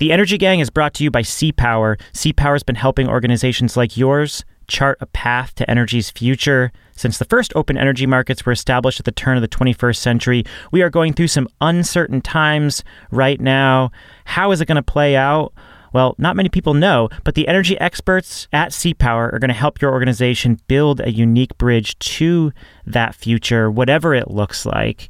The 0.00 0.12
Energy 0.12 0.38
Gang 0.38 0.60
is 0.60 0.70
brought 0.70 0.94
to 0.94 1.04
you 1.04 1.10
by 1.10 1.20
CPower. 1.20 2.00
CPower 2.14 2.54
has 2.54 2.62
been 2.62 2.74
helping 2.74 3.06
organizations 3.06 3.76
like 3.76 3.98
yours 3.98 4.46
chart 4.66 4.96
a 5.02 5.06
path 5.06 5.54
to 5.56 5.70
energy's 5.70 6.10
future. 6.10 6.72
Since 6.96 7.18
the 7.18 7.26
first 7.26 7.52
open 7.54 7.76
energy 7.76 8.06
markets 8.06 8.46
were 8.46 8.52
established 8.52 8.98
at 8.98 9.04
the 9.04 9.12
turn 9.12 9.36
of 9.36 9.42
the 9.42 9.48
21st 9.48 9.96
century, 9.96 10.44
we 10.72 10.80
are 10.80 10.88
going 10.88 11.12
through 11.12 11.26
some 11.26 11.48
uncertain 11.60 12.22
times 12.22 12.82
right 13.10 13.38
now. 13.38 13.90
How 14.24 14.52
is 14.52 14.62
it 14.62 14.66
going 14.66 14.76
to 14.76 14.82
play 14.82 15.16
out? 15.16 15.52
Well, 15.92 16.14
not 16.16 16.36
many 16.36 16.48
people 16.48 16.72
know, 16.72 17.08
but 17.24 17.34
the 17.34 17.48
energy 17.48 17.78
experts 17.78 18.48
at 18.54 18.70
CPower 18.70 19.32
are 19.34 19.38
going 19.38 19.48
to 19.48 19.54
help 19.54 19.82
your 19.82 19.92
organization 19.92 20.60
build 20.66 21.00
a 21.00 21.12
unique 21.12 21.58
bridge 21.58 21.98
to 21.98 22.52
that 22.86 23.14
future, 23.14 23.70
whatever 23.70 24.14
it 24.14 24.30
looks 24.30 24.64
like. 24.64 25.08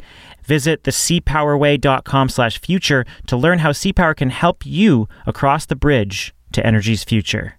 Visit 0.50 0.82
thecpowerway.com 0.82 2.28
slash 2.28 2.58
future 2.58 3.04
to 3.28 3.36
learn 3.36 3.60
how 3.60 3.70
CPower 3.70 4.16
can 4.16 4.30
help 4.30 4.66
you 4.66 5.08
across 5.24 5.64
the 5.64 5.76
bridge 5.76 6.34
to 6.50 6.66
energy's 6.66 7.04
future. 7.04 7.54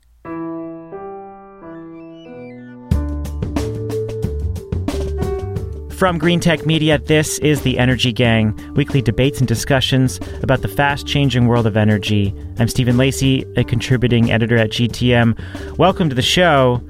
From 5.95 6.19
Greentech 6.19 6.65
Media, 6.65 6.97
this 6.97 7.39
is 7.39 7.61
the 7.61 7.79
Energy 7.79 8.11
Gang, 8.11 8.59
weekly 8.73 9.01
debates 9.01 9.39
and 9.39 9.47
discussions 9.47 10.19
about 10.43 10.61
the 10.61 10.67
fast 10.67 11.07
changing 11.07 11.47
world 11.47 11.67
of 11.67 11.77
energy. 11.77 12.35
I'm 12.59 12.67
Stephen 12.67 12.97
Lacey, 12.97 13.45
a 13.55 13.63
contributing 13.63 14.33
editor 14.33 14.57
at 14.57 14.71
GTM. 14.71 15.77
Welcome 15.77 16.09
to 16.09 16.15
the 16.15 16.21
show. 16.21 16.83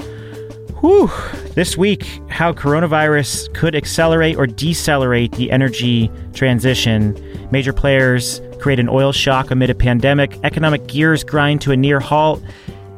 Whew. 0.81 1.11
This 1.53 1.77
week, 1.77 2.07
how 2.27 2.53
coronavirus 2.53 3.53
could 3.53 3.75
accelerate 3.75 4.35
or 4.35 4.47
decelerate 4.47 5.31
the 5.33 5.51
energy 5.51 6.09
transition. 6.33 7.15
Major 7.51 7.71
players 7.71 8.41
create 8.59 8.79
an 8.79 8.89
oil 8.89 9.11
shock 9.11 9.51
amid 9.51 9.69
a 9.69 9.75
pandemic, 9.75 10.39
economic 10.43 10.87
gears 10.87 11.23
grind 11.23 11.61
to 11.61 11.71
a 11.71 11.77
near 11.77 11.99
halt, 11.99 12.41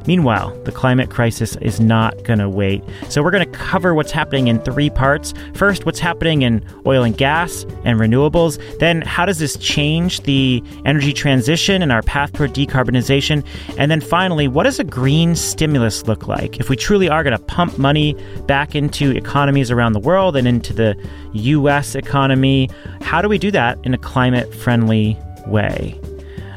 Meanwhile, 0.06 0.56
the 0.64 0.72
climate 0.72 1.10
crisis 1.10 1.56
is 1.56 1.80
not 1.80 2.22
going 2.24 2.38
to 2.38 2.48
wait. 2.48 2.82
So, 3.08 3.22
we're 3.22 3.30
going 3.30 3.50
to 3.50 3.58
cover 3.58 3.94
what's 3.94 4.12
happening 4.12 4.48
in 4.48 4.60
three 4.60 4.90
parts. 4.90 5.34
First, 5.54 5.86
what's 5.86 5.98
happening 5.98 6.42
in 6.42 6.64
oil 6.86 7.02
and 7.02 7.16
gas 7.16 7.64
and 7.84 7.98
renewables. 7.98 8.60
Then, 8.78 9.02
how 9.02 9.24
does 9.24 9.38
this 9.38 9.56
change 9.56 10.20
the 10.22 10.62
energy 10.84 11.12
transition 11.12 11.82
and 11.82 11.92
our 11.92 12.02
path 12.02 12.32
toward 12.32 12.52
decarbonization? 12.52 13.44
And 13.78 13.90
then 13.90 14.00
finally, 14.00 14.48
what 14.48 14.64
does 14.64 14.78
a 14.78 14.84
green 14.84 15.34
stimulus 15.34 16.06
look 16.06 16.28
like? 16.28 16.60
If 16.60 16.68
we 16.68 16.76
truly 16.76 17.08
are 17.08 17.22
going 17.22 17.36
to 17.36 17.42
pump 17.44 17.78
money 17.78 18.14
back 18.46 18.74
into 18.74 19.10
economies 19.10 19.70
around 19.70 19.92
the 19.92 20.00
world 20.00 20.36
and 20.36 20.46
into 20.46 20.72
the 20.72 20.96
U.S. 21.32 21.94
economy, 21.94 22.70
how 23.00 23.22
do 23.22 23.28
we 23.28 23.38
do 23.38 23.50
that 23.50 23.78
in 23.84 23.94
a 23.94 23.98
climate 23.98 24.54
friendly 24.54 25.18
way? 25.46 25.98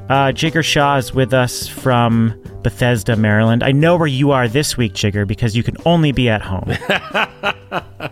Uh, 0.09 0.31
Jigar 0.31 0.63
Shah 0.63 0.97
is 0.97 1.13
with 1.13 1.33
us 1.33 1.67
from 1.67 2.41
Bethesda, 2.67 3.15
Maryland. 3.15 3.63
I 3.63 3.71
know 3.71 3.95
where 3.95 4.07
you 4.07 4.31
are 4.31 4.49
this 4.49 4.75
week, 4.75 4.91
Jigar, 4.91 5.25
because 5.25 5.55
you 5.55 5.63
can 5.63 5.77
only 5.85 6.11
be 6.11 6.27
at 6.27 6.41
home. 6.41 6.67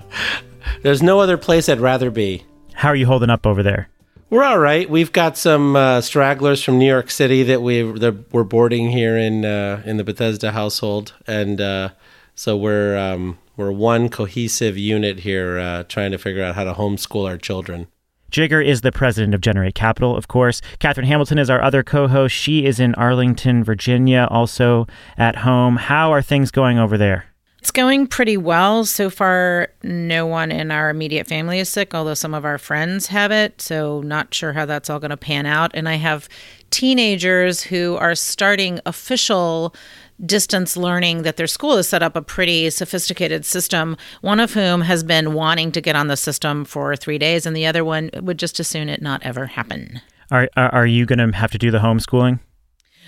There's 0.81 1.03
no 1.03 1.19
other 1.19 1.35
place 1.35 1.67
I'd 1.67 1.81
rather 1.81 2.09
be. 2.09 2.45
How 2.71 2.87
are 2.87 2.95
you 2.95 3.05
holding 3.05 3.29
up 3.29 3.45
over 3.45 3.61
there? 3.61 3.89
We're 4.29 4.45
all 4.45 4.57
right. 4.57 4.89
We've 4.89 5.11
got 5.11 5.35
some 5.35 5.75
uh, 5.75 5.99
stragglers 5.99 6.63
from 6.63 6.79
New 6.79 6.87
York 6.87 7.11
City 7.11 7.43
that 7.43 7.61
we 7.61 7.83
we're 7.83 8.45
boarding 8.45 8.91
here 8.91 9.17
in 9.17 9.43
uh, 9.43 9.83
in 9.85 9.97
the 9.97 10.05
Bethesda 10.05 10.53
household, 10.53 11.11
and 11.27 11.59
uh, 11.59 11.89
so 12.33 12.55
we're 12.55 12.97
um, 12.97 13.37
we're 13.57 13.73
one 13.73 14.07
cohesive 14.07 14.77
unit 14.77 15.19
here, 15.19 15.59
uh, 15.59 15.83
trying 15.83 16.11
to 16.11 16.17
figure 16.17 16.43
out 16.43 16.55
how 16.55 16.63
to 16.63 16.73
homeschool 16.73 17.27
our 17.27 17.37
children. 17.37 17.87
Jigar 18.31 18.65
is 18.65 18.81
the 18.81 18.91
president 18.91 19.33
of 19.33 19.41
Generate 19.41 19.75
Capital, 19.75 20.15
of 20.15 20.27
course. 20.27 20.61
Catherine 20.79 21.07
Hamilton 21.07 21.37
is 21.37 21.49
our 21.49 21.61
other 21.61 21.83
co 21.83 22.07
host. 22.07 22.35
She 22.35 22.65
is 22.65 22.79
in 22.79 22.95
Arlington, 22.95 23.63
Virginia, 23.63 24.27
also 24.29 24.87
at 25.17 25.37
home. 25.37 25.77
How 25.77 26.11
are 26.11 26.21
things 26.21 26.51
going 26.51 26.77
over 26.77 26.97
there? 26.97 27.25
It's 27.65 27.71
going 27.71 28.05
pretty 28.05 28.37
well. 28.37 28.85
So 28.85 29.09
far, 29.09 29.69
no 29.81 30.27
one 30.27 30.51
in 30.51 30.69
our 30.69 30.91
immediate 30.91 31.25
family 31.25 31.57
is 31.57 31.67
sick, 31.67 31.95
although 31.95 32.13
some 32.13 32.35
of 32.35 32.45
our 32.45 32.59
friends 32.59 33.07
have 33.07 33.31
it. 33.31 33.59
So, 33.59 34.01
not 34.01 34.31
sure 34.35 34.53
how 34.53 34.67
that's 34.67 34.87
all 34.87 34.99
going 34.99 35.09
to 35.09 35.17
pan 35.17 35.47
out. 35.47 35.71
And 35.73 35.89
I 35.89 35.95
have 35.95 36.29
teenagers 36.69 37.63
who 37.63 37.95
are 37.95 38.13
starting 38.13 38.79
official 38.85 39.73
distance 40.23 40.77
learning 40.77 41.23
that 41.23 41.37
their 41.37 41.47
school 41.47 41.77
has 41.77 41.87
set 41.87 42.03
up 42.03 42.15
a 42.15 42.21
pretty 42.21 42.69
sophisticated 42.69 43.45
system, 43.45 43.97
one 44.21 44.39
of 44.39 44.53
whom 44.53 44.81
has 44.81 45.03
been 45.03 45.33
wanting 45.33 45.71
to 45.73 45.81
get 45.81 45.95
on 45.95 46.07
the 46.07 46.17
system 46.17 46.65
for 46.65 46.95
three 46.95 47.17
days, 47.17 47.45
and 47.45 47.55
the 47.55 47.65
other 47.65 47.83
one 47.83 48.09
would 48.21 48.39
just 48.39 48.59
as 48.59 48.67
soon 48.67 48.89
it 48.89 49.01
not 49.01 49.23
ever 49.23 49.47
happen. 49.47 50.01
Are, 50.31 50.49
are 50.55 50.87
you 50.87 51.05
going 51.05 51.19
to 51.19 51.37
have 51.37 51.51
to 51.51 51.57
do 51.57 51.71
the 51.71 51.79
homeschooling? 51.79 52.39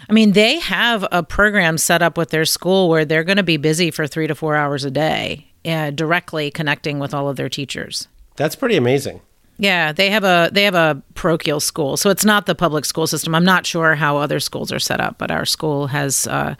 I 0.09 0.13
mean, 0.13 0.33
they 0.33 0.59
have 0.59 1.05
a 1.11 1.23
program 1.23 1.77
set 1.77 2.01
up 2.01 2.17
with 2.17 2.29
their 2.29 2.45
school 2.45 2.89
where 2.89 3.05
they're 3.05 3.23
going 3.23 3.37
to 3.37 3.43
be 3.43 3.57
busy 3.57 3.91
for 3.91 4.07
three 4.07 4.27
to 4.27 4.35
four 4.35 4.55
hours 4.55 4.85
a 4.85 4.91
day, 4.91 5.51
uh, 5.65 5.91
directly 5.91 6.51
connecting 6.51 6.99
with 6.99 7.13
all 7.13 7.27
of 7.27 7.35
their 7.35 7.49
teachers. 7.49 8.07
That's 8.35 8.55
pretty 8.55 8.75
amazing. 8.75 9.21
Yeah, 9.59 9.91
they 9.91 10.11
have 10.11 10.23
a 10.23 10.51
they 10.53 10.63
have 10.63 10.75
a 10.75 11.01
parochial 11.15 11.59
school, 11.59 11.97
so 11.97 12.11
it's 12.11 12.23
not 12.23 12.45
the 12.45 12.53
public 12.53 12.85
school 12.85 13.07
system. 13.07 13.33
I'm 13.33 13.43
not 13.43 13.65
sure 13.65 13.95
how 13.95 14.17
other 14.17 14.39
schools 14.39 14.71
are 14.71 14.79
set 14.79 15.01
up, 15.01 15.17
but 15.17 15.31
our 15.31 15.45
school 15.45 15.87
has 15.87 16.27
uh, 16.27 16.53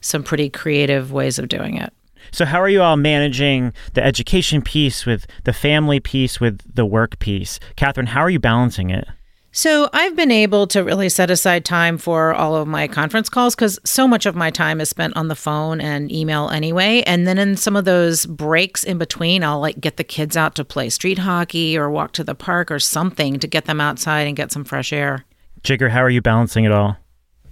some 0.00 0.22
pretty 0.22 0.50
creative 0.50 1.12
ways 1.12 1.38
of 1.38 1.48
doing 1.48 1.76
it. 1.76 1.92
So, 2.32 2.44
how 2.44 2.60
are 2.60 2.68
you 2.68 2.82
all 2.82 2.96
managing 2.96 3.72
the 3.94 4.04
education 4.04 4.62
piece 4.62 5.06
with 5.06 5.26
the 5.44 5.52
family 5.52 6.00
piece 6.00 6.40
with 6.40 6.60
the 6.74 6.84
work 6.84 7.18
piece? 7.18 7.60
Catherine, 7.76 8.06
how 8.06 8.20
are 8.20 8.30
you 8.30 8.40
balancing 8.40 8.90
it? 8.90 9.06
So, 9.52 9.88
I've 9.92 10.16
been 10.16 10.30
able 10.30 10.66
to 10.68 10.84
really 10.84 11.08
set 11.08 11.30
aside 11.30 11.64
time 11.64 11.96
for 11.96 12.34
all 12.34 12.56
of 12.56 12.68
my 12.68 12.88
conference 12.88 13.28
calls 13.28 13.54
because 13.54 13.78
so 13.84 14.06
much 14.06 14.26
of 14.26 14.34
my 14.34 14.50
time 14.50 14.80
is 14.80 14.90
spent 14.90 15.16
on 15.16 15.28
the 15.28 15.34
phone 15.34 15.80
and 15.80 16.12
email 16.12 16.50
anyway. 16.50 17.02
And 17.06 17.26
then 17.26 17.38
in 17.38 17.56
some 17.56 17.76
of 17.76 17.84
those 17.84 18.26
breaks 18.26 18.84
in 18.84 18.98
between, 18.98 19.42
I'll 19.42 19.60
like 19.60 19.80
get 19.80 19.96
the 19.96 20.04
kids 20.04 20.36
out 20.36 20.54
to 20.56 20.64
play 20.64 20.90
street 20.90 21.18
hockey 21.18 21.78
or 21.78 21.90
walk 21.90 22.12
to 22.12 22.24
the 22.24 22.34
park 22.34 22.70
or 22.70 22.78
something 22.78 23.38
to 23.38 23.46
get 23.46 23.64
them 23.64 23.80
outside 23.80 24.26
and 24.26 24.36
get 24.36 24.52
some 24.52 24.64
fresh 24.64 24.92
air. 24.92 25.24
Jigar, 25.62 25.90
how 25.90 26.00
are 26.00 26.10
you 26.10 26.20
balancing 26.20 26.64
it 26.64 26.72
all? 26.72 26.98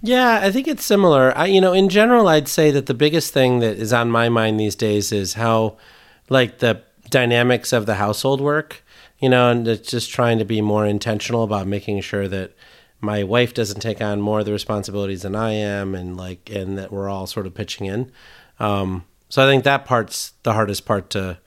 Yeah, 0.05 0.39
I 0.43 0.51
think 0.51 0.67
it's 0.67 0.85
similar. 0.85 1.35
I, 1.35 1.47
you 1.47 1.59
know, 1.59 1.73
in 1.73 1.89
general, 1.89 2.27
I'd 2.27 2.47
say 2.47 2.69
that 2.69 2.85
the 2.85 2.93
biggest 2.93 3.33
thing 3.33 3.59
that 3.59 3.77
is 3.77 3.91
on 3.91 4.11
my 4.11 4.29
mind 4.29 4.59
these 4.59 4.75
days 4.75 5.11
is 5.11 5.33
how, 5.33 5.77
like, 6.29 6.59
the 6.59 6.83
dynamics 7.09 7.73
of 7.73 7.87
the 7.87 7.95
household 7.95 8.39
work. 8.39 8.83
You 9.19 9.29
know, 9.29 9.49
and 9.49 9.67
it's 9.67 9.89
just 9.89 10.11
trying 10.11 10.37
to 10.39 10.45
be 10.45 10.61
more 10.61 10.85
intentional 10.85 11.43
about 11.43 11.65
making 11.65 12.01
sure 12.01 12.27
that 12.27 12.51
my 12.99 13.23
wife 13.23 13.53
doesn't 13.53 13.79
take 13.79 14.01
on 14.01 14.21
more 14.21 14.39
of 14.41 14.45
the 14.45 14.51
responsibilities 14.51 15.23
than 15.23 15.35
I 15.35 15.53
am, 15.53 15.95
and 15.95 16.17
like, 16.17 16.51
and 16.53 16.77
that 16.77 16.91
we're 16.91 17.09
all 17.09 17.25
sort 17.25 17.47
of 17.47 17.55
pitching 17.55 17.87
in. 17.87 18.11
Um, 18.59 19.05
so 19.29 19.43
I 19.43 19.49
think 19.49 19.63
that 19.63 19.85
part's 19.85 20.33
the 20.43 20.53
hardest 20.53 20.85
part 20.85 21.09
to 21.11 21.39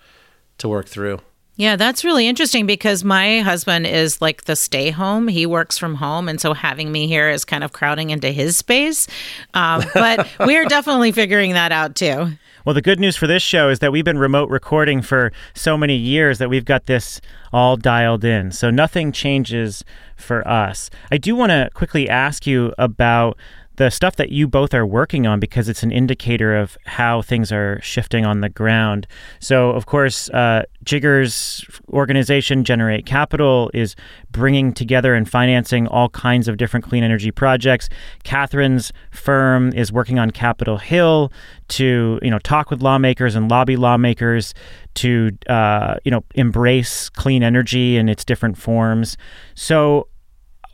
to 0.59 0.69
work 0.69 0.89
through. 0.89 1.21
Yeah, 1.59 1.75
that's 1.75 2.05
really 2.05 2.29
interesting 2.29 2.67
because 2.67 3.03
my 3.03 3.41
husband 3.41 3.85
is 3.89 4.23
like 4.23 4.45
the 4.45 4.55
stay 4.55 4.91
home. 4.91 5.27
He 5.27 5.45
works 5.45 5.77
from 5.77 5.97
home. 5.97 6.29
And 6.29 6.41
so 6.41 6.55
having 6.55 6.93
me 6.93 7.09
here 7.09 7.29
is 7.29 7.45
kind 7.45 7.65
of 7.65 7.73
crowding 7.73 8.11
into 8.11 8.31
his 8.31 8.57
space. 8.57 9.09
Um, 9.55 9.83
but 9.93 10.29
we're 10.39 10.67
definitely 10.67 11.11
figuring 11.11 11.55
that 11.55 11.73
out 11.73 11.97
too. 11.97 12.29
Well, 12.65 12.75
the 12.75 12.83
good 12.83 13.01
news 13.01 13.17
for 13.17 13.27
this 13.27 13.43
show 13.43 13.71
is 13.71 13.81
that 13.81 13.91
we've 13.91 14.05
been 14.05 14.19
remote 14.19 14.51
recording 14.51 15.03
for 15.03 15.33
so 15.53 15.77
many 15.77 15.97
years 15.97 16.39
that 16.39 16.49
we've 16.49 16.65
got 16.65 16.87
this 16.87 17.21
all 17.53 17.77
dialed 17.77 18.25
in. 18.25 18.53
So 18.53 18.71
nothing 18.71 19.11
changes 19.11 19.85
for 20.17 20.47
us. 20.47 20.91
I 21.11 21.19
do 21.19 21.35
want 21.35 21.51
to 21.51 21.71
quickly 21.75 22.09
ask 22.09 22.47
you 22.47 22.73
about 22.79 23.37
the 23.79 23.91
stuff 23.91 24.17
that 24.17 24.31
you 24.31 24.49
both 24.49 24.75
are 24.75 24.85
working 24.85 25.25
on 25.25 25.39
because 25.39 25.69
it's 25.69 25.85
an 25.85 25.93
indicator 25.93 26.57
of 26.57 26.77
how 26.85 27.23
things 27.23 27.53
are 27.53 27.81
shifting 27.81 28.27
on 28.27 28.41
the 28.41 28.49
ground. 28.49 29.07
So, 29.39 29.71
of 29.71 29.87
course, 29.87 30.29
uh, 30.31 30.65
Jigar's 30.85 31.65
organization, 31.91 32.65
Generate 32.65 33.07
Capital, 33.07 33.71
is 33.73 33.95
bringing 34.33 34.73
together 34.73 35.15
and 35.15 35.31
financing 35.31 35.87
all 35.87 36.09
kinds 36.09 36.49
of 36.49 36.57
different 36.57 36.87
clean 36.87 37.05
energy 37.05 37.31
projects. 37.31 37.89
Catherine's 38.25 38.93
firm 39.13 39.73
is 39.73 39.93
working 39.93 40.19
on 40.19 40.33
Capitol 40.33 40.79
Hill 40.79 41.33
to, 41.69 42.19
you 42.21 42.31
know, 42.33 42.41
talk 42.41 42.71
with 42.71 42.83
lawmakers 42.83 43.37
and 43.37 43.49
lobby 43.49 43.77
lawmakers 43.77 44.55
to, 44.95 45.31
uh, 45.49 45.99
you 46.05 46.11
know, 46.11 46.25
embrace 46.35 47.11
clean 47.11 47.45
energy 47.45 47.97
in 47.97 48.09
its 48.09 48.25
different 48.25 48.59
forms. 48.59 49.17
So, 49.55 50.09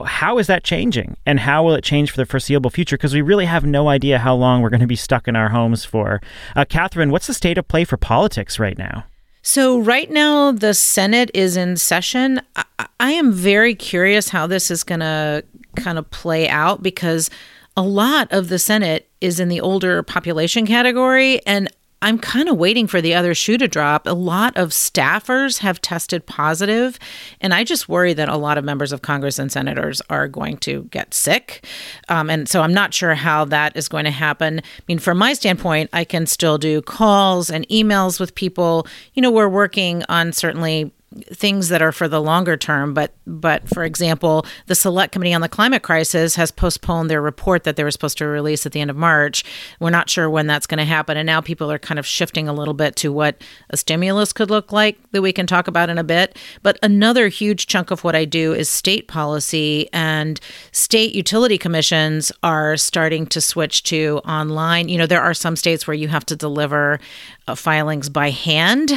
how 0.05 0.39
is 0.39 0.47
that 0.47 0.65
changing? 0.65 1.17
And 1.27 1.41
how 1.41 1.65
will 1.65 1.75
it 1.75 1.85
change 1.85 2.11
for 2.11 2.17
the 2.17 2.27
foreseeable 2.27 2.71
future? 2.71 2.97
Because 2.97 3.15
we 3.15 3.23
really 3.23 3.47
have 3.47 3.65
no 3.65 3.89
idea 3.89 4.19
how 4.19 4.35
long 4.35 4.63
we're 4.63 4.71
going 4.71 4.81
to 4.81 4.87
be 4.87 4.97
stuck 4.97 5.29
in 5.29 5.37
our 5.37 5.49
homes 5.49 5.85
for. 5.85 6.21
Uh, 6.55 6.65
Catherine 6.65 7.11
what's 7.11 7.27
the 7.27 7.35
state 7.35 7.59
of 7.59 7.69
play 7.69 7.85
for 7.85 7.97
politics 7.97 8.59
right 8.59 8.79
now? 8.79 9.05
So 9.43 9.79
right 9.79 10.11
now 10.11 10.53
the 10.53 10.73
senate 10.75 11.31
is 11.35 11.57
in 11.57 11.77
session. 11.77 12.41
I, 12.57 12.65
I 12.99 13.13
am 13.13 13.33
very 13.33 13.75
curious 13.75 14.31
how 14.31 14.47
this 14.47 14.71
is 14.71 14.85
going 14.85 15.01
to 15.01 15.45
kind 15.77 15.99
of 15.99 16.09
play 16.11 16.49
out 16.49 16.83
because 16.83 17.31
a 17.77 17.83
lot 17.83 18.33
of 18.33 18.49
the 18.49 18.59
senate 18.59 19.09
is 19.21 19.41
in 19.41 19.49
the 19.49 19.61
older 19.61 20.03
population 20.03 20.67
category 20.67 21.45
and 21.47 21.69
I'm 22.05 22.19
kind 22.19 22.51
of 22.51 22.59
waiting 22.59 22.87
for 22.87 23.01
the 23.01 23.15
other 23.15 23.35
shoe 23.35 23.57
to 23.57 23.67
drop. 23.67 24.07
A 24.07 24.13
lot 24.13 24.55
of 24.59 24.71
staffers 24.71 25.61
have 25.61 25.81
tested 25.81 26.27
positive, 26.27 26.99
and 27.41 27.55
I 27.55 27.65
just 27.65 27.89
worry 27.89 28.13
that 28.13 28.29
a 28.29 28.37
lot 28.37 28.59
of 28.59 28.65
members 28.65 28.93
of 28.93 29.01
Congress 29.01 29.39
and 29.39 29.51
senators 29.51 30.03
are 30.11 30.29
going 30.29 30.59
to 30.59 30.83
get 30.85 31.15
sick. 31.15 31.67
Um, 32.11 32.29
and 32.29 32.47
so 32.47 32.61
I'm 32.61 32.75
not 32.75 32.93
sure 32.93 33.15
how 33.15 33.47
that 33.47 33.75
is 33.75 33.89
going 33.89 34.05
to 34.05 34.11
happen. 34.11 34.59
I 34.59 34.83
mean, 34.87 34.99
from 34.99 35.17
my 35.17 35.33
standpoint, 35.33 35.89
I 35.95 36.05
can 36.05 36.27
still 36.27 36.59
do 36.59 36.83
calls 36.83 37.49
and 37.49 37.67
emails 37.69 38.21
with 38.21 38.35
people. 38.35 38.87
You 39.15 39.23
know, 39.23 39.31
we're 39.31 39.49
working 39.49 40.05
on 40.11 40.33
certainly 40.33 40.93
things 41.33 41.69
that 41.69 41.83
are 41.83 41.93
for 41.93 42.09
the 42.09 42.21
longer 42.21 42.57
term. 42.57 42.95
But 42.95 43.13
but 43.27 43.69
for 43.69 43.85
example, 43.85 44.47
the 44.67 44.75
Select 44.75 45.13
Committee 45.13 45.35
on 45.35 45.41
the 45.41 45.49
Climate 45.49 45.83
Crisis 45.83 46.37
has 46.37 46.51
postponed 46.51 47.11
their 47.11 47.23
report 47.23 47.65
that 47.65 47.77
they 47.77 47.85
were 47.85 47.91
supposed 47.91 48.19
to 48.19 48.27
release 48.27 48.67
at 48.67 48.73
the 48.73 48.81
end 48.81 48.91
of 48.91 48.97
March. 48.97 49.45
We're 49.81 49.91
not 49.91 50.11
sure 50.11 50.29
when 50.29 50.47
that's 50.47 50.67
going 50.67 50.79
to 50.79 50.85
happen, 50.85 51.17
and 51.17 51.27
now 51.27 51.41
people 51.41 51.71
are 51.71 51.79
kind 51.79 51.99
of 51.99 52.07
shifting 52.07 52.49
a 52.49 52.53
little 52.53 52.75
bit 52.75 52.97
to 52.97 53.13
what 53.13 53.41
a 53.71 53.77
stimulus 53.77 54.33
could 54.33 54.51
look 54.51 54.73
like 54.73 54.99
that 55.13 55.23
we 55.23 55.33
can 55.33 55.47
talk 55.47 55.69
about 55.69 55.89
in 55.91 55.99
a 55.99 56.05
bit. 56.05 56.37
But 56.63 56.79
another 56.83 57.29
huge 57.29 57.67
chunk 57.67 57.91
of 57.91 58.05
what 58.05 58.15
I 58.15 58.25
do 58.25 58.53
is 58.53 58.69
state 58.69 59.09
policy, 59.09 59.89
and 59.93 60.41
state 60.73 61.15
utility 61.15 61.59
commissions 61.59 62.33
are 62.43 62.77
starting 62.77 63.27
to 63.27 63.41
switch 63.41 63.83
to 63.85 64.21
online. 64.25 64.89
You 64.89 64.99
know, 64.99 65.07
there 65.07 65.23
are 65.23 65.35
some 65.35 65.57
states 65.57 65.87
where 65.87 65.95
you 65.95 66.09
have 66.09 66.27
to 66.27 66.37
deliver 66.37 67.01
uh, 67.47 67.55
filings 67.55 68.09
by 68.09 68.31
hand 68.31 68.93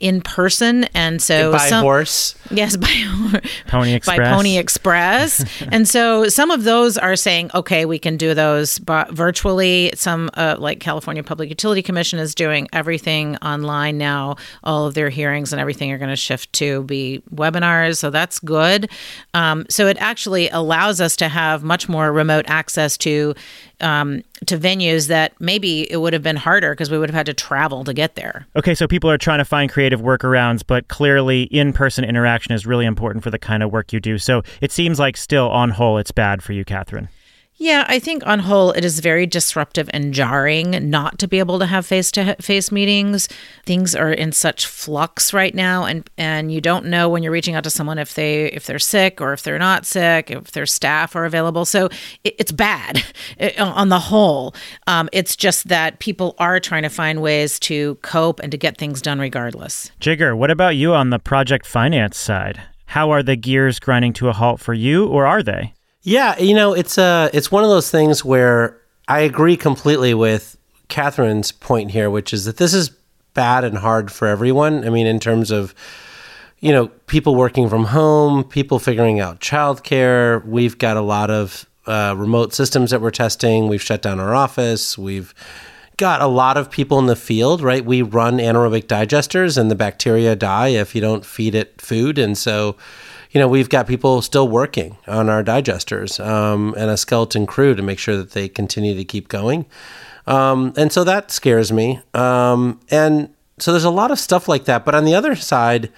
in 0.00 0.20
person 0.20 0.84
and 0.94 1.20
so 1.20 1.52
by 1.52 1.68
some, 1.68 1.82
horse? 1.82 2.34
Yes 2.50 2.76
by 2.76 2.88
pony 3.66 3.94
express? 3.94 4.18
By 4.18 4.24
pony 4.24 4.58
express. 4.58 5.62
And 5.70 5.86
so 5.86 6.28
some 6.28 6.50
of 6.50 6.64
those 6.64 6.96
are 6.96 7.16
saying 7.16 7.50
okay 7.54 7.84
we 7.84 7.98
can 7.98 8.16
do 8.16 8.34
those 8.34 8.78
but 8.78 9.10
virtually. 9.12 9.92
Some 9.94 10.30
uh, 10.34 10.56
like 10.58 10.80
california 10.80 11.22
public 11.22 11.50
utility 11.50 11.82
commission 11.82 12.18
is 12.18 12.34
doing 12.34 12.68
everything 12.72 13.36
online 13.36 13.98
now. 13.98 14.36
All 14.64 14.86
of 14.86 14.94
their 14.94 15.10
hearings 15.10 15.52
and 15.52 15.60
everything 15.60 15.92
are 15.92 15.98
going 15.98 16.10
to 16.10 16.16
shift 16.16 16.52
to 16.54 16.84
be 16.84 17.22
webinars 17.34 17.98
so 17.98 18.10
that's 18.10 18.38
good. 18.38 18.90
Um, 19.34 19.66
so 19.68 19.86
it 19.86 19.98
actually 20.00 20.48
allows 20.48 21.00
us 21.00 21.16
to 21.16 21.28
have 21.28 21.62
much 21.62 21.88
more 21.88 22.12
remote 22.12 22.46
access 22.48 22.96
to 22.98 23.34
um, 23.80 24.22
to 24.46 24.58
venues 24.58 25.08
that 25.08 25.32
maybe 25.40 25.90
it 25.90 25.98
would 25.98 26.12
have 26.12 26.22
been 26.22 26.36
harder 26.36 26.72
because 26.72 26.90
we 26.90 26.98
would 26.98 27.08
have 27.08 27.16
had 27.16 27.26
to 27.26 27.34
travel 27.34 27.84
to 27.84 27.94
get 27.94 28.14
there. 28.14 28.46
Okay, 28.56 28.74
so 28.74 28.86
people 28.86 29.10
are 29.10 29.18
trying 29.18 29.38
to 29.38 29.44
find 29.44 29.70
creative 29.70 30.00
workarounds, 30.00 30.62
but 30.66 30.88
clearly 30.88 31.44
in 31.44 31.72
person 31.72 32.04
interaction 32.04 32.52
is 32.52 32.66
really 32.66 32.86
important 32.86 33.24
for 33.24 33.30
the 33.30 33.38
kind 33.38 33.62
of 33.62 33.70
work 33.70 33.92
you 33.92 34.00
do. 34.00 34.18
So 34.18 34.42
it 34.60 34.72
seems 34.72 34.98
like 34.98 35.16
still 35.16 35.48
on 35.50 35.70
whole, 35.70 35.98
it's 35.98 36.12
bad 36.12 36.42
for 36.42 36.52
you, 36.52 36.64
Catherine. 36.64 37.08
Yeah, 37.60 37.84
I 37.88 37.98
think 37.98 38.24
on 38.24 38.38
whole 38.38 38.70
it 38.70 38.84
is 38.84 39.00
very 39.00 39.26
disruptive 39.26 39.90
and 39.92 40.14
jarring 40.14 40.88
not 40.88 41.18
to 41.18 41.26
be 41.26 41.40
able 41.40 41.58
to 41.58 41.66
have 41.66 41.84
face 41.84 42.12
to 42.12 42.36
face 42.40 42.70
meetings. 42.70 43.28
Things 43.66 43.96
are 43.96 44.12
in 44.12 44.30
such 44.30 44.64
flux 44.64 45.32
right 45.32 45.52
now 45.52 45.84
and 45.84 46.08
and 46.16 46.52
you 46.52 46.60
don't 46.60 46.86
know 46.86 47.08
when 47.08 47.24
you're 47.24 47.32
reaching 47.32 47.56
out 47.56 47.64
to 47.64 47.70
someone 47.70 47.98
if 47.98 48.14
they 48.14 48.44
if 48.52 48.66
they're 48.66 48.78
sick 48.78 49.20
or 49.20 49.32
if 49.32 49.42
they're 49.42 49.58
not 49.58 49.86
sick, 49.86 50.30
if 50.30 50.52
their 50.52 50.66
staff 50.66 51.16
are 51.16 51.24
available. 51.24 51.64
So 51.64 51.86
it, 52.22 52.36
it's 52.38 52.52
bad 52.52 53.02
on 53.58 53.88
the 53.88 53.98
whole. 53.98 54.54
Um, 54.86 55.08
it's 55.12 55.34
just 55.34 55.66
that 55.66 55.98
people 55.98 56.36
are 56.38 56.60
trying 56.60 56.84
to 56.84 56.88
find 56.88 57.20
ways 57.20 57.58
to 57.60 57.96
cope 57.96 58.38
and 58.38 58.52
to 58.52 58.56
get 58.56 58.78
things 58.78 59.02
done 59.02 59.18
regardless. 59.18 59.90
Jigar, 60.00 60.36
what 60.36 60.52
about 60.52 60.76
you 60.76 60.94
on 60.94 61.10
the 61.10 61.18
project 61.18 61.66
finance 61.66 62.16
side? 62.16 62.62
How 62.86 63.10
are 63.10 63.24
the 63.24 63.36
gears 63.36 63.80
grinding 63.80 64.12
to 64.14 64.28
a 64.28 64.32
halt 64.32 64.60
for 64.60 64.74
you 64.74 65.08
or 65.08 65.26
are 65.26 65.42
they? 65.42 65.74
Yeah, 66.08 66.38
you 66.38 66.54
know, 66.54 66.72
it's 66.72 66.96
uh 66.96 67.28
it's 67.34 67.52
one 67.52 67.64
of 67.64 67.68
those 67.68 67.90
things 67.90 68.24
where 68.24 68.80
I 69.08 69.20
agree 69.20 69.58
completely 69.58 70.14
with 70.14 70.56
Catherine's 70.88 71.52
point 71.52 71.90
here, 71.90 72.08
which 72.08 72.32
is 72.32 72.46
that 72.46 72.56
this 72.56 72.72
is 72.72 72.88
bad 73.34 73.62
and 73.62 73.76
hard 73.76 74.10
for 74.10 74.26
everyone. 74.26 74.86
I 74.86 74.88
mean, 74.88 75.06
in 75.06 75.20
terms 75.20 75.50
of 75.50 75.74
you 76.60 76.72
know, 76.72 76.88
people 77.08 77.34
working 77.34 77.68
from 77.68 77.84
home, 77.84 78.42
people 78.42 78.78
figuring 78.78 79.20
out 79.20 79.40
childcare. 79.40 80.42
We've 80.46 80.78
got 80.78 80.96
a 80.96 81.02
lot 81.02 81.30
of 81.30 81.66
uh, 81.86 82.14
remote 82.16 82.54
systems 82.54 82.90
that 82.90 83.02
we're 83.02 83.10
testing. 83.10 83.68
We've 83.68 83.82
shut 83.82 84.00
down 84.00 84.18
our 84.18 84.34
office. 84.34 84.96
We've 84.96 85.34
got 85.98 86.22
a 86.22 86.26
lot 86.26 86.56
of 86.56 86.70
people 86.70 86.98
in 86.98 87.04
the 87.06 87.16
field, 87.16 87.60
right? 87.60 87.84
We 87.84 88.00
run 88.00 88.38
anaerobic 88.38 88.84
digesters, 88.84 89.58
and 89.58 89.70
the 89.70 89.74
bacteria 89.76 90.34
die 90.34 90.68
if 90.68 90.94
you 90.94 91.02
don't 91.02 91.26
feed 91.26 91.54
it 91.54 91.82
food, 91.82 92.18
and 92.18 92.36
so 92.38 92.76
you 93.30 93.40
know, 93.40 93.48
we've 93.48 93.68
got 93.68 93.86
people 93.86 94.22
still 94.22 94.48
working 94.48 94.96
on 95.06 95.28
our 95.28 95.44
digesters 95.44 96.24
um, 96.24 96.74
and 96.76 96.90
a 96.90 96.96
skeleton 96.96 97.46
crew 97.46 97.74
to 97.74 97.82
make 97.82 97.98
sure 97.98 98.16
that 98.16 98.30
they 98.30 98.48
continue 98.48 98.94
to 98.94 99.04
keep 99.04 99.28
going. 99.28 99.66
Um, 100.26 100.72
and 100.76 100.92
so 100.92 101.04
that 101.04 101.30
scares 101.30 101.72
me. 101.72 102.00
Um, 102.14 102.80
and 102.90 103.34
so 103.58 103.72
there's 103.72 103.84
a 103.84 103.90
lot 103.90 104.10
of 104.10 104.18
stuff 104.18 104.48
like 104.48 104.64
that. 104.64 104.84
But 104.84 104.94
on 104.94 105.04
the 105.04 105.14
other 105.14 105.36
side, 105.36 105.90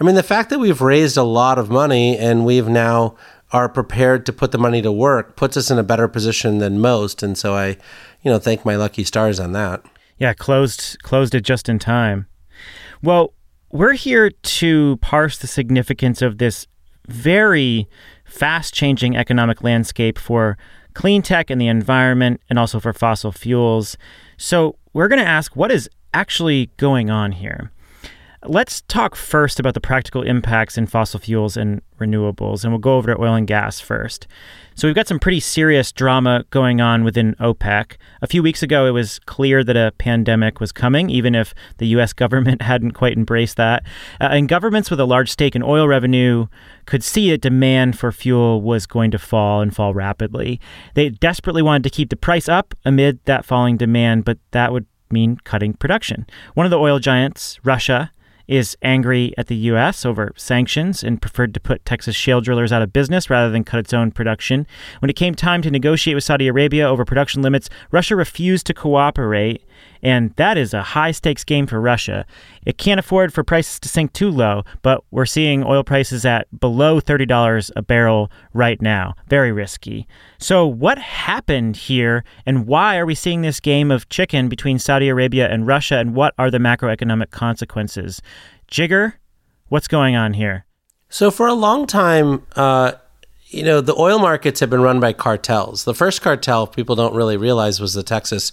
I 0.00 0.04
mean, 0.04 0.14
the 0.14 0.22
fact 0.22 0.50
that 0.50 0.58
we've 0.58 0.80
raised 0.80 1.16
a 1.16 1.22
lot 1.22 1.58
of 1.58 1.70
money 1.70 2.18
and 2.18 2.44
we've 2.44 2.68
now 2.68 3.16
are 3.52 3.68
prepared 3.68 4.26
to 4.26 4.32
put 4.32 4.52
the 4.52 4.58
money 4.58 4.82
to 4.82 4.90
work 4.90 5.36
puts 5.36 5.56
us 5.56 5.70
in 5.70 5.78
a 5.78 5.82
better 5.82 6.08
position 6.08 6.58
than 6.58 6.80
most. 6.80 7.22
And 7.22 7.38
so 7.38 7.54
I, 7.54 7.76
you 8.22 8.30
know, 8.30 8.38
thank 8.38 8.64
my 8.64 8.76
lucky 8.76 9.04
stars 9.04 9.38
on 9.38 9.52
that. 9.52 9.82
Yeah, 10.18 10.32
closed 10.32 11.02
closed 11.02 11.34
it 11.34 11.42
just 11.42 11.68
in 11.68 11.78
time. 11.78 12.26
Well, 13.02 13.32
we're 13.70 13.94
here 13.94 14.30
to 14.30 14.96
parse 14.98 15.38
the 15.38 15.46
significance 15.46 16.22
of 16.22 16.38
this 16.38 16.66
very 17.08 17.88
fast 18.24 18.74
changing 18.74 19.16
economic 19.16 19.62
landscape 19.62 20.18
for 20.18 20.56
clean 20.94 21.22
tech 21.22 21.50
and 21.50 21.60
the 21.60 21.68
environment 21.68 22.40
and 22.48 22.58
also 22.58 22.80
for 22.80 22.92
fossil 22.92 23.32
fuels. 23.32 23.96
So, 24.36 24.76
we're 24.92 25.08
going 25.08 25.22
to 25.22 25.28
ask 25.28 25.56
what 25.56 25.72
is 25.72 25.90
actually 26.12 26.70
going 26.76 27.10
on 27.10 27.32
here. 27.32 27.72
Let's 28.46 28.82
talk 28.82 29.16
first 29.16 29.58
about 29.58 29.72
the 29.72 29.80
practical 29.80 30.20
impacts 30.20 30.76
in 30.76 30.86
fossil 30.86 31.18
fuels 31.18 31.56
and 31.56 31.80
renewables, 31.98 32.62
and 32.62 32.72
we'll 32.72 32.78
go 32.78 32.96
over 32.96 33.14
to 33.14 33.18
oil 33.18 33.34
and 33.34 33.46
gas 33.46 33.80
first. 33.80 34.26
So, 34.74 34.86
we've 34.86 34.94
got 34.94 35.08
some 35.08 35.18
pretty 35.18 35.40
serious 35.40 35.92
drama 35.92 36.44
going 36.50 36.78
on 36.78 37.04
within 37.04 37.36
OPEC. 37.40 37.96
A 38.20 38.26
few 38.26 38.42
weeks 38.42 38.62
ago, 38.62 38.84
it 38.84 38.90
was 38.90 39.18
clear 39.20 39.64
that 39.64 39.78
a 39.78 39.92
pandemic 39.96 40.60
was 40.60 40.72
coming, 40.72 41.08
even 41.08 41.34
if 41.34 41.54
the 41.78 41.86
U.S. 41.88 42.12
government 42.24 42.60
hadn't 42.60 42.92
quite 42.92 43.16
embraced 43.16 43.56
that. 43.56 43.82
Uh, 44.20 44.28
and 44.32 44.46
governments 44.46 44.90
with 44.90 45.00
a 45.00 45.06
large 45.06 45.30
stake 45.30 45.56
in 45.56 45.62
oil 45.62 45.88
revenue 45.88 46.46
could 46.84 47.02
see 47.02 47.30
that 47.30 47.40
demand 47.40 47.98
for 47.98 48.12
fuel 48.12 48.60
was 48.60 48.84
going 48.84 49.10
to 49.10 49.18
fall 49.18 49.62
and 49.62 49.74
fall 49.74 49.94
rapidly. 49.94 50.60
They 50.92 51.08
desperately 51.08 51.62
wanted 51.62 51.84
to 51.84 51.90
keep 51.90 52.10
the 52.10 52.16
price 52.16 52.48
up 52.48 52.74
amid 52.84 53.24
that 53.24 53.46
falling 53.46 53.78
demand, 53.78 54.26
but 54.26 54.36
that 54.50 54.70
would 54.70 54.84
mean 55.10 55.38
cutting 55.44 55.72
production. 55.72 56.26
One 56.52 56.66
of 56.66 56.70
the 56.70 56.78
oil 56.78 56.98
giants, 56.98 57.58
Russia, 57.64 58.10
is 58.46 58.76
angry 58.82 59.34
at 59.38 59.46
the 59.46 59.56
U.S. 59.56 60.04
over 60.04 60.32
sanctions 60.36 61.02
and 61.02 61.20
preferred 61.20 61.54
to 61.54 61.60
put 61.60 61.84
Texas 61.84 62.14
shale 62.14 62.40
drillers 62.40 62.72
out 62.72 62.82
of 62.82 62.92
business 62.92 63.30
rather 63.30 63.50
than 63.50 63.64
cut 63.64 63.80
its 63.80 63.92
own 63.92 64.10
production. 64.10 64.66
When 65.00 65.10
it 65.10 65.16
came 65.16 65.34
time 65.34 65.62
to 65.62 65.70
negotiate 65.70 66.14
with 66.14 66.24
Saudi 66.24 66.48
Arabia 66.48 66.88
over 66.88 67.04
production 67.04 67.42
limits, 67.42 67.70
Russia 67.90 68.16
refused 68.16 68.66
to 68.66 68.74
cooperate 68.74 69.62
and 70.04 70.34
that 70.36 70.58
is 70.58 70.74
a 70.74 70.82
high 70.82 71.10
stakes 71.10 71.42
game 71.42 71.66
for 71.66 71.80
Russia. 71.80 72.26
It 72.66 72.76
can't 72.76 73.00
afford 73.00 73.32
for 73.32 73.42
prices 73.42 73.80
to 73.80 73.88
sink 73.88 74.12
too 74.12 74.30
low, 74.30 74.62
but 74.82 75.02
we're 75.10 75.26
seeing 75.26 75.64
oil 75.64 75.82
prices 75.82 76.26
at 76.26 76.46
below 76.60 77.00
$30 77.00 77.70
a 77.74 77.82
barrel 77.82 78.30
right 78.52 78.80
now. 78.82 79.14
Very 79.28 79.50
risky. 79.50 80.06
So, 80.38 80.66
what 80.66 80.98
happened 80.98 81.76
here, 81.76 82.22
and 82.44 82.66
why 82.66 82.98
are 82.98 83.06
we 83.06 83.14
seeing 83.14 83.40
this 83.40 83.60
game 83.60 83.90
of 83.90 84.08
chicken 84.10 84.48
between 84.48 84.78
Saudi 84.78 85.08
Arabia 85.08 85.50
and 85.50 85.66
Russia, 85.66 85.96
and 85.96 86.14
what 86.14 86.34
are 86.38 86.50
the 86.50 86.58
macroeconomic 86.58 87.30
consequences? 87.30 88.20
Jigar, 88.70 89.14
what's 89.68 89.88
going 89.88 90.16
on 90.16 90.34
here? 90.34 90.66
So, 91.08 91.30
for 91.30 91.46
a 91.46 91.54
long 91.54 91.86
time, 91.86 92.46
uh, 92.56 92.92
you 93.54 93.62
know, 93.62 93.80
the 93.80 93.94
oil 93.94 94.18
markets 94.18 94.58
have 94.60 94.70
been 94.70 94.82
run 94.82 94.98
by 94.98 95.12
cartels. 95.12 95.84
The 95.84 95.94
first 95.94 96.22
cartel, 96.22 96.66
people 96.66 96.96
don't 96.96 97.14
really 97.14 97.36
realize, 97.36 97.80
was 97.80 97.94
the 97.94 98.02
Texas 98.02 98.50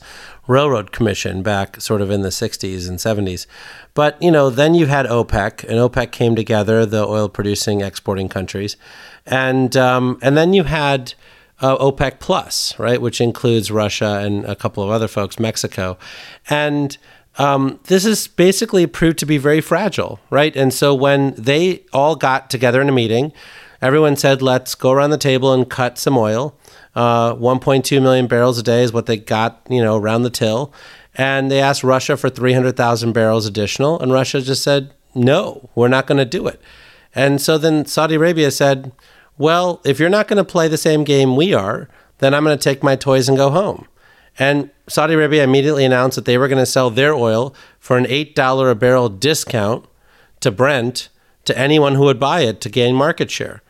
Railroad 0.48 0.92
Commission 0.92 1.42
back 1.42 1.82
sort 1.82 2.02
of 2.02 2.12
in 2.12 2.22
the 2.22 2.30
60s 2.30 2.88
and 2.88 3.00
70s. 3.00 3.48
But, 3.96 4.22
you 4.22 4.30
know, 4.30 4.52
then 4.52 4.76
you 4.76 4.86
had 4.86 5.08
OPEC, 5.08 5.64
and 5.64 5.80
OPEC 5.80 6.12
came 6.12 6.36
together, 6.36 6.86
the 6.86 7.04
oil 7.04 7.30
producing, 7.30 7.82
exporting 7.82 8.30
countries. 8.30 8.78
And, 9.26 9.76
um, 9.76 10.20
and 10.22 10.38
then 10.38 10.54
you 10.54 10.66
had 10.66 11.16
uh, 11.62 11.78
OPEC 11.78 12.20
Plus, 12.20 12.78
right, 12.78 13.02
which 13.02 13.20
includes 13.20 13.72
Russia 13.72 14.22
and 14.24 14.46
a 14.46 14.56
couple 14.56 14.84
of 14.84 14.92
other 14.92 15.08
folks, 15.08 15.40
Mexico. 15.40 15.98
And 16.48 16.96
um, 17.38 17.80
this 17.86 18.06
is 18.06 18.28
basically 18.28 18.86
proved 18.86 19.18
to 19.20 19.26
be 19.26 19.40
very 19.40 19.62
fragile, 19.62 20.20
right? 20.30 20.56
And 20.56 20.72
so 20.72 20.94
when 20.94 21.34
they 21.36 21.86
all 21.92 22.16
got 22.16 22.52
together 22.52 22.82
in 22.82 22.90
a 22.90 22.92
meeting, 22.92 23.34
everyone 23.82 24.16
said, 24.16 24.42
let's 24.42 24.76
go 24.76 24.92
around 24.92 25.10
the 25.10 25.18
table 25.18 25.54
and 25.54 25.70
cut 25.70 25.98
some 25.98 26.18
oil. 26.18 26.56
Uh, 26.96 27.34
1.2 27.36 28.02
million 28.02 28.28
barrels 28.28 28.58
a 28.58 28.64
day 28.64 28.84
is 28.84 28.94
what 28.94 29.06
they 29.06 29.18
got, 29.18 29.62
you 29.70 29.82
know, 29.82 29.98
around 29.98 30.24
the 30.24 30.30
till. 30.30 30.74
And 31.16 31.52
they 31.52 31.60
asked 31.60 31.84
Russia 31.84 32.16
for 32.16 32.30
300,000 32.30 33.12
barrels 33.12 33.46
additional, 33.46 34.00
and 34.00 34.14
Russia 34.14 34.42
just 34.42 34.64
said, 34.64 34.94
no, 35.14 35.70
we're 35.76 35.88
not 35.88 36.08
going 36.08 36.18
to 36.18 36.26
do 36.26 36.48
it. 36.48 36.62
And 37.14 37.42
so 37.42 37.58
then 37.58 37.86
Saudi 37.86 38.16
Arabia 38.16 38.52
said, 38.52 38.92
well, 39.38 39.82
if 39.84 40.00
you're 40.00 40.10
not 40.10 40.28
going 40.28 40.38
to 40.38 40.50
play 40.50 40.68
the 40.68 40.78
same 40.78 41.04
game 41.04 41.36
we 41.36 41.54
are, 41.54 41.90
then 42.20 42.34
I'm 42.34 42.44
going 42.44 42.58
to 42.58 42.64
take 42.64 42.84
my 42.84 42.96
toys 42.96 43.28
and 43.28 43.38
go 43.38 43.50
home. 43.50 43.88
And 44.40 44.70
Saudi 44.88 45.14
Arabia 45.14 45.44
immediately 45.44 45.84
announced 45.84 46.16
that 46.16 46.26
they 46.26 46.38
were 46.38 46.48
going 46.48 46.60
to 46.60 46.66
sell 46.66 46.90
their 46.90 47.14
oil 47.14 47.54
for 47.80 47.98
an 47.98 48.06
$8 48.06 48.72
a 48.72 48.76
barrel 48.76 49.10
discount 49.10 49.86
to 50.40 50.52
Brent 50.52 51.10
to 51.46 51.58
anyone 51.58 51.96
who 51.96 52.04
would 52.04 52.20
buy 52.20 52.42
it 52.42 52.62
to 52.62 52.70
gain 52.70 52.96
market 52.96 53.30
share. 53.30 53.62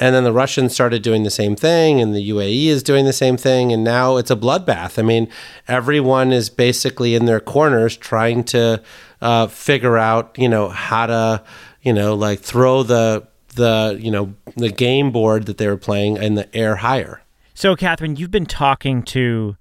And 0.00 0.14
then 0.14 0.24
the 0.24 0.32
Russians 0.32 0.72
started 0.74 1.02
doing 1.02 1.22
the 1.22 1.30
same 1.30 1.54
thing, 1.54 2.00
and 2.00 2.14
the 2.14 2.30
UAE 2.30 2.66
is 2.66 2.82
doing 2.82 3.04
the 3.04 3.12
same 3.12 3.36
thing, 3.36 3.72
and 3.72 3.84
now 3.84 4.16
it's 4.16 4.30
a 4.30 4.36
bloodbath. 4.36 4.98
I 4.98 5.02
mean, 5.02 5.28
everyone 5.68 6.32
is 6.32 6.50
basically 6.50 7.14
in 7.14 7.26
their 7.26 7.38
corners 7.38 7.96
trying 7.96 8.42
to 8.44 8.82
uh, 9.20 9.46
figure 9.46 9.96
out, 9.96 10.36
you 10.36 10.48
know, 10.48 10.68
how 10.68 11.06
to, 11.06 11.44
you 11.82 11.92
know, 11.92 12.14
like 12.14 12.40
throw 12.40 12.82
the 12.82 13.28
the 13.54 13.96
you 14.00 14.10
know 14.10 14.34
the 14.56 14.68
game 14.70 15.12
board 15.12 15.46
that 15.46 15.58
they 15.58 15.68
were 15.68 15.76
playing 15.76 16.16
in 16.16 16.34
the 16.34 16.54
air 16.56 16.76
higher. 16.76 17.22
So, 17.54 17.76
Catherine, 17.76 18.16
you've 18.16 18.32
been 18.32 18.46
talking 18.46 19.02
to 19.04 19.56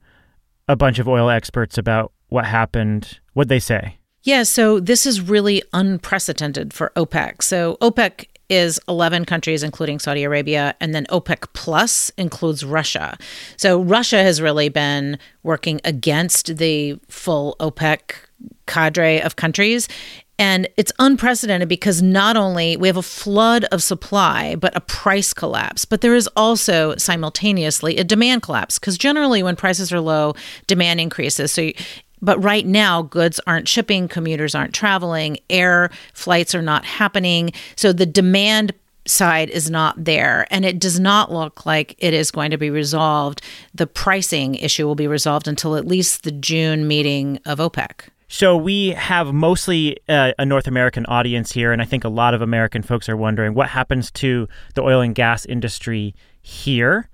a 0.67 0.75
bunch 0.75 0.97
of 0.97 1.07
oil 1.07 1.29
experts 1.29 1.77
about 1.77 2.11
what 2.29 2.45
happened. 2.45 3.19
What'd 3.33 3.49
they 3.49 3.59
say? 3.59 3.97
Yeah, 4.23 4.43
so 4.43 4.79
this 4.79 5.05
is 5.05 5.21
really 5.21 5.61
unprecedented 5.73 6.73
for 6.73 6.91
OPEC. 6.95 7.43
So, 7.43 7.77
OPEC 7.81 8.27
is 8.53 8.79
11 8.87 9.25
countries, 9.25 9.63
including 9.63 9.99
Saudi 9.99 10.23
Arabia, 10.23 10.75
and 10.79 10.93
then 10.93 11.05
OPEC 11.07 11.51
Plus 11.53 12.11
includes 12.17 12.63
Russia. 12.63 13.17
So 13.57 13.81
Russia 13.81 14.23
has 14.23 14.41
really 14.41 14.69
been 14.69 15.17
working 15.43 15.81
against 15.83 16.57
the 16.57 16.99
full 17.09 17.55
OPEC 17.59 18.15
cadre 18.67 19.21
of 19.21 19.35
countries. 19.35 19.87
And 20.39 20.67
it's 20.77 20.91
unprecedented 20.97 21.69
because 21.69 22.01
not 22.01 22.35
only 22.35 22.75
we 22.75 22.87
have 22.87 22.97
a 22.97 23.03
flood 23.03 23.65
of 23.65 23.83
supply, 23.83 24.55
but 24.55 24.75
a 24.75 24.81
price 24.81 25.31
collapse, 25.33 25.85
but 25.85 26.01
there 26.01 26.15
is 26.15 26.27
also 26.35 26.95
simultaneously 26.97 27.97
a 27.97 28.03
demand 28.03 28.41
collapse 28.41 28.79
because 28.79 28.97
generally 28.97 29.43
when 29.43 29.55
prices 29.55 29.93
are 29.93 29.99
low, 29.99 30.33
demand 30.65 30.99
increases. 30.99 31.51
So 31.51 31.71
but 32.23 32.41
right 32.41 32.65
now, 32.65 33.01
goods 33.01 33.39
aren't 33.45 33.67
shipping, 33.67 34.07
commuters 34.07 34.55
aren't 34.55 34.73
traveling, 34.73 35.37
air 35.49 35.91
flights 36.13 36.55
are 36.55 36.61
not 36.61 36.85
happening. 36.85 37.51
So 37.75 37.91
the 37.91 38.05
demand 38.05 38.73
side 39.05 39.49
is 39.49 39.69
not 39.69 40.01
there. 40.03 40.47
And 40.49 40.63
it 40.63 40.79
does 40.79 40.99
not 40.99 41.31
look 41.31 41.65
like 41.65 41.95
it 41.97 42.13
is 42.13 42.31
going 42.31 42.51
to 42.51 42.57
be 42.57 42.69
resolved. 42.69 43.41
The 43.75 43.87
pricing 43.87 44.55
issue 44.55 44.85
will 44.85 44.95
be 44.95 45.07
resolved 45.07 45.47
until 45.47 45.75
at 45.75 45.85
least 45.85 46.23
the 46.23 46.31
June 46.31 46.87
meeting 46.87 47.39
of 47.45 47.59
OPEC. 47.59 48.07
So 48.29 48.57
we 48.57 48.91
have 48.91 49.33
mostly 49.33 49.99
uh, 50.09 50.31
a 50.39 50.45
North 50.45 50.65
American 50.65 51.05
audience 51.05 51.51
here, 51.51 51.71
and 51.71 51.81
I 51.81 51.85
think 51.85 52.03
a 52.03 52.09
lot 52.09 52.33
of 52.33 52.41
American 52.41 52.81
folks 52.81 53.07
are 53.07 53.17
wondering 53.17 53.53
what 53.53 53.69
happens 53.69 54.09
to 54.11 54.47
the 54.73 54.81
oil 54.81 55.01
and 55.01 55.13
gas 55.13 55.45
industry 55.45 56.15
here. 56.41 57.09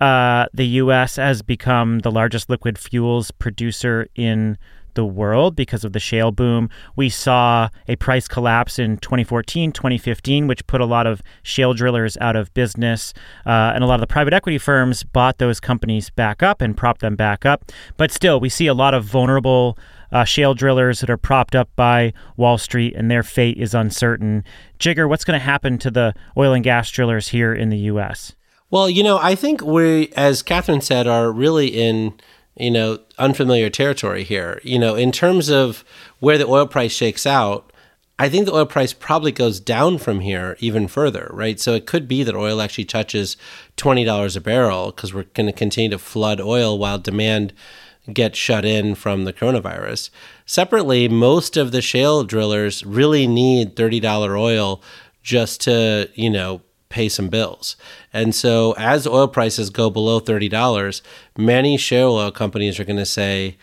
Uh, 0.00 0.46
the 0.54 0.66
U.S. 0.66 1.16
has 1.16 1.42
become 1.42 2.00
the 2.00 2.10
largest 2.10 2.48
liquid 2.48 2.78
fuels 2.78 3.30
producer 3.30 4.06
in 4.14 4.56
the 4.94 5.04
world 5.04 5.56
because 5.56 5.84
of 5.84 5.92
the 5.92 6.00
shale 6.00 6.32
boom. 6.32 6.68
We 6.96 7.08
saw 7.08 7.68
a 7.88 7.96
price 7.96 8.26
collapse 8.28 8.78
in 8.78 8.98
2014, 8.98 9.72
2015, 9.72 10.46
which 10.46 10.66
put 10.66 10.80
a 10.80 10.86
lot 10.86 11.06
of 11.06 11.22
shale 11.42 11.74
drillers 11.74 12.16
out 12.20 12.36
of 12.36 12.52
business. 12.54 13.12
Uh, 13.46 13.72
and 13.74 13.84
a 13.84 13.86
lot 13.86 13.94
of 13.94 14.00
the 14.00 14.06
private 14.06 14.32
equity 14.32 14.58
firms 14.58 15.04
bought 15.04 15.38
those 15.38 15.60
companies 15.60 16.10
back 16.10 16.42
up 16.42 16.60
and 16.60 16.76
propped 16.76 17.00
them 17.00 17.16
back 17.16 17.46
up. 17.46 17.70
But 17.96 18.10
still, 18.10 18.40
we 18.40 18.48
see 18.48 18.66
a 18.66 18.74
lot 18.74 18.94
of 18.94 19.04
vulnerable 19.04 19.78
uh, 20.12 20.24
shale 20.24 20.54
drillers 20.54 21.00
that 21.00 21.10
are 21.10 21.16
propped 21.16 21.54
up 21.54 21.68
by 21.76 22.12
Wall 22.36 22.58
Street, 22.58 22.94
and 22.96 23.10
their 23.10 23.22
fate 23.22 23.58
is 23.58 23.74
uncertain. 23.74 24.44
Jigar, 24.78 25.08
what's 25.08 25.24
going 25.24 25.38
to 25.38 25.44
happen 25.44 25.78
to 25.78 25.90
the 25.90 26.14
oil 26.36 26.52
and 26.52 26.64
gas 26.64 26.90
drillers 26.90 27.28
here 27.28 27.54
in 27.54 27.68
the 27.68 27.78
U.S.? 27.78 28.34
Well, 28.70 28.88
you 28.88 29.02
know, 29.02 29.18
I 29.20 29.34
think 29.34 29.62
we, 29.62 30.12
as 30.16 30.42
Catherine 30.42 30.80
said, 30.80 31.08
are 31.08 31.32
really 31.32 31.68
in, 31.68 32.14
you 32.56 32.70
know, 32.70 33.00
unfamiliar 33.18 33.68
territory 33.68 34.22
here. 34.22 34.60
You 34.62 34.78
know, 34.78 34.94
in 34.94 35.10
terms 35.10 35.48
of 35.48 35.84
where 36.20 36.38
the 36.38 36.46
oil 36.46 36.66
price 36.66 36.92
shakes 36.92 37.26
out, 37.26 37.72
I 38.16 38.28
think 38.28 38.46
the 38.46 38.54
oil 38.54 38.66
price 38.66 38.92
probably 38.92 39.32
goes 39.32 39.58
down 39.60 39.98
from 39.98 40.20
here 40.20 40.56
even 40.60 40.86
further, 40.86 41.30
right? 41.32 41.58
So 41.58 41.74
it 41.74 41.86
could 41.86 42.06
be 42.06 42.22
that 42.22 42.36
oil 42.36 42.60
actually 42.60 42.84
touches 42.84 43.36
$20 43.76 44.36
a 44.36 44.40
barrel 44.40 44.92
because 44.92 45.12
we're 45.12 45.24
going 45.24 45.46
to 45.46 45.52
continue 45.52 45.90
to 45.90 45.98
flood 45.98 46.40
oil 46.40 46.78
while 46.78 46.98
demand 46.98 47.52
gets 48.12 48.38
shut 48.38 48.64
in 48.64 48.94
from 48.94 49.24
the 49.24 49.32
coronavirus. 49.32 50.10
Separately, 50.46 51.08
most 51.08 51.56
of 51.56 51.72
the 51.72 51.82
shale 51.82 52.22
drillers 52.22 52.84
really 52.84 53.26
need 53.26 53.74
$30 53.74 54.38
oil 54.38 54.82
just 55.22 55.62
to, 55.62 56.10
you 56.14 56.30
know, 56.30 56.60
pay 56.90 57.08
some 57.08 57.28
bills. 57.28 57.76
And 58.12 58.34
so 58.34 58.74
as 58.76 59.06
oil 59.06 59.28
prices 59.28 59.70
go 59.70 59.88
below 59.88 60.20
$30, 60.20 61.00
many 61.38 61.78
shale 61.78 62.12
oil 62.12 62.30
companies 62.30 62.78
are 62.78 62.84
going 62.84 62.98
to 62.98 63.06
say 63.06 63.56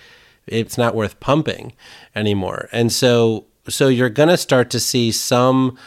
it's 0.48 0.78
not 0.78 0.96
worth 0.96 1.20
pumping 1.20 1.74
anymore. 2.16 2.70
And 2.72 2.92
so 2.92 3.46
so 3.70 3.90
you're 3.90 4.10
going 4.10 4.30
to 4.30 4.38
start 4.38 4.70
to 4.72 4.80
see 4.80 5.12
some 5.12 5.78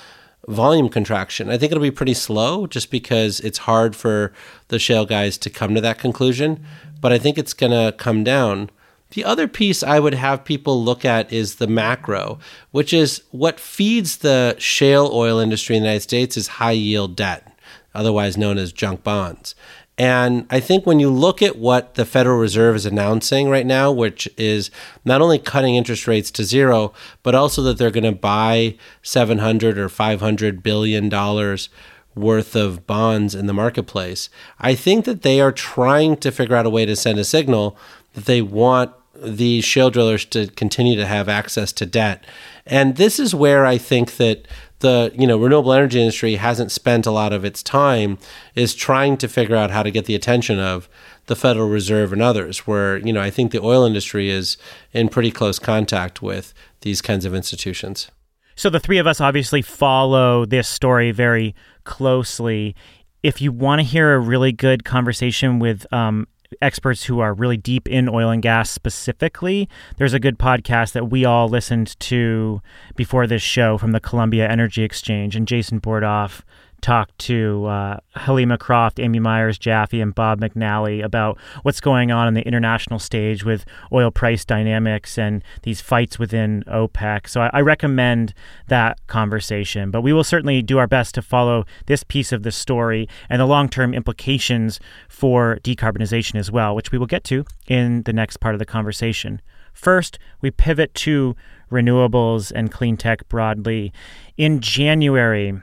volume 0.47 0.89
contraction. 0.89 1.49
I 1.49 1.57
think 1.57 1.73
it'll 1.73 1.83
be 1.83 1.91
pretty 1.91 2.15
slow 2.15 2.67
just 2.67 2.91
because 2.91 3.41
it's 3.41 3.59
hard 3.59 3.97
for 3.97 4.33
the 4.69 4.79
shale 4.79 5.07
guys 5.07 5.39
to 5.39 5.51
come 5.51 5.75
to 5.75 5.81
that 5.81 5.99
conclusion, 5.99 6.65
but 7.01 7.13
I 7.13 7.19
think 7.19 7.39
it's 7.39 7.55
going 7.55 7.73
to 7.73 7.97
come 7.97 8.25
down. 8.25 8.71
The 9.11 9.25
other 9.25 9.49
piece 9.49 9.83
I 9.83 9.99
would 9.99 10.15
have 10.15 10.45
people 10.45 10.83
look 10.83 11.05
at 11.05 11.33
is 11.33 11.57
the 11.57 11.67
macro, 11.67 12.39
which 12.71 12.93
is 12.93 13.23
what 13.31 13.59
feeds 13.59 14.19
the 14.19 14.55
shale 14.59 15.11
oil 15.13 15.39
industry 15.39 15.77
in 15.77 15.83
the 15.83 15.89
United 15.89 16.03
States 16.03 16.37
is 16.37 16.47
high 16.47 16.71
yield 16.73 17.17
debt, 17.17 17.53
otherwise 17.95 18.37
known 18.37 18.57
as 18.57 18.73
junk 18.73 19.03
bonds. 19.03 19.55
And 19.99 20.47
I 20.49 20.61
think 20.61 20.87
when 20.87 20.99
you 20.99 21.11
look 21.11 21.43
at 21.43 21.59
what 21.59 21.95
the 21.95 22.07
Federal 22.07 22.39
Reserve 22.39 22.75
is 22.75 22.87
announcing 22.87 23.51
right 23.51 23.67
now, 23.67 23.93
which 23.93 24.27
is 24.39 24.71
not 25.05 25.21
only 25.21 25.39
cutting 25.39 25.75
interest 25.75 26.07
rates 26.07 26.31
to 26.31 26.45
zero, 26.45 26.95
but 27.23 27.35
also 27.35 27.61
that 27.63 27.77
they're 27.77 27.91
going 27.91 28.05
to 28.05 28.13
buy 28.13 28.79
700 29.03 29.77
or 29.77 29.91
500 29.91 30.63
billion 30.63 31.11
dollars 31.11 31.69
worth 32.15 32.57
of 32.57 32.87
bonds 32.87 33.35
in 33.35 33.47
the 33.47 33.53
marketplace, 33.53 34.31
I 34.59 34.75
think 34.75 35.05
that 35.05 35.21
they 35.23 35.41
are 35.41 35.53
trying 35.53 36.17
to 36.19 36.33
figure 36.33 36.57
out 36.57 36.67
a 36.67 36.71
way 36.71 36.87
to 36.87 36.97
send 36.97 37.19
a 37.19 37.25
signal 37.25 37.77
that 38.15 38.25
they 38.25 38.41
want 38.41 38.93
these 39.23 39.65
shale 39.65 39.91
drillers 39.91 40.25
to 40.27 40.49
continue 40.49 40.97
to 40.97 41.07
have 41.07 41.29
access 41.29 41.73
to 41.73 41.87
debt. 41.87 42.25
And 42.67 42.97
this 42.97 43.19
is 43.19 43.35
where 43.35 43.67
I 43.67 43.79
think 43.79 44.17
that 44.17 44.47
the 44.81 45.13
you 45.15 45.27
know 45.27 45.39
renewable 45.39 45.73
energy 45.73 46.01
industry 46.01 46.37
hasn't 46.37 46.73
spent 46.73 47.07
a 47.07 47.11
lot 47.11 47.33
of 47.33 47.45
its 47.45 47.63
time 47.63 48.19
is 48.55 48.75
trying 48.75 49.17
to 49.19 49.29
figure 49.29 49.57
out 49.57 49.71
how 49.71 49.83
to 49.83 49.91
get 49.91 50.07
the 50.07 50.15
attention 50.15 50.59
of 50.59 50.89
the 51.27 51.37
Federal 51.37 51.69
Reserve 51.69 52.13
and 52.13 52.23
others 52.23 52.67
where 52.67 52.97
you 52.99 53.13
know 53.13 53.21
I 53.21 53.31
think 53.31 53.53
the 53.53 53.63
oil 53.63 53.85
industry 53.85 54.31
is 54.31 54.57
in 54.93 55.09
pretty 55.09 55.31
close 55.31 55.59
contact 55.59 56.23
with 56.23 56.53
these 56.81 57.03
kinds 57.03 57.25
of 57.25 57.35
institutions. 57.35 58.11
So 58.57 58.69
the 58.69 58.81
three 58.81 58.99
of 58.99 59.07
us 59.07 59.21
obviously 59.21 59.63
follow 59.63 60.45
this 60.45 60.69
story 60.69 61.13
very 61.13 61.55
closely. 61.85 62.75
If 63.23 63.41
you 63.41 63.53
want 63.53 63.81
to 63.81 63.83
hear 63.85 64.15
a 64.15 64.19
really 64.19 64.53
good 64.53 64.85
conversation 64.85 65.59
with 65.59 65.91
um, 65.93 66.27
experts 66.61 67.05
who 67.05 67.21
are 67.21 67.35
really 67.35 67.57
deep 67.57 67.89
in 67.89 68.09
oil 68.09 68.31
and 68.31 68.43
gas 68.43 68.71
specifically. 68.71 69.69
There's 69.97 70.15
a 70.15 70.21
good 70.21 70.39
podcast 70.39 70.93
that 70.93 71.11
we 71.11 71.25
all 71.25 71.49
listened 71.49 71.99
to 72.01 72.61
before 72.97 73.27
this 73.27 73.43
show 73.43 73.79
from 73.79 73.93
the 73.93 74.01
Columbia 74.01 74.49
Energy 74.49 74.83
Exchange, 74.83 75.37
and 75.37 75.47
Jason 75.47 75.81
Bordoff 75.81 76.43
talked 76.81 77.19
to 77.19 77.67
uh, 77.67 78.01
Helima 78.17 78.59
Croft, 78.59 78.99
Amy 78.99 79.19
Myers 79.19 79.59
Jaffe, 79.59 80.01
and 80.01 80.15
Bob 80.15 80.41
McNally 80.41 81.05
about 81.05 81.39
what's 81.63 81.81
going 81.81 82.11
on 82.11 82.29
in 82.29 82.35
the 82.35 82.47
international 82.47 82.99
stage 82.99 83.45
with 83.45 83.65
oil 83.93 84.11
price 84.11 84.45
dynamics 84.45 85.19
and 85.19 85.43
these 85.63 85.81
fights 85.81 86.19
within 86.19 86.65
OPEC. 86.67 87.29
So 87.29 87.43
I, 87.43 87.51
I 87.53 87.61
recommend 87.61 88.35
that 88.69 89.07
conversation. 89.07 89.91
But 89.91 90.03
we 90.03 90.13
will 90.13 90.25
certainly 90.25 90.63
do 90.63 90.79
our 90.79 90.87
best 90.87 91.15
to 91.15 91.23
follow 91.23 91.65
this 91.87 92.03
piece 92.03 92.33
of 92.33 92.43
the 92.43 92.53
story 92.53 93.09
and 93.29 93.41
the 93.41 93.47
long 93.47 93.69
term 93.69 93.95
implications 93.95 94.81
for 95.09 95.59
decarbonization 95.63 96.37
as 96.37 96.51
well, 96.51 96.75
which 96.75 96.93
we 96.93 96.99
will 96.99 97.07
get 97.07 97.25
to 97.25 97.45
in 97.69 98.03
the 98.03 98.13
next 98.13 98.39
part 98.39 98.55
of 98.55 98.59
the 98.59 98.67
conversation. 98.67 99.41
First, 99.73 100.19
we 100.41 100.51
pivot 100.51 100.95
to 100.95 101.37
renewables 101.71 102.53
and 102.55 102.71
clean 102.71 102.97
tech 102.97 103.29
broadly. 103.29 103.93
In 104.37 104.61
January, 104.61 105.61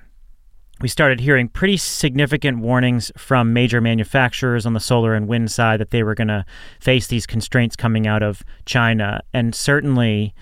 we 0.81 0.88
started 0.88 1.19
hearing 1.19 1.48
pretty 1.48 1.77
significant 1.77 2.60
warnings 2.60 3.12
from 3.17 3.53
major 3.53 3.81
manufacturers 3.81 4.65
on 4.65 4.74
the 4.74 4.79
solar 4.79 5.13
and 5.15 5.27
wind 5.27 5.51
side 5.51 5.79
that 5.79 5.91
they 5.91 6.03
were 6.03 6.15
going 6.15 6.27
to 6.27 6.46
face 6.79 7.07
these 7.07 7.25
constraints 7.25 7.75
coming 7.75 8.05
out 8.05 8.22
of 8.22 8.43
China. 8.65 9.22
And 9.34 9.55
certainly, 9.55 10.34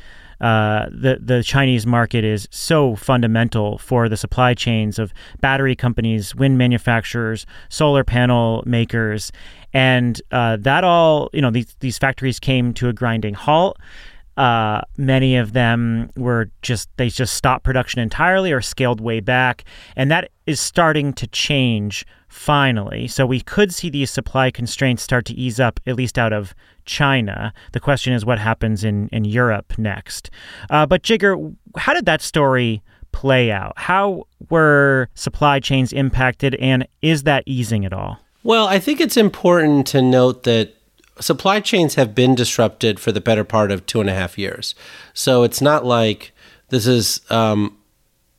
uh, 0.41 0.87
the 0.91 1.17
the 1.21 1.43
Chinese 1.43 1.87
market 1.87 2.25
is 2.25 2.47
so 2.51 2.95
fundamental 2.95 3.77
for 3.77 4.09
the 4.09 4.17
supply 4.17 4.53
chains 4.53 4.99
of 4.99 5.13
battery 5.39 5.75
companies, 5.75 6.35
wind 6.35 6.57
manufacturers, 6.57 7.45
solar 7.69 8.03
panel 8.03 8.61
makers, 8.65 9.31
and 9.73 10.21
uh, 10.31 10.57
that 10.59 10.83
all 10.83 11.29
you 11.31 11.41
know 11.41 11.51
these 11.51 11.75
these 11.79 11.97
factories 11.97 12.39
came 12.39 12.73
to 12.73 12.89
a 12.89 12.93
grinding 12.93 13.33
halt. 13.33 13.77
Uh, 14.37 14.81
many 14.97 15.37
of 15.37 15.53
them 15.53 16.09
were 16.17 16.49
just 16.61 16.89
they 16.97 17.09
just 17.09 17.35
stopped 17.35 17.63
production 17.63 18.01
entirely 18.01 18.51
or 18.51 18.61
scaled 18.61 18.99
way 18.99 19.19
back, 19.19 19.63
and 19.95 20.11
that 20.11 20.29
is 20.45 20.59
starting 20.59 21.13
to 21.13 21.27
change 21.27 22.05
finally. 22.27 23.07
So 23.07 23.25
we 23.25 23.39
could 23.39 23.73
see 23.73 23.89
these 23.89 24.11
supply 24.11 24.51
constraints 24.51 25.03
start 25.03 25.25
to 25.25 25.33
ease 25.33 25.59
up, 25.59 25.79
at 25.87 25.95
least 25.95 26.19
out 26.19 26.33
of 26.33 26.53
China. 26.83 27.53
The 27.71 27.79
question 27.79 28.13
is 28.13 28.25
what 28.25 28.39
happens 28.39 28.83
in, 28.83 29.07
in 29.09 29.23
Europe 29.23 29.77
next. 29.77 30.29
Uh, 30.69 30.85
but 30.85 31.01
Jigar, 31.01 31.55
how 31.77 31.93
did 31.93 32.05
that 32.05 32.21
story 32.21 32.83
play 33.13 33.51
out? 33.51 33.73
How 33.77 34.25
were 34.49 35.07
supply 35.15 35.61
chains 35.61 35.93
impacted, 35.93 36.55
and 36.55 36.85
is 37.01 37.23
that 37.23 37.43
easing 37.45 37.85
at 37.85 37.93
all? 37.93 38.19
Well, 38.43 38.67
I 38.67 38.79
think 38.79 38.99
it's 38.99 39.17
important 39.17 39.87
to 39.87 40.01
note 40.01 40.43
that 40.43 40.74
supply 41.19 41.59
chains 41.59 41.95
have 41.95 42.13
been 42.13 42.35
disrupted 42.35 42.99
for 42.99 43.11
the 43.11 43.21
better 43.21 43.43
part 43.43 43.71
of 43.71 43.85
two 43.85 44.01
and 44.01 44.09
a 44.09 44.13
half 44.13 44.37
years. 44.37 44.75
So 45.13 45.43
it's 45.43 45.61
not 45.61 45.85
like 45.85 46.33
this 46.69 46.87
is, 46.87 47.21
um, 47.29 47.77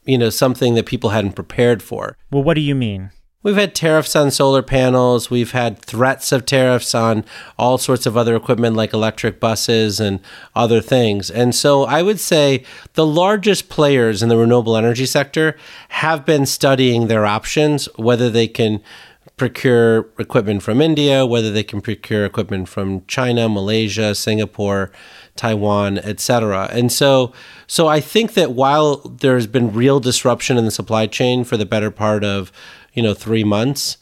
you 0.04 0.18
know, 0.18 0.30
something 0.30 0.75
that 0.75 0.87
people 0.87 1.11
hadn't 1.11 1.33
prepared 1.33 1.83
for. 1.83 2.16
Well, 2.30 2.42
what 2.42 2.54
do 2.54 2.61
you 2.61 2.75
mean? 2.75 3.11
We've 3.47 3.54
had 3.54 3.76
tariffs 3.76 4.16
on 4.16 4.33
solar 4.33 4.61
panels. 4.61 5.30
We've 5.30 5.52
had 5.52 5.78
threats 5.78 6.33
of 6.33 6.47
tariffs 6.47 6.97
on 6.97 7.25
all 7.56 7.78
sorts 7.78 8.04
of 8.04 8.16
other 8.16 8.35
equipment 8.35 8.75
like 8.75 8.92
electric 8.92 9.38
buses 9.38 10.00
and 10.00 10.18
other 10.56 10.80
things. 10.80 11.30
And 11.30 11.54
so 11.54 11.85
I 11.85 12.02
would 12.02 12.18
say 12.18 12.64
the 12.95 13.06
largest 13.06 13.68
players 13.68 14.21
in 14.21 14.28
the 14.28 14.37
renewable 14.37 14.76
energy 14.76 15.06
sector 15.06 15.56
have 15.90 16.26
been 16.26 16.45
studying 16.45 17.06
their 17.06 17.25
options, 17.25 17.88
whether 17.95 18.30
they 18.30 18.49
can 18.49 18.83
procure 19.37 20.09
equipment 20.19 20.62
from 20.62 20.81
India, 20.81 21.26
whether 21.26 21.50
they 21.50 21.62
can 21.62 21.83
procure 21.83 22.25
equipment 22.25 22.69
from 22.69 23.05
China, 23.07 23.49
Malaysia, 23.49 24.14
Singapore, 24.14 24.90
Taiwan, 25.37 25.99
etc. 25.99 26.69
And 26.73 26.90
so 26.90 27.33
so 27.66 27.87
I 27.87 28.00
think 28.00 28.33
that 28.35 28.52
while 28.52 28.97
there's 28.97 29.47
been 29.47 29.73
real 29.73 30.00
disruption 30.00 30.57
in 30.57 30.64
the 30.64 30.71
supply 30.71 31.07
chain 31.07 31.45
for 31.45 31.59
the 31.59 31.66
better 31.66 31.90
part 31.90 32.25
of 32.25 32.50
you 32.95 33.02
know 33.02 33.14
three 33.14 33.45
months. 33.45 33.99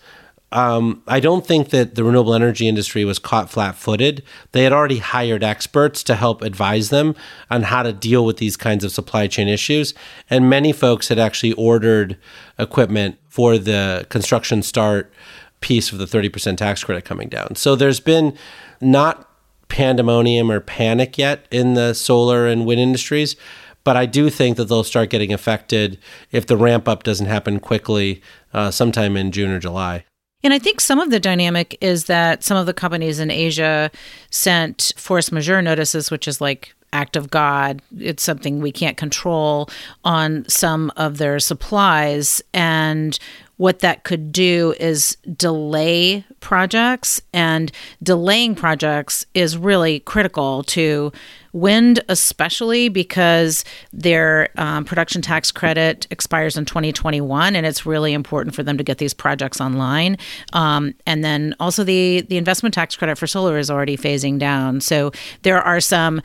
Um, 0.53 1.03
I 1.09 1.19
don't 1.19 1.45
think 1.45 1.71
that 1.71 1.97
the 1.97 2.05
renewable 2.05 2.33
energy 2.33 2.69
industry 2.69 3.05
was 3.05 3.19
caught 3.19 3.51
flat 3.51 3.75
footed. 3.75 4.23
They 4.53 4.63
had 4.63 4.73
already 4.73 4.99
hired 4.99 5.43
experts 5.43 6.05
to 6.05 6.15
help 6.15 6.43
advise 6.43 6.91
them 6.91 7.17
on 7.51 7.63
how 7.65 7.83
to 7.83 7.93
deal 7.93 8.25
with 8.25 8.37
these 8.37 8.57
kinds 8.57 8.85
of 8.85 8.93
supply 8.93 9.27
chain 9.27 9.49
issues. 9.49 9.95
And 10.31 10.49
many 10.49 10.73
folks 10.73 11.09
had 11.09 11.19
actually 11.19 11.55
ordered 11.55 12.17
equipment 12.57 13.19
for 13.29 13.59
the 13.59 14.07
construction 14.11 14.63
start 14.63 15.13
piece 15.61 15.91
of 15.93 15.99
the 15.99 16.05
30% 16.05 16.57
tax 16.57 16.85
credit 16.85 17.05
coming 17.05 17.29
down. 17.29 17.57
So 17.57 17.75
there's 17.75 17.99
been 17.99 18.37
not 18.81 19.29
pandemonium 19.69 20.51
or 20.51 20.61
panic 20.61 21.19
yet 21.19 21.47
in 21.51 21.75
the 21.75 21.95
solar 21.95 22.47
and 22.47 22.65
wind 22.65 22.81
industries, 22.81 23.35
but 23.83 23.97
I 23.97 24.07
do 24.07 24.31
think 24.31 24.57
that 24.57 24.67
they'll 24.67 24.85
start 24.85 25.11
getting 25.11 25.33
affected 25.33 25.99
if 26.31 26.47
the 26.47 26.57
ramp 26.57 26.87
up 26.87 27.03
doesn't 27.03 27.27
happen 27.27 27.59
quickly 27.61 28.23
uh, 28.53 28.71
sometime 28.71 29.17
in 29.17 29.33
June 29.33 29.51
or 29.51 29.59
July. 29.59 30.05
And 30.45 30.53
I 30.53 30.59
think 30.59 30.81
some 30.81 31.01
of 31.01 31.11
the 31.11 31.19
dynamic 31.19 31.79
is 31.81 32.05
that 32.05 32.45
some 32.45 32.59
of 32.59 32.67
the 32.67 32.75
companies 32.75 33.19
in 33.19 33.31
Asia 33.31 33.91
sent 34.31 34.93
force 34.97 35.33
majeure 35.33 35.63
notices, 35.63 36.11
which 36.11 36.29
is 36.29 36.39
like 36.39 36.75
act 36.95 37.17
of 37.17 37.31
God. 37.31 37.83
It's 37.99 38.23
something 38.23 38.61
we 38.61 38.73
can't 38.73 38.97
control 38.97 39.69
on 40.05 40.49
some 40.49 40.91
of 40.97 41.19
their 41.19 41.39
supplies. 41.39 42.41
And 42.55 43.19
what 43.57 43.81
that 43.81 44.05
could 44.05 44.33
do 44.33 44.75
is 44.81 45.17
delay 45.37 46.25
projects, 46.41 47.21
and 47.33 47.71
delaying 48.03 48.55
projects 48.55 49.27
is 49.35 49.57
really 49.57 50.01
critical 50.01 50.65
to 50.65 51.13
wind, 51.53 52.01
especially 52.09 52.89
because 52.89 53.65
their 53.93 54.49
um, 54.57 54.85
production 54.85 55.23
tax 55.23 55.53
credit 55.53 56.07
expires 56.11 56.57
in 56.57 56.65
2021, 56.65 57.55
and 57.55 57.65
it's 57.65 57.87
really 57.87 58.13
important 58.13 58.57
for 58.57 58.65
them 58.65 58.77
to 58.77 58.83
get 58.83 58.99
these 58.99 59.15
projects 59.15 59.61
online. 59.61 60.19
Um, 60.53 60.95
and 61.07 61.25
then 61.25 61.55
also 61.61 61.85
the 61.85 62.23
the 62.23 62.37
investment 62.37 62.75
tax 62.75 62.97
credit 62.97 63.17
for 63.17 63.29
solar 63.29 63.57
is 63.57 63.71
already 63.71 63.97
phasing 63.97 64.39
down, 64.39 64.81
so 64.81 65.13
there 65.43 65.63
are 65.63 65.81
some 65.81 66.21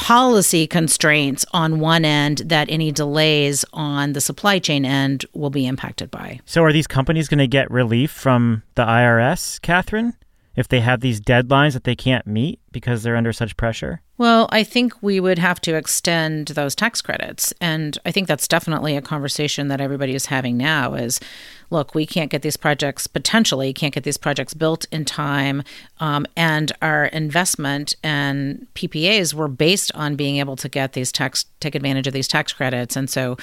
policy 0.00 0.66
constraints 0.66 1.44
on 1.52 1.78
one 1.78 2.06
end 2.06 2.38
that 2.46 2.70
any 2.70 2.90
delays 2.90 3.66
on 3.74 4.14
the 4.14 4.20
supply 4.20 4.58
chain 4.58 4.86
end 4.86 5.26
will 5.34 5.50
be 5.50 5.66
impacted 5.66 6.10
by. 6.10 6.40
So, 6.46 6.64
are 6.64 6.72
these 6.72 6.86
companies 6.86 7.28
going 7.28 7.38
to 7.38 7.46
get 7.46 7.70
relief 7.70 8.10
from 8.10 8.62
the 8.76 8.84
IRS, 8.84 9.60
Catherine, 9.60 10.14
if 10.56 10.66
they 10.66 10.80
have 10.80 11.00
these 11.00 11.20
deadlines 11.20 11.74
that 11.74 11.84
they 11.84 11.94
can't 11.94 12.26
meet 12.26 12.60
because 12.72 13.02
they're 13.02 13.16
under 13.16 13.32
such 13.32 13.56
pressure? 13.56 14.00
Well, 14.16 14.48
I 14.52 14.64
think 14.64 15.02
we 15.02 15.18
would 15.18 15.38
have 15.38 15.60
to 15.62 15.74
extend 15.74 16.48
those 16.48 16.74
tax 16.74 17.00
credits. 17.00 17.54
And 17.60 17.98
I 18.04 18.12
think 18.12 18.28
that's 18.28 18.46
definitely 18.46 18.96
a 18.96 19.02
conversation 19.02 19.68
that 19.68 19.80
everybody 19.80 20.14
is 20.14 20.26
having 20.26 20.56
now 20.56 20.94
is 20.94 21.20
look, 21.70 21.94
we 21.94 22.04
can't 22.04 22.30
get 22.30 22.42
these 22.42 22.56
projects, 22.56 23.06
potentially 23.06 23.72
can't 23.72 23.94
get 23.94 24.04
these 24.04 24.16
projects 24.16 24.54
built 24.54 24.86
in 24.90 25.04
time. 25.04 25.62
Um, 26.00 26.26
and 26.36 26.72
our 26.82 27.06
investment 27.06 27.94
and 28.02 28.66
PPAs 28.74 29.32
were 29.32 29.48
based 29.48 29.92
on 29.94 30.16
being 30.16 30.36
able 30.38 30.56
to 30.56 30.68
get 30.68 30.92
these 30.92 31.12
tax, 31.12 31.46
take 31.60 31.74
advantage 31.74 32.06
of 32.06 32.12
these 32.12 32.28
tax 32.28 32.52
credits. 32.52 32.96
And 32.96 33.08
so, 33.08 33.36